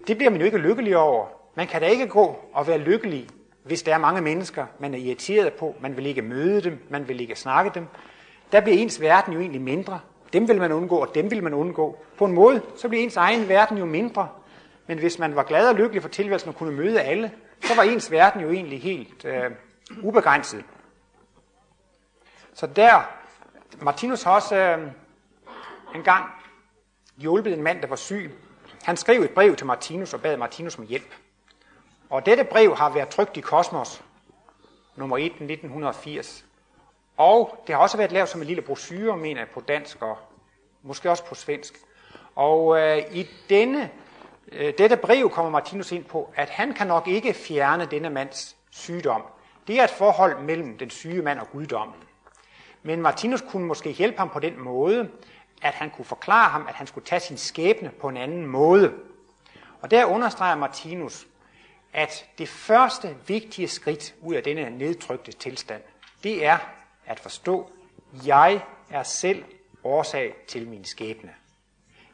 Det 0.08 0.18
bliver 0.18 0.30
man 0.30 0.40
jo 0.40 0.46
ikke 0.46 0.58
lykkelig 0.58 0.98
over. 0.98 1.26
Man 1.56 1.68
kan 1.68 1.82
da 1.82 1.88
ikke 1.88 2.08
gå 2.08 2.40
og 2.54 2.68
være 2.68 2.78
lykkelig, 2.78 3.28
hvis 3.64 3.84
der 3.84 3.94
er 3.94 3.98
mange 3.98 4.22
mennesker, 4.22 4.66
man 4.80 4.94
er 4.94 4.98
irriteret 4.98 5.54
på, 5.54 5.76
man 5.82 5.98
vil 5.98 6.06
ikke 6.06 6.22
møde 6.22 6.62
dem, 6.62 6.86
man 6.90 7.08
vil 7.08 7.22
ikke 7.22 7.36
snakke 7.36 7.72
dem. 7.76 7.88
Der 8.52 8.62
bliver 8.62 8.78
ens 8.78 9.02
verden 9.02 9.34
jo 9.34 9.40
egentlig 9.40 9.62
mindre. 9.62 10.00
Dem 10.34 10.48
vil 10.48 10.60
man 10.60 10.72
undgå, 10.72 10.98
og 10.98 11.16
dem 11.16 11.32
vil 11.32 11.44
man 11.44 11.54
undgå. 11.54 11.98
På 12.18 12.26
en 12.26 12.32
måde, 12.32 12.62
så 12.76 12.90
bliver 12.90 13.04
ens 13.04 13.18
egen 13.18 13.50
verden 13.50 13.78
jo 13.78 13.86
mindre. 13.86 14.28
Men 14.90 14.98
hvis 14.98 15.20
man 15.20 15.36
var 15.36 15.44
glad 15.44 15.70
og 15.70 15.76
lykkelig 15.76 16.02
for 16.02 16.10
tilværelsen 16.10 16.50
og 16.50 16.56
kunne 16.56 16.72
møde 16.72 17.02
alle, 17.02 17.32
så 17.62 17.76
var 17.76 17.84
ens 17.84 18.12
verden 18.12 18.42
jo 18.42 18.52
egentlig 18.52 18.82
helt 18.82 19.26
øh, 19.26 19.52
ubegrænset. 20.04 20.64
Så 22.54 22.68
der, 22.68 23.02
Martinus 23.82 24.24
har 24.24 24.36
også 24.36 24.56
øh, 24.56 24.92
en 25.96 26.04
gang 26.04 26.26
hjulpet 27.18 27.54
en 27.54 27.64
mand, 27.64 27.82
der 27.82 27.88
var 27.88 27.96
syg. 27.96 28.32
Han 28.84 28.98
skrev 28.98 29.22
et 29.22 29.30
brev 29.30 29.56
til 29.56 29.68
Martinus 29.68 30.14
og 30.14 30.22
bad 30.22 30.38
Martinus 30.38 30.78
om 30.78 30.86
hjælp. 30.86 31.16
Og 32.10 32.26
dette 32.26 32.44
brev 32.44 32.76
har 32.76 32.90
været 32.90 33.10
trygt 33.10 33.38
i 33.38 33.42
Kosmos, 33.42 34.04
nummer 34.96 35.18
1, 35.18 35.26
1980. 35.26 36.46
Og 37.18 37.64
det 37.68 37.76
har 37.76 37.82
også 37.82 37.98
været 37.98 38.12
lavet 38.12 38.30
som 38.30 38.42
en 38.42 38.48
lille 38.48 38.62
brochure, 38.62 39.18
mener 39.18 39.42
jeg, 39.42 39.50
på 39.50 39.62
dansk 39.62 40.02
og 40.02 40.18
måske 40.82 41.10
også 41.10 41.26
på 41.26 41.36
svensk. 41.36 41.74
Og 42.36 42.80
øh, 42.80 42.98
i 43.12 43.28
denne, 43.50 43.90
Øh, 44.52 44.74
dette 44.78 44.98
brev 44.98 45.30
kommer 45.30 45.52
Martinus 45.52 45.92
ind 45.92 46.06
på, 46.06 46.34
at 46.36 46.50
han 46.50 46.74
kan 46.74 46.88
nok 46.88 47.08
ikke 47.08 47.34
fjerne 47.34 47.86
denne 47.86 48.10
mands 48.10 48.56
sygdom. 48.72 49.22
Det 49.68 49.80
er 49.80 49.84
et 49.84 49.90
forhold 49.90 50.42
mellem 50.42 50.78
den 50.78 50.90
syge 50.90 51.22
mand 51.22 51.40
og 51.40 51.50
guddommen. 51.52 51.96
Men 52.84 53.02
Martinus 53.02 53.42
kunne 53.42 53.66
måske 53.66 53.92
hjælpe 53.92 54.18
ham 54.18 54.30
på 54.30 54.40
den 54.40 54.60
måde, 54.60 55.10
at 55.62 55.74
han 55.74 55.90
kunne 55.90 56.06
forklare 56.06 56.50
ham, 56.50 56.66
at 56.68 56.76
han 56.76 56.88
skulle 56.88 57.06
tage 57.06 57.20
sin 57.20 57.38
skæbne 57.38 57.92
på 58.02 58.08
en 58.08 58.18
anden 58.18 58.46
måde. 58.46 58.94
Og 59.82 59.92
der 59.92 60.06
understreger 60.06 60.56
Martinus, 60.56 61.28
at 61.94 62.26
det 62.38 62.50
første 62.50 63.16
vigtige 63.28 63.68
skridt 63.68 64.16
ud 64.22 64.36
af 64.36 64.44
denne 64.44 64.70
nedtrykte 64.70 65.32
tilstand, 65.32 65.82
det 66.24 66.46
er 66.46 66.58
at 67.06 67.20
forstå, 67.20 67.72
jeg 68.26 68.62
er 68.90 69.04
selv 69.04 69.44
årsag 69.84 70.36
til 70.48 70.68
min 70.68 70.86
skæbne. 70.86 71.34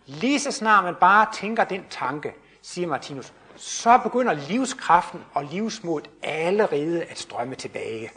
Lige 0.05 0.39
så 0.39 0.51
snart 0.51 0.83
man 0.83 0.95
bare 0.95 1.27
tænker 1.33 1.63
den 1.63 1.85
tanke, 1.89 2.33
siger 2.61 2.87
Martinus, 2.87 3.33
så 3.55 3.97
begynder 3.97 4.33
livskraften 4.33 5.25
og 5.33 5.43
livsmodet 5.43 6.09
allerede 6.23 7.03
at 7.03 7.19
strømme 7.19 7.55
tilbage. 7.55 8.11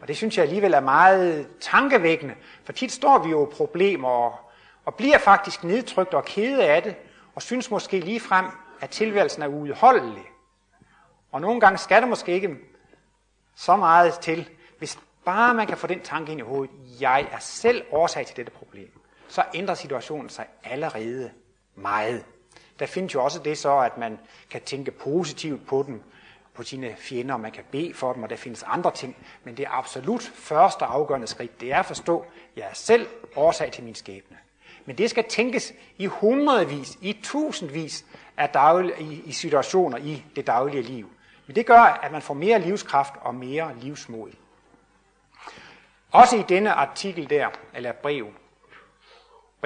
Og 0.00 0.08
det 0.08 0.16
synes 0.16 0.36
jeg 0.36 0.42
alligevel 0.42 0.74
er 0.74 0.80
meget 0.80 1.48
tankevækkende, 1.60 2.34
for 2.64 2.72
tit 2.72 2.92
står 2.92 3.18
vi 3.24 3.30
jo 3.30 3.50
problemer 3.56 4.08
og, 4.08 4.34
og 4.84 4.94
bliver 4.94 5.18
faktisk 5.18 5.64
nedtrykt 5.64 6.14
og 6.14 6.24
kede 6.24 6.64
af 6.64 6.82
det, 6.82 6.96
og 7.34 7.42
synes 7.42 7.70
måske 7.70 8.00
lige 8.00 8.20
frem, 8.20 8.46
at 8.80 8.90
tilværelsen 8.90 9.42
er 9.42 9.48
uudholdelig. 9.48 10.24
Og 11.32 11.40
nogle 11.40 11.60
gange 11.60 11.78
skal 11.78 12.00
det 12.00 12.08
måske 12.08 12.32
ikke 12.32 12.56
så 13.54 13.76
meget 13.76 14.14
til, 14.14 14.48
hvis 14.78 14.98
bare 15.24 15.54
man 15.54 15.66
kan 15.66 15.76
få 15.76 15.86
den 15.86 16.00
tanke 16.00 16.32
ind 16.32 16.40
i 16.40 16.44
hovedet, 16.44 16.70
jeg 17.00 17.28
er 17.32 17.38
selv 17.38 17.84
årsag 17.92 18.26
til 18.26 18.36
dette 18.36 18.52
problem, 18.52 18.95
så 19.36 19.44
ændrer 19.54 19.74
situationen 19.74 20.28
sig 20.28 20.46
allerede 20.64 21.30
meget. 21.74 22.24
Der 22.78 22.86
findes 22.86 23.14
jo 23.14 23.24
også 23.24 23.38
det 23.38 23.58
så, 23.58 23.78
at 23.78 23.98
man 23.98 24.18
kan 24.50 24.60
tænke 24.60 24.90
positivt 24.90 25.66
på 25.66 25.84
dem, 25.86 26.02
på 26.54 26.62
sine 26.62 26.94
fjender, 26.98 27.34
og 27.34 27.40
man 27.40 27.52
kan 27.52 27.64
bede 27.70 27.94
for 27.94 28.12
dem, 28.12 28.22
og 28.22 28.30
der 28.30 28.36
findes 28.36 28.62
andre 28.62 28.90
ting. 28.90 29.16
Men 29.44 29.56
det 29.56 29.66
absolut 29.70 30.22
første 30.34 30.84
afgørende 30.84 31.26
skridt, 31.26 31.60
det 31.60 31.72
er 31.72 31.78
at 31.78 31.86
forstå, 31.86 32.20
at 32.20 32.26
jeg 32.56 32.64
er 32.64 32.74
selv 32.74 33.06
årsag 33.36 33.72
til 33.72 33.84
min 33.84 33.94
skæbne. 33.94 34.36
Men 34.84 34.98
det 34.98 35.10
skal 35.10 35.24
tænkes 35.28 35.72
i 35.98 36.06
hundredvis, 36.06 36.98
i 37.00 37.18
tusindvis 37.22 38.04
af 38.36 38.48
daglige, 38.48 39.00
i, 39.00 39.22
i 39.26 39.32
situationer 39.32 39.98
i 39.98 40.24
det 40.36 40.46
daglige 40.46 40.82
liv. 40.82 41.10
Men 41.46 41.56
det 41.56 41.66
gør, 41.66 41.80
at 41.80 42.12
man 42.12 42.22
får 42.22 42.34
mere 42.34 42.58
livskraft 42.58 43.14
og 43.20 43.34
mere 43.34 43.72
livsmod. 43.80 44.30
Også 46.10 46.36
i 46.36 46.42
denne 46.48 46.72
artikel 46.72 47.30
der, 47.30 47.48
eller 47.74 47.92
brev, 47.92 48.26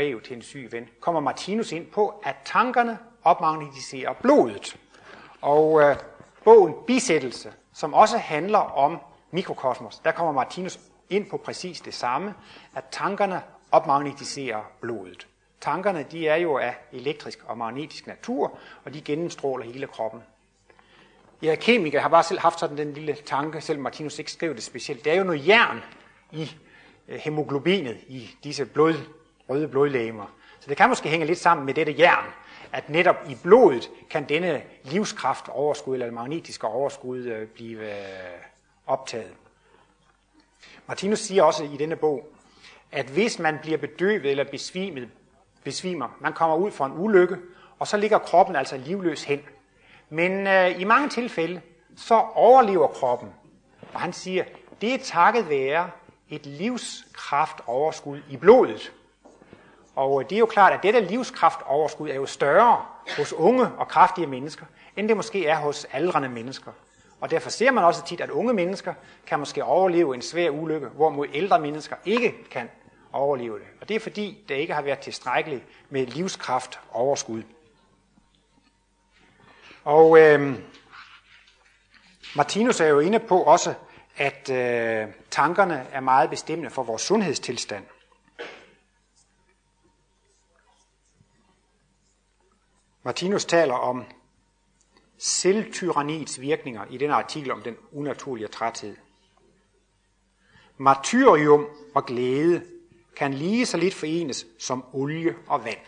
brev 0.00 0.20
til 0.20 0.36
en 0.36 0.42
syg 0.42 0.68
ven, 0.70 0.88
kommer 1.00 1.20
Martinus 1.20 1.72
ind 1.72 1.86
på, 1.86 2.14
at 2.22 2.36
tankerne 2.44 2.98
opmagnetiserer 3.24 4.12
blodet. 4.12 4.76
Og 5.40 5.80
øh, 5.80 5.96
bogen 6.44 6.74
Bisættelse, 6.86 7.52
som 7.72 7.94
også 7.94 8.18
handler 8.18 8.58
om 8.58 8.98
mikrokosmos, 9.30 9.98
der 9.98 10.12
kommer 10.12 10.32
Martinus 10.32 10.80
ind 11.10 11.30
på 11.30 11.36
præcis 11.36 11.80
det 11.80 11.94
samme, 11.94 12.34
at 12.76 12.84
tankerne 12.90 13.42
opmagnetiserer 13.72 14.62
blodet. 14.80 15.26
Tankerne 15.60 16.06
de 16.10 16.28
er 16.28 16.36
jo 16.36 16.58
af 16.58 16.74
elektrisk 16.92 17.38
og 17.46 17.58
magnetisk 17.58 18.06
natur, 18.06 18.58
og 18.84 18.94
de 18.94 19.00
gennemstråler 19.00 19.64
hele 19.64 19.86
kroppen. 19.86 20.22
Jeg 21.42 21.50
er 21.50 21.56
kemiker, 21.56 22.00
har 22.00 22.08
bare 22.08 22.24
selv 22.24 22.40
haft 22.40 22.60
sådan 22.60 22.78
den 22.78 22.92
lille 22.92 23.16
tanke, 23.26 23.60
selvom 23.60 23.82
Martinus 23.82 24.18
ikke 24.18 24.32
skrev 24.32 24.54
det 24.54 24.62
specielt. 24.62 25.04
Der 25.04 25.12
er 25.12 25.16
jo 25.16 25.24
noget 25.24 25.48
jern 25.48 25.80
i 26.32 26.50
hæmoglobinet, 27.08 27.20
hemoglobinet, 27.24 27.96
i 28.08 28.30
disse 28.44 28.66
blod, 28.66 28.94
røde 29.50 29.68
blodlægemer. 29.68 30.34
Så 30.60 30.68
det 30.68 30.76
kan 30.76 30.88
måske 30.88 31.08
hænge 31.08 31.26
lidt 31.26 31.38
sammen 31.38 31.66
med 31.66 31.74
dette 31.74 31.94
jern, 31.98 32.24
at 32.72 32.88
netop 32.88 33.16
i 33.28 33.36
blodet 33.42 33.90
kan 34.10 34.28
denne 34.28 34.62
livskraft 34.84 35.48
overskud, 35.48 35.94
eller 35.94 36.10
magnetiske 36.10 36.66
overskud, 36.66 37.18
øh, 37.18 37.46
blive 37.46 37.80
øh, 37.80 37.96
optaget. 38.86 39.32
Martinus 40.86 41.18
siger 41.18 41.42
også 41.42 41.64
i 41.64 41.76
denne 41.76 41.96
bog, 41.96 42.28
at 42.92 43.06
hvis 43.06 43.38
man 43.38 43.58
bliver 43.62 43.78
bedøvet 43.78 44.26
eller 44.26 44.44
besvimet, 44.44 45.08
besvimer, 45.64 46.16
man 46.20 46.32
kommer 46.32 46.56
ud 46.56 46.70
for 46.70 46.86
en 46.86 46.92
ulykke, 46.96 47.36
og 47.78 47.86
så 47.86 47.96
ligger 47.96 48.18
kroppen 48.18 48.56
altså 48.56 48.76
livløs 48.76 49.24
hen. 49.24 49.40
Men 50.08 50.46
øh, 50.46 50.80
i 50.80 50.84
mange 50.84 51.08
tilfælde, 51.08 51.60
så 51.96 52.14
overlever 52.34 52.88
kroppen. 52.88 53.28
Og 53.92 54.00
han 54.00 54.12
siger, 54.12 54.44
det 54.80 54.94
er 54.94 54.98
takket 54.98 55.48
være 55.48 55.90
et 56.28 56.46
livskraftoverskud 56.46 58.20
i 58.30 58.36
blodet. 58.36 58.92
Og 59.96 60.22
øh, 60.22 60.30
det 60.30 60.36
er 60.36 60.40
jo 60.40 60.46
klart, 60.46 60.72
at 60.72 60.82
dette 60.82 61.00
livskraftoverskud 61.00 62.08
er 62.08 62.14
jo 62.14 62.26
større 62.26 62.82
hos 63.16 63.32
unge 63.32 63.68
og 63.78 63.88
kraftige 63.88 64.26
mennesker, 64.26 64.66
end 64.96 65.08
det 65.08 65.16
måske 65.16 65.46
er 65.46 65.56
hos 65.56 65.86
aldrende 65.92 66.28
mennesker. 66.28 66.72
Og 67.20 67.30
derfor 67.30 67.50
ser 67.50 67.70
man 67.70 67.84
også 67.84 68.04
tit, 68.04 68.20
at 68.20 68.30
unge 68.30 68.52
mennesker 68.52 68.94
kan 69.26 69.38
måske 69.38 69.64
overleve 69.64 70.14
en 70.14 70.22
svær 70.22 70.50
ulykke, 70.50 70.88
hvorimod 70.88 71.26
ældre 71.34 71.60
mennesker 71.60 71.96
ikke 72.04 72.34
kan 72.50 72.70
overleve 73.12 73.58
det. 73.58 73.66
Og 73.80 73.88
det 73.88 73.96
er 73.96 74.00
fordi, 74.00 74.44
der 74.48 74.54
ikke 74.54 74.74
har 74.74 74.82
været 74.82 74.98
tilstrækkeligt 74.98 75.64
med 75.90 76.06
livskraft 76.06 76.80
overskud. 76.92 77.42
Og 79.84 80.18
øh, 80.20 80.54
Martinus 82.36 82.80
er 82.80 82.86
jo 82.86 83.00
inde 83.00 83.18
på 83.18 83.42
også, 83.42 83.74
at 84.16 84.50
øh, 84.50 85.08
tankerne 85.30 85.86
er 85.92 86.00
meget 86.00 86.30
bestemmende 86.30 86.70
for 86.70 86.82
vores 86.82 87.02
sundhedstilstand. 87.02 87.84
Martinus 93.02 93.44
taler 93.44 93.74
om 93.74 94.04
selvtyranniets 95.18 96.40
virkninger 96.40 96.84
i 96.90 96.96
den 96.96 97.10
artikel 97.10 97.52
om 97.52 97.62
den 97.62 97.76
unaturlige 97.92 98.48
træthed. 98.48 98.96
Martyrium 100.76 101.66
og 101.94 102.06
glæde 102.06 102.66
kan 103.16 103.34
lige 103.34 103.66
så 103.66 103.76
lidt 103.76 103.94
forenes 103.94 104.46
som 104.58 104.84
olie 104.92 105.36
og 105.46 105.64
vand. 105.64 105.78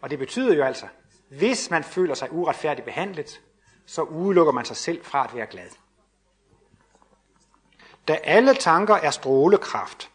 Og 0.00 0.10
det 0.10 0.18
betyder 0.18 0.54
jo 0.54 0.64
altså, 0.64 0.86
hvis 1.28 1.70
man 1.70 1.84
føler 1.84 2.14
sig 2.14 2.32
uretfærdigt 2.32 2.84
behandlet, 2.84 3.40
så 3.86 4.02
udelukker 4.02 4.52
man 4.52 4.64
sig 4.64 4.76
selv 4.76 5.04
fra 5.04 5.24
at 5.24 5.34
være 5.34 5.46
glad. 5.46 5.70
Da 8.08 8.14
alle 8.14 8.54
tanker 8.54 8.94
er 8.94 9.10
strålekraft, 9.10 10.10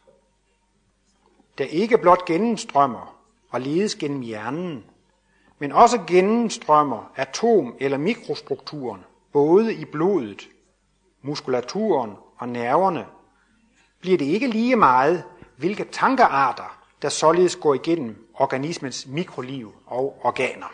der 1.58 1.66
ikke 1.66 1.98
blot 1.98 2.26
gennemstrømmer 2.26 3.22
og 3.50 3.62
ledes 3.62 3.96
gennem 3.96 4.22
hjernen, 4.22 4.89
men 5.60 5.72
også 5.72 6.02
gennemstrømmer 6.08 7.12
atom- 7.18 7.76
eller 7.80 7.98
mikrostrukturen, 7.98 9.04
både 9.32 9.74
i 9.74 9.86
blodet, 9.86 10.50
muskulaturen 11.22 12.14
og 12.38 12.50
nerverne, 12.50 13.06
bliver 14.02 14.18
det 14.18 14.26
ikke 14.26 14.48
lige 14.48 14.76
meget, 14.76 15.24
hvilke 15.58 15.84
tankearter, 15.84 16.80
der 17.02 17.10
således 17.10 17.56
går 17.56 17.74
igennem 17.74 18.28
organismens 18.34 19.08
mikroliv 19.08 19.74
og 19.86 20.20
organer. 20.24 20.74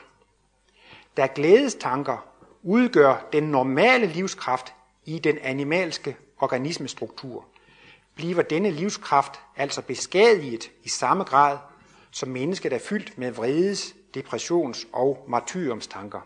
Da 1.18 1.28
glædestanker 1.36 2.26
udgør 2.64 3.28
den 3.34 3.44
normale 3.44 4.06
livskraft 4.06 4.74
i 5.06 5.20
den 5.20 5.38
animalske 5.38 6.18
organismestruktur, 6.40 7.46
bliver 8.16 8.42
denne 8.42 8.72
livskraft 8.72 9.40
altså 9.56 9.82
beskadiget 9.82 10.72
i 10.84 10.90
samme 10.90 11.24
grad, 11.24 11.58
som 12.12 12.30
mennesket 12.30 12.74
er 12.74 12.80
fyldt 12.80 13.18
med 13.18 13.32
vredes, 13.32 13.96
depressions- 14.18 14.88
og 14.93 15.26
martyrumstanker. 15.28 16.22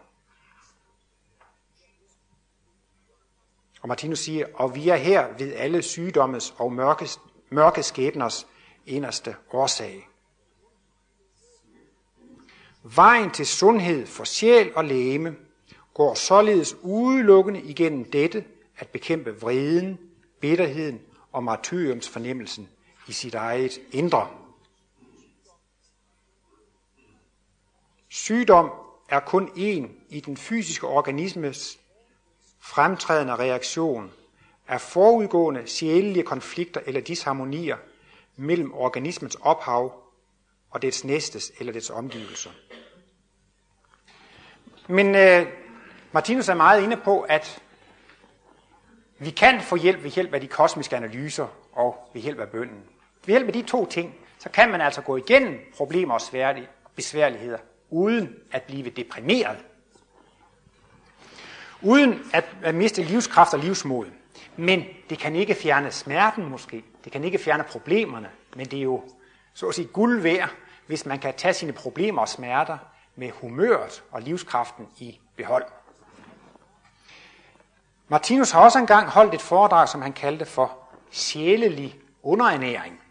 Og 3.81 3.87
Martinus 3.87 4.19
siger, 4.19 4.45
og 4.53 4.75
vi 4.75 4.89
er 4.89 4.95
her 4.95 5.27
ved 5.37 5.53
alle 5.53 5.81
sygdommes 5.81 6.53
og 6.57 6.73
mørke, 6.73 7.09
mørke 7.49 7.83
skæbners 7.83 8.47
inderste 8.85 9.35
årsag. 9.51 10.09
Vejen 12.83 13.31
til 13.31 13.47
sundhed 13.47 14.05
for 14.05 14.23
sjæl 14.23 14.71
og 14.75 14.85
læme 14.85 15.35
går 15.93 16.13
således 16.13 16.75
udelukkende 16.81 17.61
igennem 17.61 18.11
dette 18.11 18.45
at 18.77 18.87
bekæmpe 18.87 19.39
vreden, 19.39 19.99
bitterheden 20.39 21.01
og 21.31 21.43
martyriums 21.43 22.09
fornemmelsen 22.09 22.69
i 23.07 23.11
sit 23.11 23.35
eget 23.35 23.79
indre. 23.91 24.38
Sygdom 28.09 28.71
er 29.09 29.19
kun 29.19 29.51
en 29.55 29.95
i 30.09 30.19
den 30.19 30.37
fysiske 30.37 30.87
organismes 30.87 31.79
fremtrædende 32.59 33.35
reaktion 33.35 34.11
af 34.67 34.81
forudgående 34.81 35.67
sjælelige 35.67 36.23
konflikter 36.23 36.81
eller 36.85 37.01
disharmonier 37.01 37.77
mellem 38.35 38.73
organismens 38.73 39.35
ophav 39.35 40.03
og 40.69 40.81
dets 40.81 41.03
næstes 41.03 41.51
eller 41.59 41.73
dets 41.73 41.89
omgivelser. 41.89 42.49
Men 44.87 45.15
øh, 45.15 45.47
Martinus 46.11 46.49
er 46.49 46.53
meget 46.53 46.83
inde 46.83 46.97
på, 46.97 47.21
at 47.21 47.61
vi 49.19 49.29
kan 49.29 49.61
få 49.61 49.75
hjælp 49.75 50.03
ved 50.03 50.11
hjælp 50.11 50.33
af 50.33 50.41
de 50.41 50.47
kosmiske 50.47 50.95
analyser 50.95 51.47
og 51.71 52.09
ved 52.13 52.21
hjælp 52.21 52.39
af 52.39 52.49
bønden. 52.49 52.83
Ved 53.25 53.33
hjælp 53.33 53.47
af 53.47 53.53
de 53.53 53.61
to 53.61 53.85
ting, 53.85 54.15
så 54.39 54.49
kan 54.49 54.71
man 54.71 54.81
altså 54.81 55.01
gå 55.01 55.17
igennem 55.17 55.59
problemer 55.77 56.13
og 56.13 56.21
besværligheder, 56.95 57.57
uden 57.89 58.35
at 58.51 58.63
blive 58.63 58.89
deprimeret. 58.89 59.57
Uden 61.81 62.19
at, 62.33 62.45
at 62.63 62.75
miste 62.75 63.03
livskraft 63.03 63.53
og 63.53 63.59
livsmod. 63.59 64.05
Men 64.57 64.85
det 65.09 65.19
kan 65.19 65.35
ikke 65.35 65.55
fjerne 65.55 65.91
smerten 65.91 66.49
måske. 66.49 66.83
Det 67.03 67.11
kan 67.11 67.23
ikke 67.23 67.37
fjerne 67.37 67.63
problemerne. 67.63 68.29
Men 68.55 68.65
det 68.65 68.79
er 68.79 68.83
jo 68.83 69.03
så 69.53 69.67
at 69.67 69.75
sige 69.75 69.87
guld 69.87 70.21
værd, 70.21 70.49
hvis 70.87 71.05
man 71.05 71.19
kan 71.19 71.33
tage 71.37 71.53
sine 71.53 71.71
problemer 71.71 72.21
og 72.21 72.29
smerter 72.29 72.77
med 73.15 73.29
humøret 73.29 74.03
og 74.11 74.21
livskraften 74.21 74.87
i 74.97 75.19
behold. 75.35 75.65
Martinus 78.07 78.51
har 78.51 78.61
også 78.61 78.79
engang 78.79 79.07
holdt 79.07 79.33
et 79.33 79.41
foredrag, 79.41 79.89
som 79.89 80.01
han 80.01 80.13
kaldte 80.13 80.45
for 80.45 80.77
sjælelig 81.11 81.99
underernæring. 82.23 83.01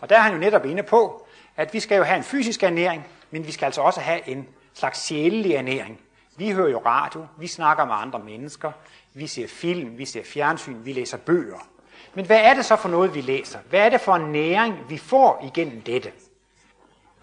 Og 0.00 0.10
der 0.10 0.16
er 0.16 0.20
han 0.20 0.32
jo 0.32 0.38
netop 0.38 0.64
inde 0.64 0.82
på, 0.82 1.26
at 1.56 1.72
vi 1.74 1.80
skal 1.80 1.96
jo 1.96 2.02
have 2.02 2.16
en 2.16 2.24
fysisk 2.24 2.62
ernæring, 2.62 3.06
men 3.30 3.46
vi 3.46 3.52
skal 3.52 3.66
altså 3.66 3.80
også 3.80 4.00
have 4.00 4.28
en 4.28 4.48
slags 4.74 5.06
sjælelig 5.06 5.52
ernæring. 5.52 6.00
Vi 6.36 6.50
hører 6.50 6.70
jo 6.70 6.82
radio, 6.86 7.26
vi 7.38 7.46
snakker 7.46 7.84
med 7.84 7.94
andre 7.94 8.18
mennesker, 8.18 8.72
vi 9.14 9.26
ser 9.26 9.46
film, 9.48 9.98
vi 9.98 10.04
ser 10.04 10.22
fjernsyn, 10.24 10.84
vi 10.84 10.92
læser 10.92 11.16
bøger. 11.16 11.68
Men 12.14 12.26
hvad 12.26 12.40
er 12.40 12.54
det 12.54 12.64
så 12.64 12.76
for 12.76 12.88
noget, 12.88 13.14
vi 13.14 13.20
læser? 13.20 13.58
Hvad 13.70 13.80
er 13.80 13.88
det 13.88 14.00
for 14.00 14.14
en 14.14 14.32
næring, 14.32 14.74
vi 14.88 14.98
får 14.98 15.52
igennem 15.54 15.80
dette? 15.80 16.12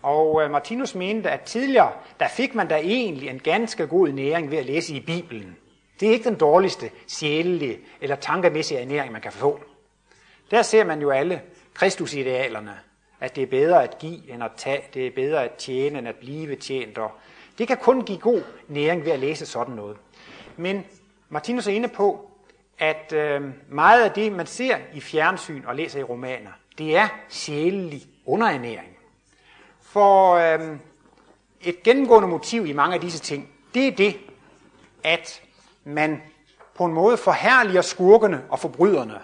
Og 0.02 0.44
øh, 0.44 0.52
Martinus 0.52 0.96
mente, 0.96 1.30
at 1.30 1.42
tidligere, 1.42 1.92
der 2.20 2.28
fik 2.28 2.56
man 2.56 2.68
da 2.68 2.76
egentlig 2.78 3.30
en 3.30 3.40
ganske 3.40 3.88
god 3.88 4.10
næring 4.10 4.52
ved 4.52 4.58
at 4.58 4.66
læse 4.66 4.94
i 4.94 5.00
Bibelen. 5.00 5.58
Det 6.00 6.08
er 6.08 6.12
ikke 6.12 6.30
den 6.30 6.38
dårligste 6.38 6.92
sjælelige 7.08 7.80
eller 8.02 8.16
tankemæssige 8.16 8.80
ernæring, 8.80 9.12
man 9.12 9.22
kan 9.22 9.32
få. 9.32 9.60
Der 10.52 10.62
ser 10.62 10.84
man 10.84 11.02
jo 11.02 11.10
alle 11.10 11.42
kristusidealerne, 11.74 12.80
at 13.20 13.36
det 13.36 13.44
er 13.44 13.48
bedre 13.48 13.84
at 13.84 13.98
give 14.00 14.32
end 14.32 14.44
at 14.44 14.52
tage, 14.58 14.84
det 14.94 15.08
er 15.08 15.12
bedre 15.12 15.44
at 15.44 15.52
tjene 15.52 16.00
end 16.00 16.08
at 16.08 16.16
blive 16.16 16.56
tjent, 16.56 16.98
og 16.98 17.12
det 17.58 17.68
kan 17.68 17.78
kun 17.78 18.02
give 18.02 18.18
god 18.18 18.42
næring 18.68 19.06
ved 19.06 19.12
at 19.12 19.20
læse 19.20 19.46
sådan 19.46 19.76
noget. 19.76 19.98
Men 20.58 20.86
Martinus 21.30 21.68
er 21.68 21.72
inde 21.72 21.88
på, 21.88 22.32
at 22.80 23.14
øh, 23.14 23.42
meget 23.70 24.04
af 24.04 24.12
det, 24.12 24.32
man 24.32 24.46
ser 24.46 24.78
i 24.94 25.02
fjernsyn 25.02 25.66
og 25.66 25.76
læser 25.76 26.00
i 26.00 26.04
romaner, 26.04 26.52
det 26.78 26.98
er 26.98 27.08
sjælelig 27.30 28.02
underernæring. 28.26 28.98
For 29.82 30.34
øh, 30.34 30.78
et 31.62 31.84
gennemgående 31.84 32.28
motiv 32.28 32.66
i 32.66 32.74
mange 32.74 32.96
af 32.96 33.02
disse 33.02 33.20
ting, 33.20 33.50
det 33.74 33.88
er 33.88 33.92
det, 33.96 34.18
at 35.04 35.42
man 35.84 36.22
på 36.76 36.86
en 36.86 36.94
måde 36.94 37.18
forherliger 37.18 37.82
skurkene 37.82 38.44
og 38.50 38.60
forbryderne, 38.60 39.22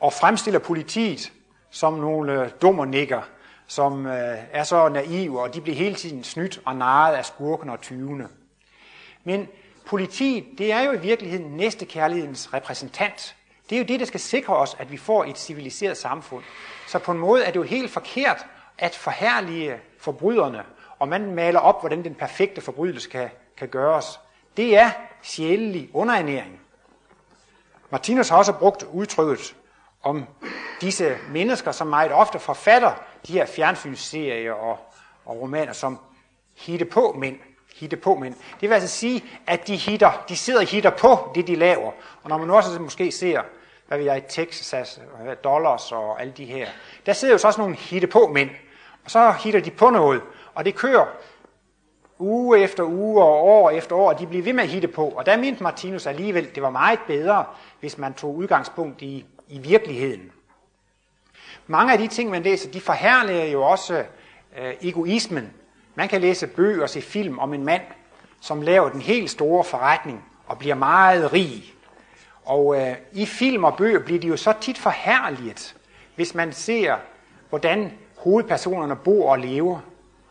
og 0.00 0.12
fremstiller 0.12 0.60
politiet 0.60 1.32
som 1.78 1.92
nogle 1.92 2.50
øh, 2.64 2.88
nikker, 2.88 3.22
som 3.66 4.06
øh, 4.06 4.38
er 4.52 4.64
så 4.64 4.88
naive, 4.88 5.42
og 5.42 5.54
de 5.54 5.60
bliver 5.60 5.76
hele 5.76 5.94
tiden 5.94 6.24
snydt 6.24 6.60
og 6.64 6.76
narret 6.76 7.14
af 7.14 7.24
skurken 7.24 7.70
og 7.70 7.80
tyvene. 7.80 8.28
Men 9.24 9.48
politiet, 9.86 10.44
det 10.58 10.72
er 10.72 10.80
jo 10.80 10.92
i 10.92 11.00
virkeligheden 11.00 11.56
næstekærlighedens 11.56 12.54
repræsentant. 12.54 13.36
Det 13.70 13.76
er 13.76 13.80
jo 13.80 13.86
det, 13.86 14.00
der 14.00 14.06
skal 14.06 14.20
sikre 14.20 14.56
os, 14.56 14.76
at 14.78 14.92
vi 14.92 14.96
får 14.96 15.24
et 15.24 15.38
civiliseret 15.38 15.96
samfund. 15.96 16.44
Så 16.86 16.98
på 16.98 17.12
en 17.12 17.18
måde 17.18 17.44
er 17.44 17.50
det 17.50 17.56
jo 17.56 17.62
helt 17.62 17.90
forkert 17.90 18.46
at 18.78 18.94
forherlige 18.94 19.76
forbryderne, 19.98 20.62
og 20.98 21.08
man 21.08 21.34
maler 21.34 21.60
op, 21.60 21.80
hvordan 21.80 22.04
den 22.04 22.14
perfekte 22.14 22.60
forbrydelse 22.60 23.10
kan, 23.10 23.30
kan 23.56 23.68
gøres. 23.68 24.20
Det 24.56 24.76
er 24.76 24.90
sjælelig 25.22 25.90
underernæring. 25.92 26.60
Martinus 27.90 28.28
har 28.28 28.36
også 28.36 28.52
brugt 28.52 28.82
udtrykket 28.92 29.54
om 30.02 30.24
disse 30.80 31.16
mennesker, 31.30 31.72
som 31.72 31.86
meget 31.86 32.12
ofte 32.12 32.38
forfatter 32.38 32.92
de 33.26 33.32
her 33.32 33.46
fjernsynsserier 33.46 34.52
og, 34.52 34.78
og 35.24 35.40
romaner 35.40 35.72
som 35.72 35.98
hitte 36.56 36.84
på 36.84 37.16
mænd. 37.18 37.38
Hitte 37.76 37.96
på 37.96 38.14
mænd. 38.14 38.34
Det 38.60 38.68
vil 38.68 38.74
altså 38.74 38.88
sige, 38.88 39.24
at 39.46 39.66
de, 39.66 39.76
hitter, 39.76 40.24
de 40.28 40.36
sidder 40.36 40.60
og 40.60 40.66
hitter 40.66 40.90
på 40.90 41.32
det, 41.34 41.46
de 41.46 41.54
laver. 41.54 41.92
Og 42.22 42.28
når 42.28 42.38
man 42.38 42.48
nu 42.48 42.54
også 42.54 42.80
måske 42.80 43.12
ser, 43.12 43.42
hvad 43.88 43.98
vi 43.98 44.04
jeg, 44.04 44.26
Texas, 44.28 45.00
øh, 45.28 45.36
dollars 45.44 45.92
og 45.92 46.20
alle 46.20 46.32
de 46.36 46.44
her, 46.44 46.68
der 47.06 47.12
sidder 47.12 47.34
jo 47.34 47.38
så 47.38 47.46
også 47.46 47.60
nogle 47.60 47.76
hitte 47.76 48.06
på 48.06 48.26
mænd. 48.26 48.50
Og 49.04 49.10
så 49.10 49.32
hitter 49.32 49.60
de 49.60 49.70
på 49.70 49.90
noget, 49.90 50.22
og 50.54 50.64
det 50.64 50.74
kører 50.74 51.06
uge 52.18 52.58
efter 52.58 52.84
uge 52.84 53.22
og 53.22 53.44
år 53.44 53.70
efter 53.70 53.96
år, 53.96 54.12
og 54.12 54.18
de 54.18 54.26
bliver 54.26 54.44
ved 54.44 54.52
med 54.52 54.62
at 54.62 54.68
hitte 54.68 54.88
på. 54.88 55.08
Og 55.08 55.26
der 55.26 55.36
mente 55.36 55.62
Martinus 55.62 56.06
alligevel, 56.06 56.54
det 56.54 56.62
var 56.62 56.70
meget 56.70 56.98
bedre, 57.06 57.44
hvis 57.80 57.98
man 57.98 58.14
tog 58.14 58.36
udgangspunkt 58.36 59.02
i, 59.02 59.24
i 59.48 59.58
virkeligheden. 59.58 60.32
Mange 61.66 61.92
af 61.92 61.98
de 61.98 62.08
ting, 62.08 62.30
man 62.30 62.42
læser, 62.42 62.70
de 62.70 62.80
forhærliger 62.80 63.44
jo 63.44 63.62
også 63.62 64.04
øh, 64.58 64.74
egoismen. 64.82 65.52
Man 65.94 66.08
kan 66.08 66.20
læse 66.20 66.46
bøger 66.46 66.82
og 66.82 66.90
se 66.90 67.02
film 67.02 67.38
om 67.38 67.54
en 67.54 67.64
mand, 67.64 67.82
som 68.40 68.62
laver 68.62 68.88
den 68.88 69.00
helt 69.00 69.30
store 69.30 69.64
forretning 69.64 70.24
og 70.46 70.58
bliver 70.58 70.74
meget 70.74 71.32
rig. 71.32 71.74
Og 72.44 72.80
øh, 72.80 72.96
i 73.12 73.26
film 73.26 73.64
og 73.64 73.76
bøger 73.76 73.98
bliver 73.98 74.20
de 74.20 74.26
jo 74.26 74.36
så 74.36 74.54
tit 74.60 74.78
forhærliget, 74.78 75.76
hvis 76.14 76.34
man 76.34 76.52
ser, 76.52 76.96
hvordan 77.48 77.92
hovedpersonerne 78.16 78.96
bor 78.96 79.30
og 79.30 79.38
lever. 79.38 79.80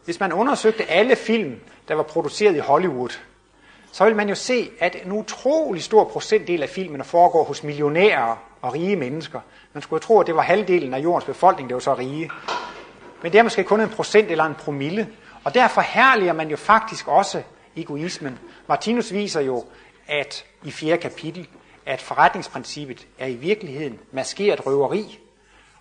Hvis 0.06 0.20
man 0.20 0.34
undersøgte 0.34 0.86
alle 0.86 1.16
film, 1.16 1.60
der 1.88 1.96
var 1.96 2.04
produceret 2.04 2.56
i 2.56 2.60
Hollywood, 2.60 3.10
så 3.92 4.06
vil 4.06 4.16
man 4.16 4.30
jo 4.30 4.36
se, 4.36 4.70
at 4.80 4.96
en 5.06 5.12
utrolig 5.12 5.84
stor 5.84 6.04
procentdel 6.04 6.64
af 6.64 6.70
filmene 6.70 7.04
foregår 7.04 7.44
hos 7.44 7.64
millionærer 7.64 8.36
og 8.62 8.74
rige 8.74 8.96
mennesker. 8.96 9.40
Man 9.74 9.82
skulle 9.82 10.00
tro, 10.00 10.20
at 10.20 10.28
det 10.28 10.36
var 10.36 10.42
halvdelen 10.42 10.94
af 10.94 11.00
jordens 11.00 11.26
befolkning, 11.26 11.70
der 11.70 11.76
var 11.76 11.80
så 11.80 11.94
rige. 11.94 12.30
Men 13.22 13.32
det 13.32 13.40
er 13.40 13.44
måske 13.44 13.64
kun 13.64 13.82
en 13.82 13.90
procent 13.90 14.32
eller 14.32 14.44
en 14.44 14.56
promille. 14.56 15.10
Og 15.44 15.54
derfor 15.54 15.82
herliger 15.82 16.34
man 16.34 16.50
jo 16.50 16.58
faktisk 16.58 17.08
også 17.08 17.44
egoismen. 17.76 18.40
Martinus 18.68 19.14
viser 19.14 19.42
jo, 19.42 19.66
at 20.08 20.46
i 20.64 20.72
fjerde 20.72 21.02
kapitel, 21.02 21.48
at 21.86 22.02
forretningsprincippet 22.02 23.08
er 23.20 23.28
i 23.28 23.36
virkeligheden 23.36 24.00
maskeret 24.12 24.66
røveri, 24.66 25.20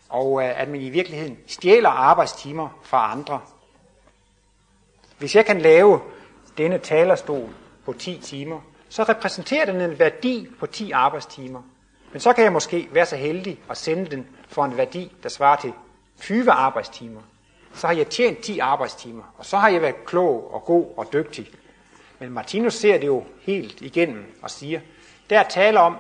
og 0.09 0.43
øh, 0.43 0.61
at 0.61 0.69
man 0.69 0.81
i 0.81 0.91
virkeligheden 0.91 1.39
stjæler 1.47 1.89
arbejdstimer 1.89 2.69
fra 2.83 3.13
andre. 3.13 3.41
Hvis 5.19 5.37
jeg 5.37 5.47
kan 5.47 5.61
lave 5.61 6.01
denne 6.59 6.79
talerstol 6.79 7.49
på 7.85 7.93
10 7.93 8.19
timer, 8.23 8.61
så 8.89 9.03
repræsenterer 9.03 9.65
den 9.65 9.81
en 9.81 9.99
værdi 9.99 10.49
på 10.59 10.67
10 10.67 10.91
arbejdstimer. 10.91 11.63
Men 12.17 12.21
så 12.21 12.33
kan 12.33 12.45
jeg 12.45 12.53
måske 12.53 12.89
være 12.93 13.07
så 13.07 13.17
heldig 13.17 13.61
at 13.71 13.77
sende 13.77 14.11
den 14.11 14.27
for 14.49 14.65
en 14.65 14.77
værdi, 14.77 15.13
der 15.23 15.29
svarer 15.29 15.57
til 15.61 15.73
20 16.21 16.51
arbejdstimer. 16.51 17.21
Så 17.75 17.87
har 17.87 17.95
jeg 17.95 18.09
tjent 18.09 18.39
10 18.39 18.59
arbejdstimer, 18.59 19.23
og 19.39 19.45
så 19.45 19.57
har 19.57 19.69
jeg 19.69 19.83
været 19.83 20.05
klog 20.07 20.55
og 20.55 20.65
god 20.65 20.87
og 20.97 21.13
dygtig. 21.13 21.49
Men 22.19 22.31
Martinus 22.31 22.75
ser 22.75 22.99
det 22.99 23.07
jo 23.07 23.25
helt 23.41 23.81
igennem 23.81 24.35
og 24.43 24.51
siger, 24.51 24.81
der 25.31 25.43
taler 25.43 25.81
om, 25.81 25.97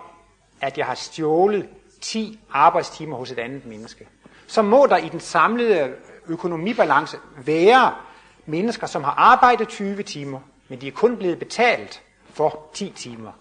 at 0.60 0.78
jeg 0.78 0.86
har 0.86 0.94
stjålet 0.94 1.68
10 2.00 2.40
arbejdstimer 2.52 3.16
hos 3.16 3.30
et 3.30 3.38
andet 3.38 3.66
menneske. 3.66 4.08
Så 4.46 4.62
må 4.62 4.86
der 4.86 4.96
i 4.96 5.08
den 5.08 5.20
samlede 5.20 5.94
økonomibalance 6.28 7.16
være 7.44 7.94
mennesker, 8.46 8.86
som 8.86 9.04
har 9.04 9.14
arbejdet 9.18 9.68
20 9.68 10.02
timer, 10.02 10.40
men 10.68 10.80
de 10.80 10.88
er 10.88 10.92
kun 10.92 11.16
blevet 11.16 11.38
betalt 11.38 12.02
for 12.32 12.70
10 12.74 12.90
timer. 12.96 13.32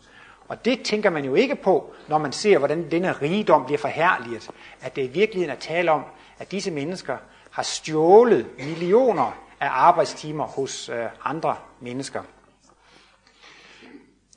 Og 0.47 0.65
det 0.65 0.81
tænker 0.83 1.09
man 1.09 1.25
jo 1.25 1.35
ikke 1.35 1.55
på, 1.55 1.93
når 2.07 2.17
man 2.17 2.31
ser, 2.31 2.57
hvordan 2.57 2.91
denne 2.91 3.11
rigdom 3.11 3.65
bliver 3.65 3.77
forherliget. 3.77 4.49
At 4.81 4.95
det 4.95 5.03
i 5.03 5.07
virkeligheden 5.07 5.55
er 5.55 5.59
tale 5.59 5.91
om, 5.91 6.03
at 6.39 6.51
disse 6.51 6.71
mennesker 6.71 7.17
har 7.51 7.63
stjålet 7.63 8.47
millioner 8.57 9.37
af 9.59 9.69
arbejdstimer 9.71 10.47
hos 10.47 10.89
øh, 10.89 11.05
andre 11.23 11.55
mennesker. 11.79 12.23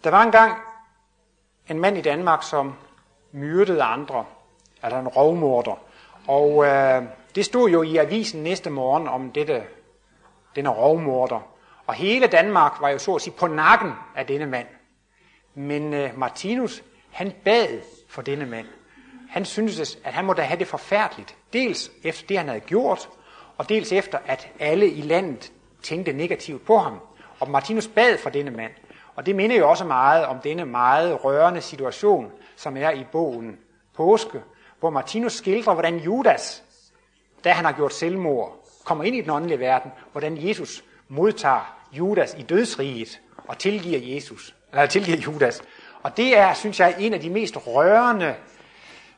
Der 0.04 0.10
var 0.10 0.22
engang 0.22 0.58
en 1.68 1.78
mand 1.78 1.98
i 1.98 2.00
Danmark, 2.00 2.42
som 2.42 2.74
myrdede 3.32 3.82
andre, 3.82 4.24
altså 4.82 4.98
en 4.98 5.08
rovmorder. 5.08 5.78
Og 6.28 6.66
øh, 6.66 7.02
det 7.34 7.44
stod 7.44 7.70
jo 7.70 7.82
i 7.82 7.96
avisen 7.96 8.42
næste 8.42 8.70
morgen 8.70 9.08
om 9.08 9.32
dette, 9.32 9.62
denne 10.56 10.70
rovmorder. 10.70 11.40
Og 11.86 11.94
hele 11.94 12.26
Danmark 12.26 12.72
var 12.80 12.88
jo 12.88 12.98
så 12.98 13.14
at 13.14 13.22
sige 13.22 13.34
på 13.38 13.46
nakken 13.46 13.92
af 14.16 14.26
denne 14.26 14.46
mand. 14.46 14.66
Men 15.58 15.94
øh, 15.94 16.18
Martinus, 16.18 16.82
han 17.10 17.32
bad 17.44 17.80
for 18.08 18.22
denne 18.22 18.46
mand. 18.46 18.66
Han 19.30 19.44
syntes, 19.44 19.98
at 20.04 20.12
han 20.12 20.24
måtte 20.24 20.42
have 20.42 20.58
det 20.58 20.66
forfærdeligt. 20.66 21.36
Dels 21.52 21.90
efter 22.04 22.26
det, 22.26 22.38
han 22.38 22.48
havde 22.48 22.60
gjort, 22.60 23.08
og 23.56 23.68
dels 23.68 23.92
efter, 23.92 24.18
at 24.26 24.48
alle 24.58 24.90
i 24.90 25.00
landet 25.02 25.52
tænkte 25.82 26.12
negativt 26.12 26.64
på 26.64 26.78
ham. 26.78 27.00
Og 27.40 27.50
Martinus 27.50 27.88
bad 27.88 28.18
for 28.18 28.30
denne 28.30 28.50
mand. 28.50 28.72
Og 29.14 29.26
det 29.26 29.36
minder 29.36 29.56
jo 29.56 29.70
også 29.70 29.84
meget 29.84 30.26
om 30.26 30.38
denne 30.40 30.64
meget 30.64 31.24
rørende 31.24 31.60
situation, 31.60 32.32
som 32.56 32.76
er 32.76 32.90
i 32.90 33.04
bogen 33.12 33.58
Påske, 33.96 34.42
hvor 34.80 34.90
Martinus 34.90 35.32
skildrer, 35.32 35.72
hvordan 35.72 35.98
Judas, 35.98 36.62
da 37.44 37.52
han 37.52 37.64
har 37.64 37.72
gjort 37.72 37.94
selvmord, 37.94 38.68
kommer 38.84 39.04
ind 39.04 39.16
i 39.16 39.20
den 39.20 39.30
åndelige 39.30 39.58
verden, 39.58 39.90
hvordan 40.12 40.48
Jesus 40.48 40.84
modtager 41.08 41.76
Judas 41.92 42.36
i 42.38 42.42
dødsriget 42.42 43.20
og 43.48 43.58
tilgiver 43.58 44.14
Jesus, 44.14 44.54
eller 44.72 44.86
tilgiver 44.86 45.18
Judas. 45.18 45.62
Og 46.02 46.16
det 46.16 46.38
er, 46.38 46.54
synes 46.54 46.80
jeg, 46.80 46.94
en 46.98 47.14
af 47.14 47.20
de 47.20 47.30
mest 47.30 47.66
rørende 47.66 48.34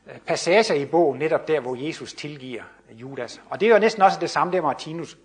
øh, 0.06 0.18
passager 0.18 0.74
i 0.74 0.84
bogen, 0.84 1.18
netop 1.18 1.48
der, 1.48 1.60
hvor 1.60 1.86
Jesus 1.86 2.12
tilgiver 2.12 2.62
Judas. 2.92 3.40
Og 3.50 3.60
det 3.60 3.68
er 3.68 3.72
jo 3.72 3.78
næsten 3.78 4.02
også 4.02 4.18
det 4.20 4.30
samme 4.30 4.52
der 4.52 4.62
Martinus. 4.62 5.18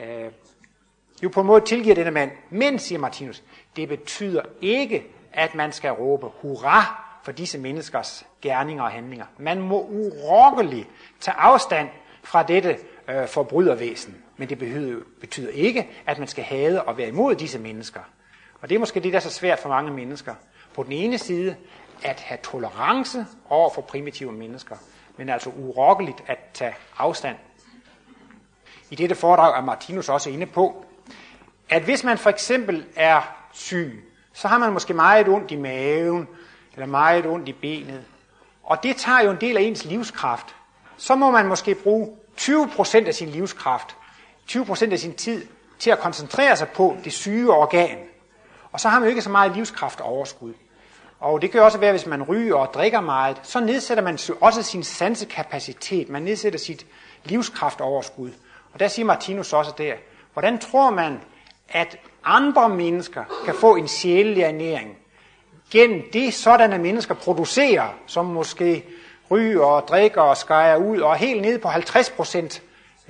Øh, 0.00 0.30
jo 1.22 1.28
på 1.28 1.40
en 1.40 1.46
måde 1.46 1.64
tilgiver 1.64 1.94
denne 1.94 2.10
mand. 2.10 2.30
Men, 2.50 2.78
siger 2.78 2.98
Martinus, 2.98 3.42
det 3.76 3.88
betyder 3.88 4.42
ikke, 4.60 5.06
at 5.32 5.54
man 5.54 5.72
skal 5.72 5.90
råbe 5.90 6.26
hurra 6.26 7.08
for 7.22 7.32
disse 7.32 7.58
menneskers 7.58 8.26
gerninger 8.40 8.82
og 8.82 8.90
handlinger. 8.90 9.26
Man 9.38 9.60
må 9.60 9.86
urokkeligt 9.90 10.88
tage 11.20 11.36
afstand 11.36 11.88
fra 12.22 12.42
dette 12.42 12.78
øh, 13.08 13.26
forbrydervæsen. 13.26 14.16
Men 14.36 14.48
det 14.48 14.58
betyder, 14.58 15.00
betyder 15.20 15.50
ikke, 15.50 15.88
at 16.06 16.18
man 16.18 16.28
skal 16.28 16.44
hade 16.44 16.82
og 16.82 16.98
være 16.98 17.08
imod 17.08 17.34
disse 17.34 17.58
mennesker. 17.58 18.00
Og 18.62 18.68
det 18.68 18.74
er 18.74 18.78
måske 18.78 19.00
det, 19.00 19.12
der 19.12 19.18
er 19.18 19.22
så 19.22 19.30
svært 19.30 19.58
for 19.58 19.68
mange 19.68 19.90
mennesker. 19.90 20.34
På 20.74 20.82
den 20.82 20.92
ene 20.92 21.18
side 21.18 21.56
at 22.02 22.20
have 22.20 22.38
tolerance 22.42 23.26
over 23.48 23.70
for 23.70 23.82
primitive 23.82 24.32
mennesker, 24.32 24.76
men 25.16 25.28
altså 25.28 25.50
urokkeligt 25.50 26.22
at 26.26 26.38
tage 26.54 26.74
afstand. 26.98 27.36
I 28.90 28.94
dette 28.94 29.14
foredrag 29.14 29.58
er 29.58 29.64
Martinus 29.64 30.08
også 30.08 30.30
inde 30.30 30.46
på, 30.46 30.84
at 31.68 31.82
hvis 31.82 32.04
man 32.04 32.18
for 32.18 32.30
eksempel 32.30 32.86
er 32.96 33.36
syg, 33.52 34.04
så 34.32 34.48
har 34.48 34.58
man 34.58 34.72
måske 34.72 34.94
meget 34.94 35.28
ondt 35.28 35.50
i 35.50 35.56
maven, 35.56 36.28
eller 36.72 36.86
meget 36.86 37.26
ondt 37.26 37.48
i 37.48 37.52
benet. 37.52 38.04
Og 38.62 38.82
det 38.82 38.96
tager 38.96 39.20
jo 39.20 39.30
en 39.30 39.40
del 39.40 39.56
af 39.56 39.62
ens 39.62 39.84
livskraft. 39.84 40.56
Så 40.96 41.14
må 41.14 41.30
man 41.30 41.46
måske 41.46 41.74
bruge 41.74 42.16
20% 42.40 43.06
af 43.06 43.14
sin 43.14 43.28
livskraft, 43.28 43.96
20% 44.50 44.92
af 44.92 44.98
sin 44.98 45.14
tid, 45.14 45.46
til 45.78 45.90
at 45.90 45.98
koncentrere 45.98 46.56
sig 46.56 46.68
på 46.68 46.96
det 47.04 47.12
syge 47.12 47.50
organ. 47.50 47.98
Og 48.72 48.80
så 48.80 48.88
har 48.88 48.98
man 48.98 49.06
jo 49.06 49.10
ikke 49.10 49.22
så 49.22 49.30
meget 49.30 49.56
livskraft 49.56 50.00
og 50.00 50.06
overskud. 50.06 50.54
Og 51.20 51.42
det 51.42 51.50
kan 51.50 51.58
jo 51.58 51.64
også 51.64 51.78
være, 51.78 51.90
hvis 51.90 52.06
man 52.06 52.22
ryger 52.22 52.54
og 52.54 52.74
drikker 52.74 53.00
meget, 53.00 53.40
så 53.42 53.60
nedsætter 53.60 54.04
man 54.04 54.18
også 54.40 54.62
sin 54.62 54.82
sansekapacitet. 54.82 56.08
Man 56.08 56.22
nedsætter 56.22 56.58
sit 56.58 56.86
livskraft 57.24 57.80
overskud. 57.80 58.30
Og 58.72 58.80
der 58.80 58.88
siger 58.88 59.06
Martinus 59.06 59.52
også 59.52 59.72
der, 59.78 59.94
hvordan 60.32 60.58
tror 60.58 60.90
man, 60.90 61.20
at 61.68 61.96
andre 62.24 62.68
mennesker 62.68 63.24
kan 63.44 63.54
få 63.54 63.76
en 63.76 63.88
sjælelig 63.88 64.42
ernæring 64.42 64.96
gennem 65.70 66.02
det, 66.12 66.34
sådanne 66.34 66.78
mennesker 66.78 67.14
producerer, 67.14 67.88
som 68.06 68.26
måske 68.26 68.84
ryger 69.30 69.64
og 69.64 69.88
drikker 69.88 70.20
og 70.20 70.36
skærer 70.36 70.76
ud, 70.76 71.00
og 71.00 71.16
helt 71.16 71.42
ned 71.42 71.58
på 71.58 71.68
50 71.68 72.10
procent 72.10 72.62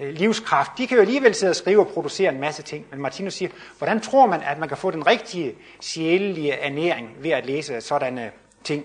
Øh, 0.03 0.15
livskraft. 0.15 0.71
De 0.79 0.87
kan 0.87 0.97
jo 0.97 1.01
alligevel 1.01 1.35
sidde 1.35 1.51
og 1.51 1.57
skrive 1.57 1.81
og 1.81 1.89
producere 1.89 2.33
en 2.33 2.41
masse 2.41 2.63
ting. 2.63 2.87
Men 2.91 3.01
Martinus 3.01 3.35
siger, 3.35 3.51
hvordan 3.79 4.01
tror 4.01 4.27
man, 4.27 4.43
at 4.43 4.59
man 4.59 4.69
kan 4.69 4.79
få 4.79 4.91
den 4.91 5.07
rigtige 5.07 5.55
sjælelige 5.81 6.53
ernæring 6.53 7.17
ved 7.19 7.31
at 7.31 7.47
læse 7.47 7.81
sådanne 7.81 8.31
ting? 8.65 8.85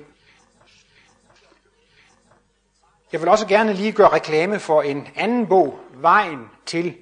Jeg 3.12 3.22
vil 3.22 3.30
også 3.30 3.48
gerne 3.48 3.74
lige 3.74 3.92
gøre 3.92 4.10
reklame 4.10 4.60
for 4.60 4.82
en 4.82 5.08
anden 5.16 5.48
bog, 5.48 5.80
Vejen 5.94 6.50
til 6.66 6.96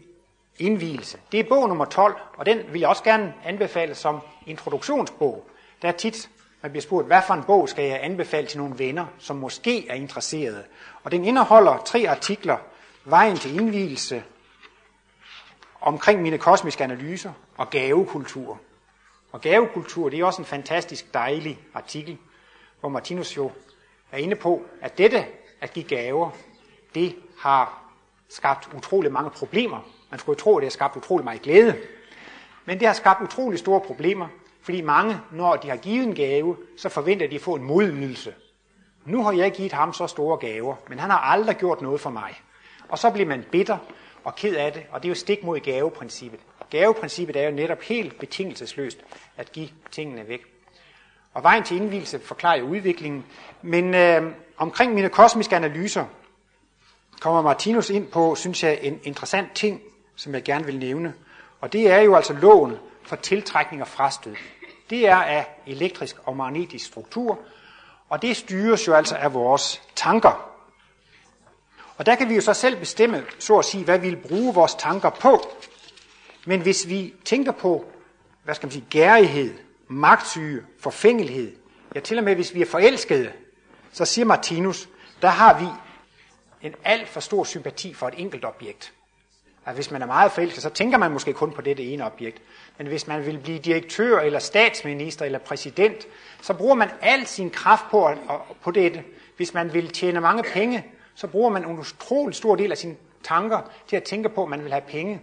indvielse. 0.58 1.18
Det 1.32 1.40
er 1.40 1.44
bog 1.50 1.68
nummer 1.68 1.86
12, 1.86 2.16
og 2.38 2.46
den 2.46 2.60
vil 2.72 2.80
jeg 2.80 2.90
også 2.90 3.04
gerne 3.04 3.34
anbefale 3.46 3.96
som 3.96 4.20
introduktionsbog. 4.46 5.50
Der 5.82 5.88
er 5.88 5.92
tit, 5.92 6.30
man 6.62 6.72
bliver 6.72 6.82
spurgt, 6.82 7.08
hvad 7.08 7.22
for 7.28 7.34
en 7.34 7.44
bog 7.44 7.70
skal 7.70 7.86
jeg 7.86 8.00
anbefale 8.04 8.48
til 8.48 8.58
nogle 8.58 8.80
venner, 8.80 9.06
som 9.20 9.36
måske 9.36 9.90
er 9.90 9.94
interesserede. 9.94 10.64
Og 11.04 11.12
den 11.12 11.26
indeholder 11.26 11.78
tre 11.86 12.06
artikler, 12.10 12.58
Vejen 13.06 13.38
til 13.38 13.60
indvielse, 13.60 14.24
omkring 15.82 16.22
mine 16.22 16.38
kosmiske 16.38 16.84
analyser 16.84 17.34
og 17.58 17.70
gavekultur. 17.70 18.60
Og 19.32 19.42
gavekultur, 19.42 20.10
det 20.10 20.20
er 20.20 20.26
også 20.26 20.42
en 20.42 20.46
fantastisk 20.46 21.14
dejlig 21.14 21.60
artikel, 21.74 22.18
hvor 22.80 22.90
Martinus 22.90 23.38
jo 23.38 23.52
er 24.12 24.18
inde 24.18 24.36
på, 24.36 24.66
at 24.82 24.98
dette 24.98 25.26
at 25.62 25.74
give 25.74 25.86
gaver, 25.86 26.30
det 26.96 27.16
har 27.40 27.82
skabt 28.30 28.70
utrolig 28.74 29.12
mange 29.12 29.30
problemer 29.30 29.82
man 30.16 30.20
skulle 30.20 30.38
jo 30.40 30.44
tro, 30.44 30.58
at 30.58 30.62
det 30.62 30.68
har 30.68 30.72
skabt 30.72 30.96
utrolig 30.96 31.24
meget 31.24 31.42
glæde. 31.42 31.76
Men 32.66 32.80
det 32.80 32.88
har 32.88 32.94
skabt 32.94 33.22
utrolig 33.22 33.60
store 33.60 33.82
problemer, 33.82 34.28
fordi 34.62 34.82
mange, 34.82 35.20
når 35.32 35.56
de 35.56 35.70
har 35.70 35.78
givet 35.78 36.08
en 36.08 36.16
gave, 36.16 36.58
så 36.78 36.90
forventer 36.90 37.28
de 37.28 37.36
at 37.36 37.42
få 37.42 37.56
en 37.56 37.64
modydelse. 37.64 38.34
Nu 39.06 39.24
har 39.24 39.32
jeg 39.32 39.52
givet 39.52 39.72
ham 39.72 39.94
så 39.94 40.08
store 40.08 40.38
gaver, 40.38 40.76
men 40.88 41.00
han 41.00 41.10
har 41.10 41.18
aldrig 41.18 41.56
gjort 41.58 41.82
noget 41.82 42.02
for 42.02 42.10
mig. 42.10 42.42
Og 42.90 43.00
så 43.00 43.10
bliver 43.10 43.28
man 43.28 43.46
bitter 43.52 43.78
og 44.24 44.36
ked 44.36 44.56
af 44.56 44.74
det, 44.74 44.84
og 44.92 45.04
det 45.04 45.08
er 45.08 45.10
jo 45.10 45.16
stik 45.16 45.44
mod 45.44 45.60
gaveprincippet. 45.60 46.40
Gaveprincippet 46.70 47.36
er 47.36 47.50
jo 47.50 47.56
netop 47.56 47.82
helt 47.82 48.20
betingelsesløst 48.20 48.98
at 49.38 49.52
give 49.52 49.70
tingene 49.92 50.28
væk. 50.28 50.42
Og 51.34 51.44
vejen 51.44 51.64
til 51.64 51.78
indvielse 51.78 52.20
forklarer 52.20 52.58
jo 52.58 52.66
udviklingen. 52.66 53.26
Men 53.62 53.94
øh, 53.94 54.32
omkring 54.58 54.94
mine 54.94 55.10
kosmiske 55.10 55.56
analyser 55.56 56.06
kommer 57.20 57.42
Martinus 57.42 57.90
ind 57.90 58.08
på, 58.08 58.36
synes 58.36 58.64
jeg, 58.64 58.80
en 58.82 59.00
interessant 59.04 59.54
ting, 59.56 59.82
som 60.16 60.34
jeg 60.34 60.44
gerne 60.44 60.66
vil 60.66 60.80
nævne. 60.80 61.14
Og 61.62 61.74
det 61.74 61.92
er 61.92 62.00
jo 62.00 62.16
altså 62.16 62.34
loven 62.34 62.78
for 63.04 63.16
tiltrækning 63.16 63.82
og 63.82 63.88
frastød. 63.88 64.36
Det 64.90 65.08
er 65.08 65.16
af 65.16 65.48
elektrisk 65.68 66.16
og 66.26 66.38
magnetisk 66.38 66.86
struktur, 66.86 67.40
og 68.10 68.22
det 68.22 68.38
styres 68.38 68.88
jo 68.88 68.94
altså 68.94 69.16
af 69.16 69.34
vores 69.34 69.82
tanker. 69.96 70.55
Og 71.98 72.06
der 72.06 72.16
kan 72.16 72.30
vi 72.30 72.36
jo 72.36 72.42
så 72.42 72.54
selv 72.54 72.80
bestemme, 72.80 73.24
så 73.40 73.58
at 73.58 73.66
sige, 73.66 73.84
hvad 73.84 74.00
vi 74.00 74.10
vil 74.10 74.18
bruge 74.18 74.54
vores 74.54 74.76
tanker 74.76 75.10
på. 75.10 75.42
Men 76.46 76.62
hvis 76.62 76.88
vi 76.88 77.14
tænker 77.26 77.52
på, 77.52 77.86
hvad 78.44 78.56
skal 78.56 78.68
man 78.68 78.72
sige, 78.72 78.86
gærighed, 78.90 79.54
magtsyge, 79.88 80.64
forfængelighed, 80.80 81.56
ja 81.96 82.00
til 82.00 82.18
og 82.18 82.24
med 82.24 82.36
hvis 82.36 82.54
vi 82.54 82.62
er 82.62 82.66
forelskede, 82.66 83.32
så 83.92 84.06
siger 84.06 84.26
Martinus, 84.26 84.90
der 85.22 85.28
har 85.28 85.60
vi 85.60 85.66
en 86.68 86.76
alt 86.84 87.10
for 87.10 87.20
stor 87.20 87.44
sympati 87.44 87.94
for 87.94 88.08
et 88.08 88.14
enkelt 88.18 88.46
objekt. 88.46 88.94
At 89.66 89.76
hvis 89.76 89.92
man 89.92 90.02
er 90.02 90.06
meget 90.06 90.32
forelsket, 90.32 90.64
så 90.64 90.70
tænker 90.70 90.98
man 90.98 91.12
måske 91.12 91.34
kun 91.34 91.52
på 91.52 91.62
dette 91.62 91.84
ene 91.84 92.06
objekt. 92.06 92.42
Men 92.78 92.88
hvis 92.88 93.08
man 93.08 93.26
vil 93.26 93.38
blive 93.38 93.60
direktør, 93.60 94.20
eller 94.20 94.40
statsminister, 94.40 95.26
eller 95.26 95.40
præsident, 95.40 96.08
så 96.42 96.54
bruger 96.54 96.76
man 96.76 96.90
al 97.02 97.28
sin 97.28 97.50
kraft 97.50 97.86
på, 97.92 98.12
på 98.62 98.72
dette. 98.72 99.04
Hvis 99.38 99.54
man 99.54 99.74
vil 99.74 99.90
tjene 99.90 100.22
mange 100.22 100.44
penge, 100.44 100.86
så 101.16 101.28
bruger 101.28 101.50
man 101.50 101.70
en 101.70 101.80
utrolig 101.80 102.36
stor 102.36 102.56
del 102.56 102.72
af 102.72 102.78
sine 102.78 102.96
tanker 103.24 103.62
til 103.88 103.96
at 103.96 104.04
tænke 104.04 104.30
på, 104.30 104.44
at 104.44 104.50
man 104.50 104.64
vil 104.64 104.72
have 104.72 104.84
penge. 104.88 105.22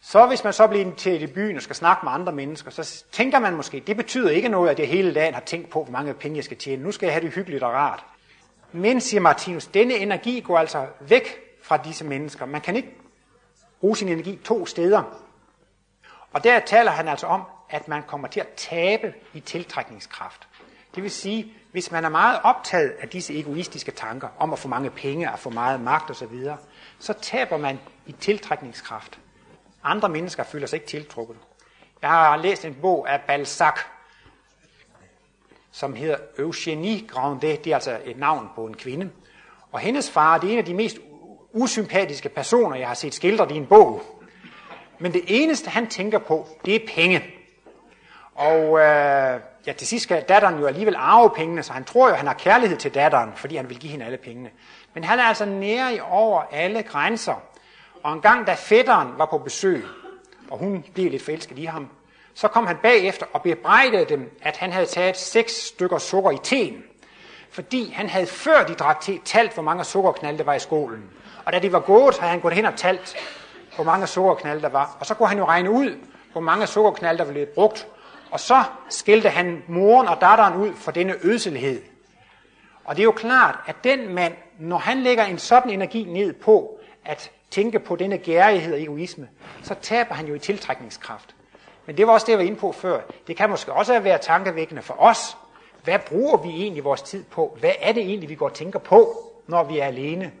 Så 0.00 0.26
hvis 0.26 0.44
man 0.44 0.52
så 0.52 0.66
bliver 0.66 0.84
inviteret 0.84 1.22
i 1.22 1.26
byen 1.26 1.56
og 1.56 1.62
skal 1.62 1.76
snakke 1.76 2.04
med 2.04 2.12
andre 2.12 2.32
mennesker, 2.32 2.70
så 2.70 3.04
tænker 3.12 3.38
man 3.38 3.56
måske, 3.56 3.80
det 3.86 3.96
betyder 3.96 4.30
ikke 4.30 4.48
noget, 4.48 4.70
at 4.70 4.78
jeg 4.78 4.88
hele 4.88 5.14
dagen 5.14 5.34
har 5.34 5.40
tænkt 5.40 5.70
på, 5.70 5.84
hvor 5.84 5.92
mange 5.92 6.14
penge 6.14 6.36
jeg 6.36 6.44
skal 6.44 6.56
tjene. 6.56 6.82
Nu 6.82 6.92
skal 6.92 7.06
jeg 7.06 7.14
have 7.14 7.24
det 7.24 7.34
hyggeligt 7.34 7.62
og 7.62 7.72
rart. 7.72 8.04
Men, 8.72 9.00
siger 9.00 9.20
Martinus, 9.20 9.66
denne 9.66 9.94
energi 9.94 10.40
går 10.40 10.58
altså 10.58 10.86
væk 11.00 11.40
fra 11.62 11.76
disse 11.76 12.04
mennesker. 12.04 12.46
Man 12.46 12.60
kan 12.60 12.76
ikke 12.76 12.96
bruge 13.80 13.96
sin 13.96 14.08
energi 14.08 14.38
to 14.44 14.66
steder. 14.66 15.02
Og 16.32 16.44
der 16.44 16.60
taler 16.60 16.90
han 16.90 17.08
altså 17.08 17.26
om, 17.26 17.42
at 17.70 17.88
man 17.88 18.02
kommer 18.02 18.28
til 18.28 18.40
at 18.40 18.48
tabe 18.56 19.14
i 19.34 19.40
tiltrækningskraft. 19.40 20.48
Det 20.94 21.02
vil 21.02 21.10
sige, 21.10 21.52
hvis 21.74 21.90
man 21.90 22.04
er 22.04 22.08
meget 22.08 22.40
optaget 22.42 22.90
af 23.00 23.08
disse 23.08 23.38
egoistiske 23.38 23.92
tanker 23.92 24.28
om 24.38 24.52
at 24.52 24.58
få 24.58 24.68
mange 24.68 24.90
penge, 24.90 25.32
og 25.32 25.38
få 25.38 25.50
meget 25.50 25.80
magt 25.80 26.10
osv., 26.10 26.48
så 26.98 27.12
taber 27.12 27.56
man 27.56 27.78
i 28.06 28.12
tiltrækningskraft. 28.12 29.18
Andre 29.84 30.08
mennesker 30.08 30.42
føler 30.42 30.66
sig 30.66 30.76
ikke 30.76 30.86
tiltrukket. 30.86 31.36
Jeg 32.02 32.10
har 32.10 32.36
læst 32.36 32.64
en 32.64 32.74
bog 32.74 33.12
af 33.12 33.20
Balzac, 33.26 33.80
som 35.72 35.94
hedder 35.94 36.16
Eugenie 36.38 37.08
Grandet. 37.08 37.64
Det 37.64 37.70
er 37.70 37.74
altså 37.74 38.00
et 38.04 38.16
navn 38.16 38.48
på 38.54 38.66
en 38.66 38.76
kvinde. 38.76 39.10
Og 39.72 39.80
hendes 39.80 40.10
far, 40.10 40.38
det 40.38 40.48
er 40.48 40.52
en 40.52 40.58
af 40.58 40.64
de 40.64 40.74
mest 40.74 40.98
usympatiske 41.52 42.28
personer, 42.28 42.76
jeg 42.76 42.88
har 42.88 42.94
set 42.94 43.14
skildret 43.14 43.50
i 43.50 43.54
en 43.54 43.66
bog. 43.66 44.02
Men 44.98 45.12
det 45.12 45.22
eneste, 45.26 45.70
han 45.70 45.86
tænker 45.86 46.18
på, 46.18 46.48
det 46.64 46.74
er 46.74 46.86
penge. 46.94 47.24
Og 48.34 48.80
øh, 48.80 49.40
ja, 49.66 49.72
til 49.72 49.86
sidst 49.86 50.02
skal 50.02 50.22
datteren 50.22 50.58
jo 50.58 50.66
alligevel 50.66 50.94
arve 50.98 51.30
pengene, 51.30 51.62
så 51.62 51.72
han 51.72 51.84
tror 51.84 52.08
jo, 52.08 52.14
han 52.14 52.26
har 52.26 52.34
kærlighed 52.34 52.76
til 52.76 52.94
datteren, 52.94 53.32
fordi 53.36 53.56
han 53.56 53.68
vil 53.68 53.78
give 53.78 53.90
hende 53.90 54.06
alle 54.06 54.18
pengene. 54.18 54.50
Men 54.94 55.04
han 55.04 55.18
er 55.18 55.24
altså 55.24 55.44
nære 55.44 56.00
over 56.10 56.42
alle 56.52 56.82
grænser. 56.82 57.42
Og 58.02 58.12
en 58.12 58.20
gang, 58.20 58.46
da 58.46 58.54
fætteren 58.54 59.08
var 59.18 59.26
på 59.26 59.38
besøg, 59.38 59.84
og 60.50 60.58
hun 60.58 60.84
blev 60.94 61.10
lidt 61.10 61.24
forelsket 61.24 61.58
i 61.58 61.64
ham, 61.64 61.88
så 62.34 62.48
kom 62.48 62.66
han 62.66 62.76
bagefter 62.76 63.26
og 63.32 63.42
bebrejdede 63.42 64.04
dem, 64.04 64.38
at 64.42 64.56
han 64.56 64.72
havde 64.72 64.86
taget 64.86 65.16
seks 65.16 65.52
stykker 65.52 65.98
sukker 65.98 66.30
i 66.30 66.38
teen. 66.42 66.82
Fordi 67.50 67.92
han 67.92 68.08
havde 68.08 68.26
før 68.26 68.64
de 68.64 68.74
drak 68.74 69.00
te 69.00 69.18
talt, 69.24 69.54
hvor 69.54 69.62
mange 69.62 69.84
sukkerknalde 69.84 70.38
der 70.38 70.44
var 70.44 70.54
i 70.54 70.58
skolen. 70.58 71.10
Og 71.44 71.52
da 71.52 71.58
de 71.58 71.72
var 71.72 71.80
gået, 71.80 72.14
så 72.14 72.20
havde 72.20 72.30
han 72.30 72.40
gået 72.40 72.54
hen 72.54 72.64
og 72.64 72.76
talt, 72.76 73.16
hvor 73.74 73.84
mange 73.84 74.06
sukkerknalde 74.06 74.62
der 74.62 74.68
var. 74.68 74.96
Og 75.00 75.06
så 75.06 75.14
kunne 75.14 75.28
han 75.28 75.38
jo 75.38 75.44
regne 75.44 75.70
ud, 75.70 75.98
hvor 76.32 76.40
mange 76.40 76.66
sukkerknalde 76.66 77.24
der 77.24 77.32
blev 77.32 77.46
brugt. 77.46 77.86
Og 78.34 78.40
så 78.40 78.62
skilte 78.88 79.28
han 79.28 79.62
moren 79.68 80.08
og 80.08 80.20
datteren 80.20 80.54
ud 80.54 80.74
for 80.74 80.90
denne 80.90 81.14
ødselhed. 81.22 81.82
Og 82.84 82.96
det 82.96 83.02
er 83.02 83.04
jo 83.04 83.12
klart, 83.12 83.58
at 83.66 83.76
den 83.84 84.14
mand, 84.14 84.34
når 84.58 84.78
han 84.78 85.02
lægger 85.02 85.24
en 85.24 85.38
sådan 85.38 85.70
energi 85.70 86.04
ned 86.04 86.32
på 86.32 86.78
at 87.04 87.30
tænke 87.50 87.78
på 87.78 87.96
denne 87.96 88.18
gærighed 88.18 88.74
og 88.74 88.82
egoisme, 88.82 89.28
så 89.62 89.74
taber 89.82 90.14
han 90.14 90.26
jo 90.26 90.34
i 90.34 90.38
tiltrækningskraft. 90.38 91.34
Men 91.86 91.96
det 91.96 92.06
var 92.06 92.12
også 92.12 92.26
det, 92.26 92.32
jeg 92.32 92.38
var 92.38 92.44
inde 92.44 92.58
på 92.58 92.72
før. 92.72 93.00
Det 93.26 93.36
kan 93.36 93.50
måske 93.50 93.72
også 93.72 94.00
være 94.00 94.18
tankevækkende 94.18 94.82
for 94.82 95.02
os. 95.02 95.36
Hvad 95.84 95.98
bruger 95.98 96.36
vi 96.36 96.48
egentlig 96.48 96.84
vores 96.84 97.02
tid 97.02 97.24
på? 97.24 97.56
Hvad 97.60 97.72
er 97.80 97.92
det 97.92 98.02
egentlig, 98.02 98.28
vi 98.28 98.34
går 98.34 98.48
og 98.48 98.54
tænker 98.54 98.78
på, 98.78 99.30
når 99.46 99.64
vi 99.64 99.78
er 99.78 99.84
alene? 99.84 100.32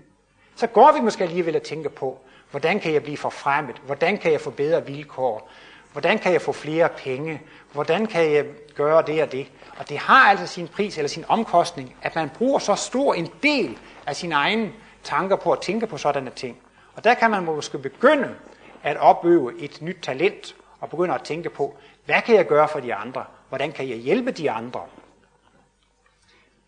Så 0.56 0.66
går 0.66 0.92
vi 0.92 1.00
måske 1.00 1.24
alligevel 1.24 1.56
og 1.56 1.62
tænker 1.62 1.90
på, 1.90 2.18
hvordan 2.50 2.80
kan 2.80 2.92
jeg 2.92 3.02
blive 3.02 3.16
forfremmet? 3.16 3.76
Hvordan 3.86 4.18
kan 4.18 4.32
jeg 4.32 4.40
få 4.40 4.50
bedre 4.50 4.86
vilkår? 4.86 5.50
Hvordan 5.94 6.18
kan 6.18 6.32
jeg 6.32 6.42
få 6.42 6.52
flere 6.52 6.88
penge? 6.88 7.42
Hvordan 7.72 8.06
kan 8.06 8.32
jeg 8.32 8.44
gøre 8.74 9.02
det 9.02 9.22
og 9.22 9.32
det? 9.32 9.50
Og 9.78 9.88
det 9.88 9.98
har 9.98 10.28
altså 10.30 10.46
sin 10.46 10.68
pris 10.68 10.98
eller 10.98 11.08
sin 11.08 11.24
omkostning, 11.28 11.96
at 12.02 12.14
man 12.14 12.30
bruger 12.30 12.58
så 12.58 12.74
stor 12.74 13.14
en 13.14 13.30
del 13.42 13.78
af 14.06 14.16
sine 14.16 14.34
egne 14.34 14.72
tanker 15.02 15.36
på 15.36 15.52
at 15.52 15.60
tænke 15.60 15.86
på 15.86 15.96
sådanne 15.96 16.30
ting. 16.30 16.58
Og 16.94 17.04
der 17.04 17.14
kan 17.14 17.30
man 17.30 17.44
måske 17.44 17.78
begynde 17.78 18.34
at 18.82 18.96
opøve 18.96 19.60
et 19.60 19.82
nyt 19.82 19.96
talent 20.02 20.56
og 20.80 20.90
begynde 20.90 21.14
at 21.14 21.22
tænke 21.22 21.50
på, 21.50 21.76
hvad 22.04 22.22
kan 22.22 22.34
jeg 22.34 22.46
gøre 22.46 22.68
for 22.68 22.80
de 22.80 22.94
andre? 22.94 23.24
Hvordan 23.48 23.72
kan 23.72 23.88
jeg 23.88 23.96
hjælpe 23.96 24.30
de 24.30 24.50
andre? 24.50 24.80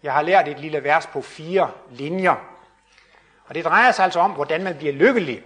Jeg 0.03 0.12
har 0.12 0.22
lært 0.22 0.49
et 0.49 0.61
lille 0.61 0.85
vers 0.85 1.07
på 1.07 1.22
fire 1.22 1.70
linjer. 1.91 2.35
Og 3.47 3.55
det 3.55 3.64
drejer 3.64 3.93
sig 3.93 4.05
altså 4.05 4.20
om, 4.20 4.31
hvordan 4.31 4.64
man 4.64 4.77
bliver 4.77 4.93
lykkelig. 4.93 5.43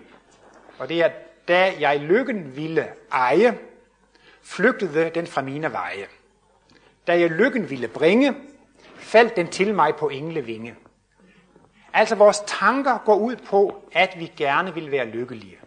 Og 0.78 0.88
det 0.88 1.02
er, 1.02 1.08
da 1.48 1.72
jeg 1.80 2.00
lykken 2.00 2.56
ville 2.56 2.88
eje, 3.12 3.58
flygtede 4.42 5.10
den 5.14 5.26
fra 5.26 5.42
mine 5.42 5.72
veje. 5.72 6.06
Da 7.06 7.20
jeg 7.20 7.30
lykken 7.30 7.70
ville 7.70 7.88
bringe, 7.88 8.34
faldt 8.96 9.36
den 9.36 9.48
til 9.48 9.74
mig 9.74 9.96
på 9.96 10.08
englevinge. 10.08 10.74
Altså 11.92 12.14
vores 12.14 12.42
tanker 12.46 12.98
går 13.04 13.16
ud 13.16 13.36
på, 13.36 13.84
at 13.92 14.14
vi 14.18 14.32
gerne 14.36 14.74
vil 14.74 14.90
være 14.90 15.06
lykkelige. 15.06 15.58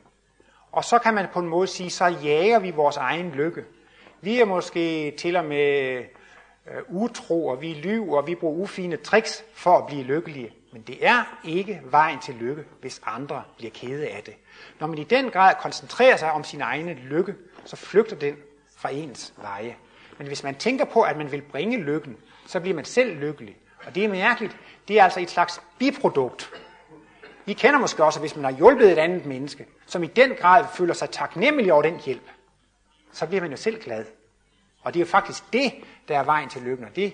Og 0.71 0.83
så 0.83 0.99
kan 0.99 1.13
man 1.13 1.27
på 1.33 1.39
en 1.39 1.47
måde 1.47 1.67
sige, 1.67 1.89
så 1.89 2.05
jager 2.05 2.59
vi 2.59 2.71
vores 2.71 2.97
egen 2.97 3.31
lykke. 3.31 3.65
Vi 4.21 4.39
er 4.39 4.45
måske 4.45 5.11
til 5.11 5.35
og 5.35 5.45
med 5.45 5.97
øh, 6.67 6.81
utro, 6.87 7.47
og 7.47 7.61
vi 7.61 7.73
lyver, 7.73 8.17
og 8.17 8.27
vi 8.27 8.35
bruger 8.35 8.61
ufine 8.61 8.97
tricks 8.97 9.43
for 9.53 9.77
at 9.77 9.85
blive 9.87 10.03
lykkelige. 10.03 10.53
Men 10.71 10.81
det 10.81 11.05
er 11.07 11.39
ikke 11.43 11.81
vejen 11.83 12.19
til 12.19 12.35
lykke, 12.35 12.63
hvis 12.81 13.01
andre 13.05 13.43
bliver 13.57 13.71
kede 13.71 14.07
af 14.07 14.23
det. 14.25 14.33
Når 14.79 14.87
man 14.87 14.97
i 14.97 15.03
den 15.03 15.29
grad 15.29 15.55
koncentrerer 15.61 16.17
sig 16.17 16.31
om 16.31 16.43
sin 16.43 16.61
egen 16.61 16.89
lykke, 16.89 17.35
så 17.65 17.75
flygter 17.75 18.15
den 18.15 18.35
fra 18.83 18.89
ens 18.89 19.33
veje. 19.37 19.75
Men 20.17 20.27
hvis 20.27 20.43
man 20.43 20.55
tænker 20.55 20.85
på, 20.85 21.01
at 21.01 21.17
man 21.17 21.31
vil 21.31 21.41
bringe 21.41 21.77
lykken, 21.77 22.17
så 22.47 22.59
bliver 22.59 22.75
man 22.75 22.85
selv 22.85 23.19
lykkelig. 23.19 23.57
Og 23.85 23.95
det 23.95 24.05
er 24.05 24.09
mærkeligt. 24.09 24.57
Det 24.87 24.99
er 24.99 25.03
altså 25.03 25.19
et 25.19 25.29
slags 25.29 25.61
biprodukt. 25.79 26.51
I 27.45 27.53
kender 27.53 27.79
måske 27.79 28.03
også, 28.03 28.19
at 28.19 28.21
hvis 28.21 28.35
man 28.35 28.45
har 28.45 28.51
hjulpet 28.51 28.91
et 28.91 28.97
andet 28.97 29.25
menneske, 29.25 29.65
som 29.85 30.03
i 30.03 30.07
den 30.07 30.35
grad 30.35 30.65
føler 30.73 30.93
sig 30.93 31.09
taknemmelig 31.09 31.73
over 31.73 31.81
den 31.81 31.99
hjælp, 32.05 32.29
så 33.11 33.27
bliver 33.27 33.41
man 33.41 33.51
jo 33.51 33.57
selv 33.57 33.81
glad. 33.81 34.05
Og 34.81 34.93
det 34.93 34.99
er 34.99 35.05
jo 35.05 35.09
faktisk 35.09 35.43
det, 35.53 35.73
der 36.07 36.19
er 36.19 36.23
vejen 36.23 36.49
til 36.49 36.61
lykken. 36.61 36.85
Og 36.85 36.95
det 36.95 37.13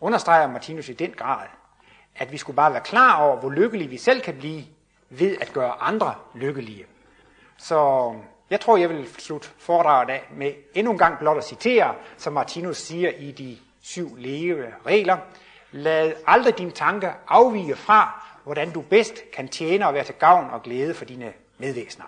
understreger 0.00 0.46
Martinus 0.46 0.88
i 0.88 0.92
den 0.92 1.10
grad, 1.10 1.46
at 2.16 2.32
vi 2.32 2.36
skulle 2.36 2.56
bare 2.56 2.72
være 2.72 2.82
klar 2.82 3.22
over, 3.22 3.40
hvor 3.40 3.50
lykkelige 3.50 3.88
vi 3.88 3.96
selv 3.96 4.20
kan 4.20 4.38
blive 4.38 4.64
ved 5.10 5.36
at 5.40 5.52
gøre 5.52 5.72
andre 5.82 6.14
lykkelige. 6.34 6.86
Så 7.56 8.12
jeg 8.52 8.60
tror, 8.60 8.76
jeg 8.76 8.88
vil 8.90 9.08
slutte 9.18 9.48
foredraget 9.58 10.10
af 10.10 10.22
med 10.36 10.52
endnu 10.74 10.92
en 10.92 10.98
gang 10.98 11.18
blot 11.18 11.36
at 11.36 11.44
citere, 11.44 11.94
som 12.16 12.32
Martinus 12.32 12.76
siger 12.76 13.10
i 13.10 13.30
de 13.30 13.58
syv 13.82 14.16
leve 14.16 14.66
regler. 14.86 15.16
Lad 15.70 16.12
aldrig 16.26 16.58
din 16.58 16.70
tanke 16.70 17.10
afvige 17.28 17.76
fra, 17.76 18.26
hvordan 18.44 18.70
du 18.70 18.80
bedst 18.80 19.14
kan 19.34 19.48
tjene 19.48 19.86
og 19.86 19.94
være 19.94 20.04
til 20.04 20.14
gavn 20.14 20.50
og 20.50 20.62
glæde 20.62 20.94
for 20.94 21.04
dine 21.04 21.32
medvæsener. 21.58 22.04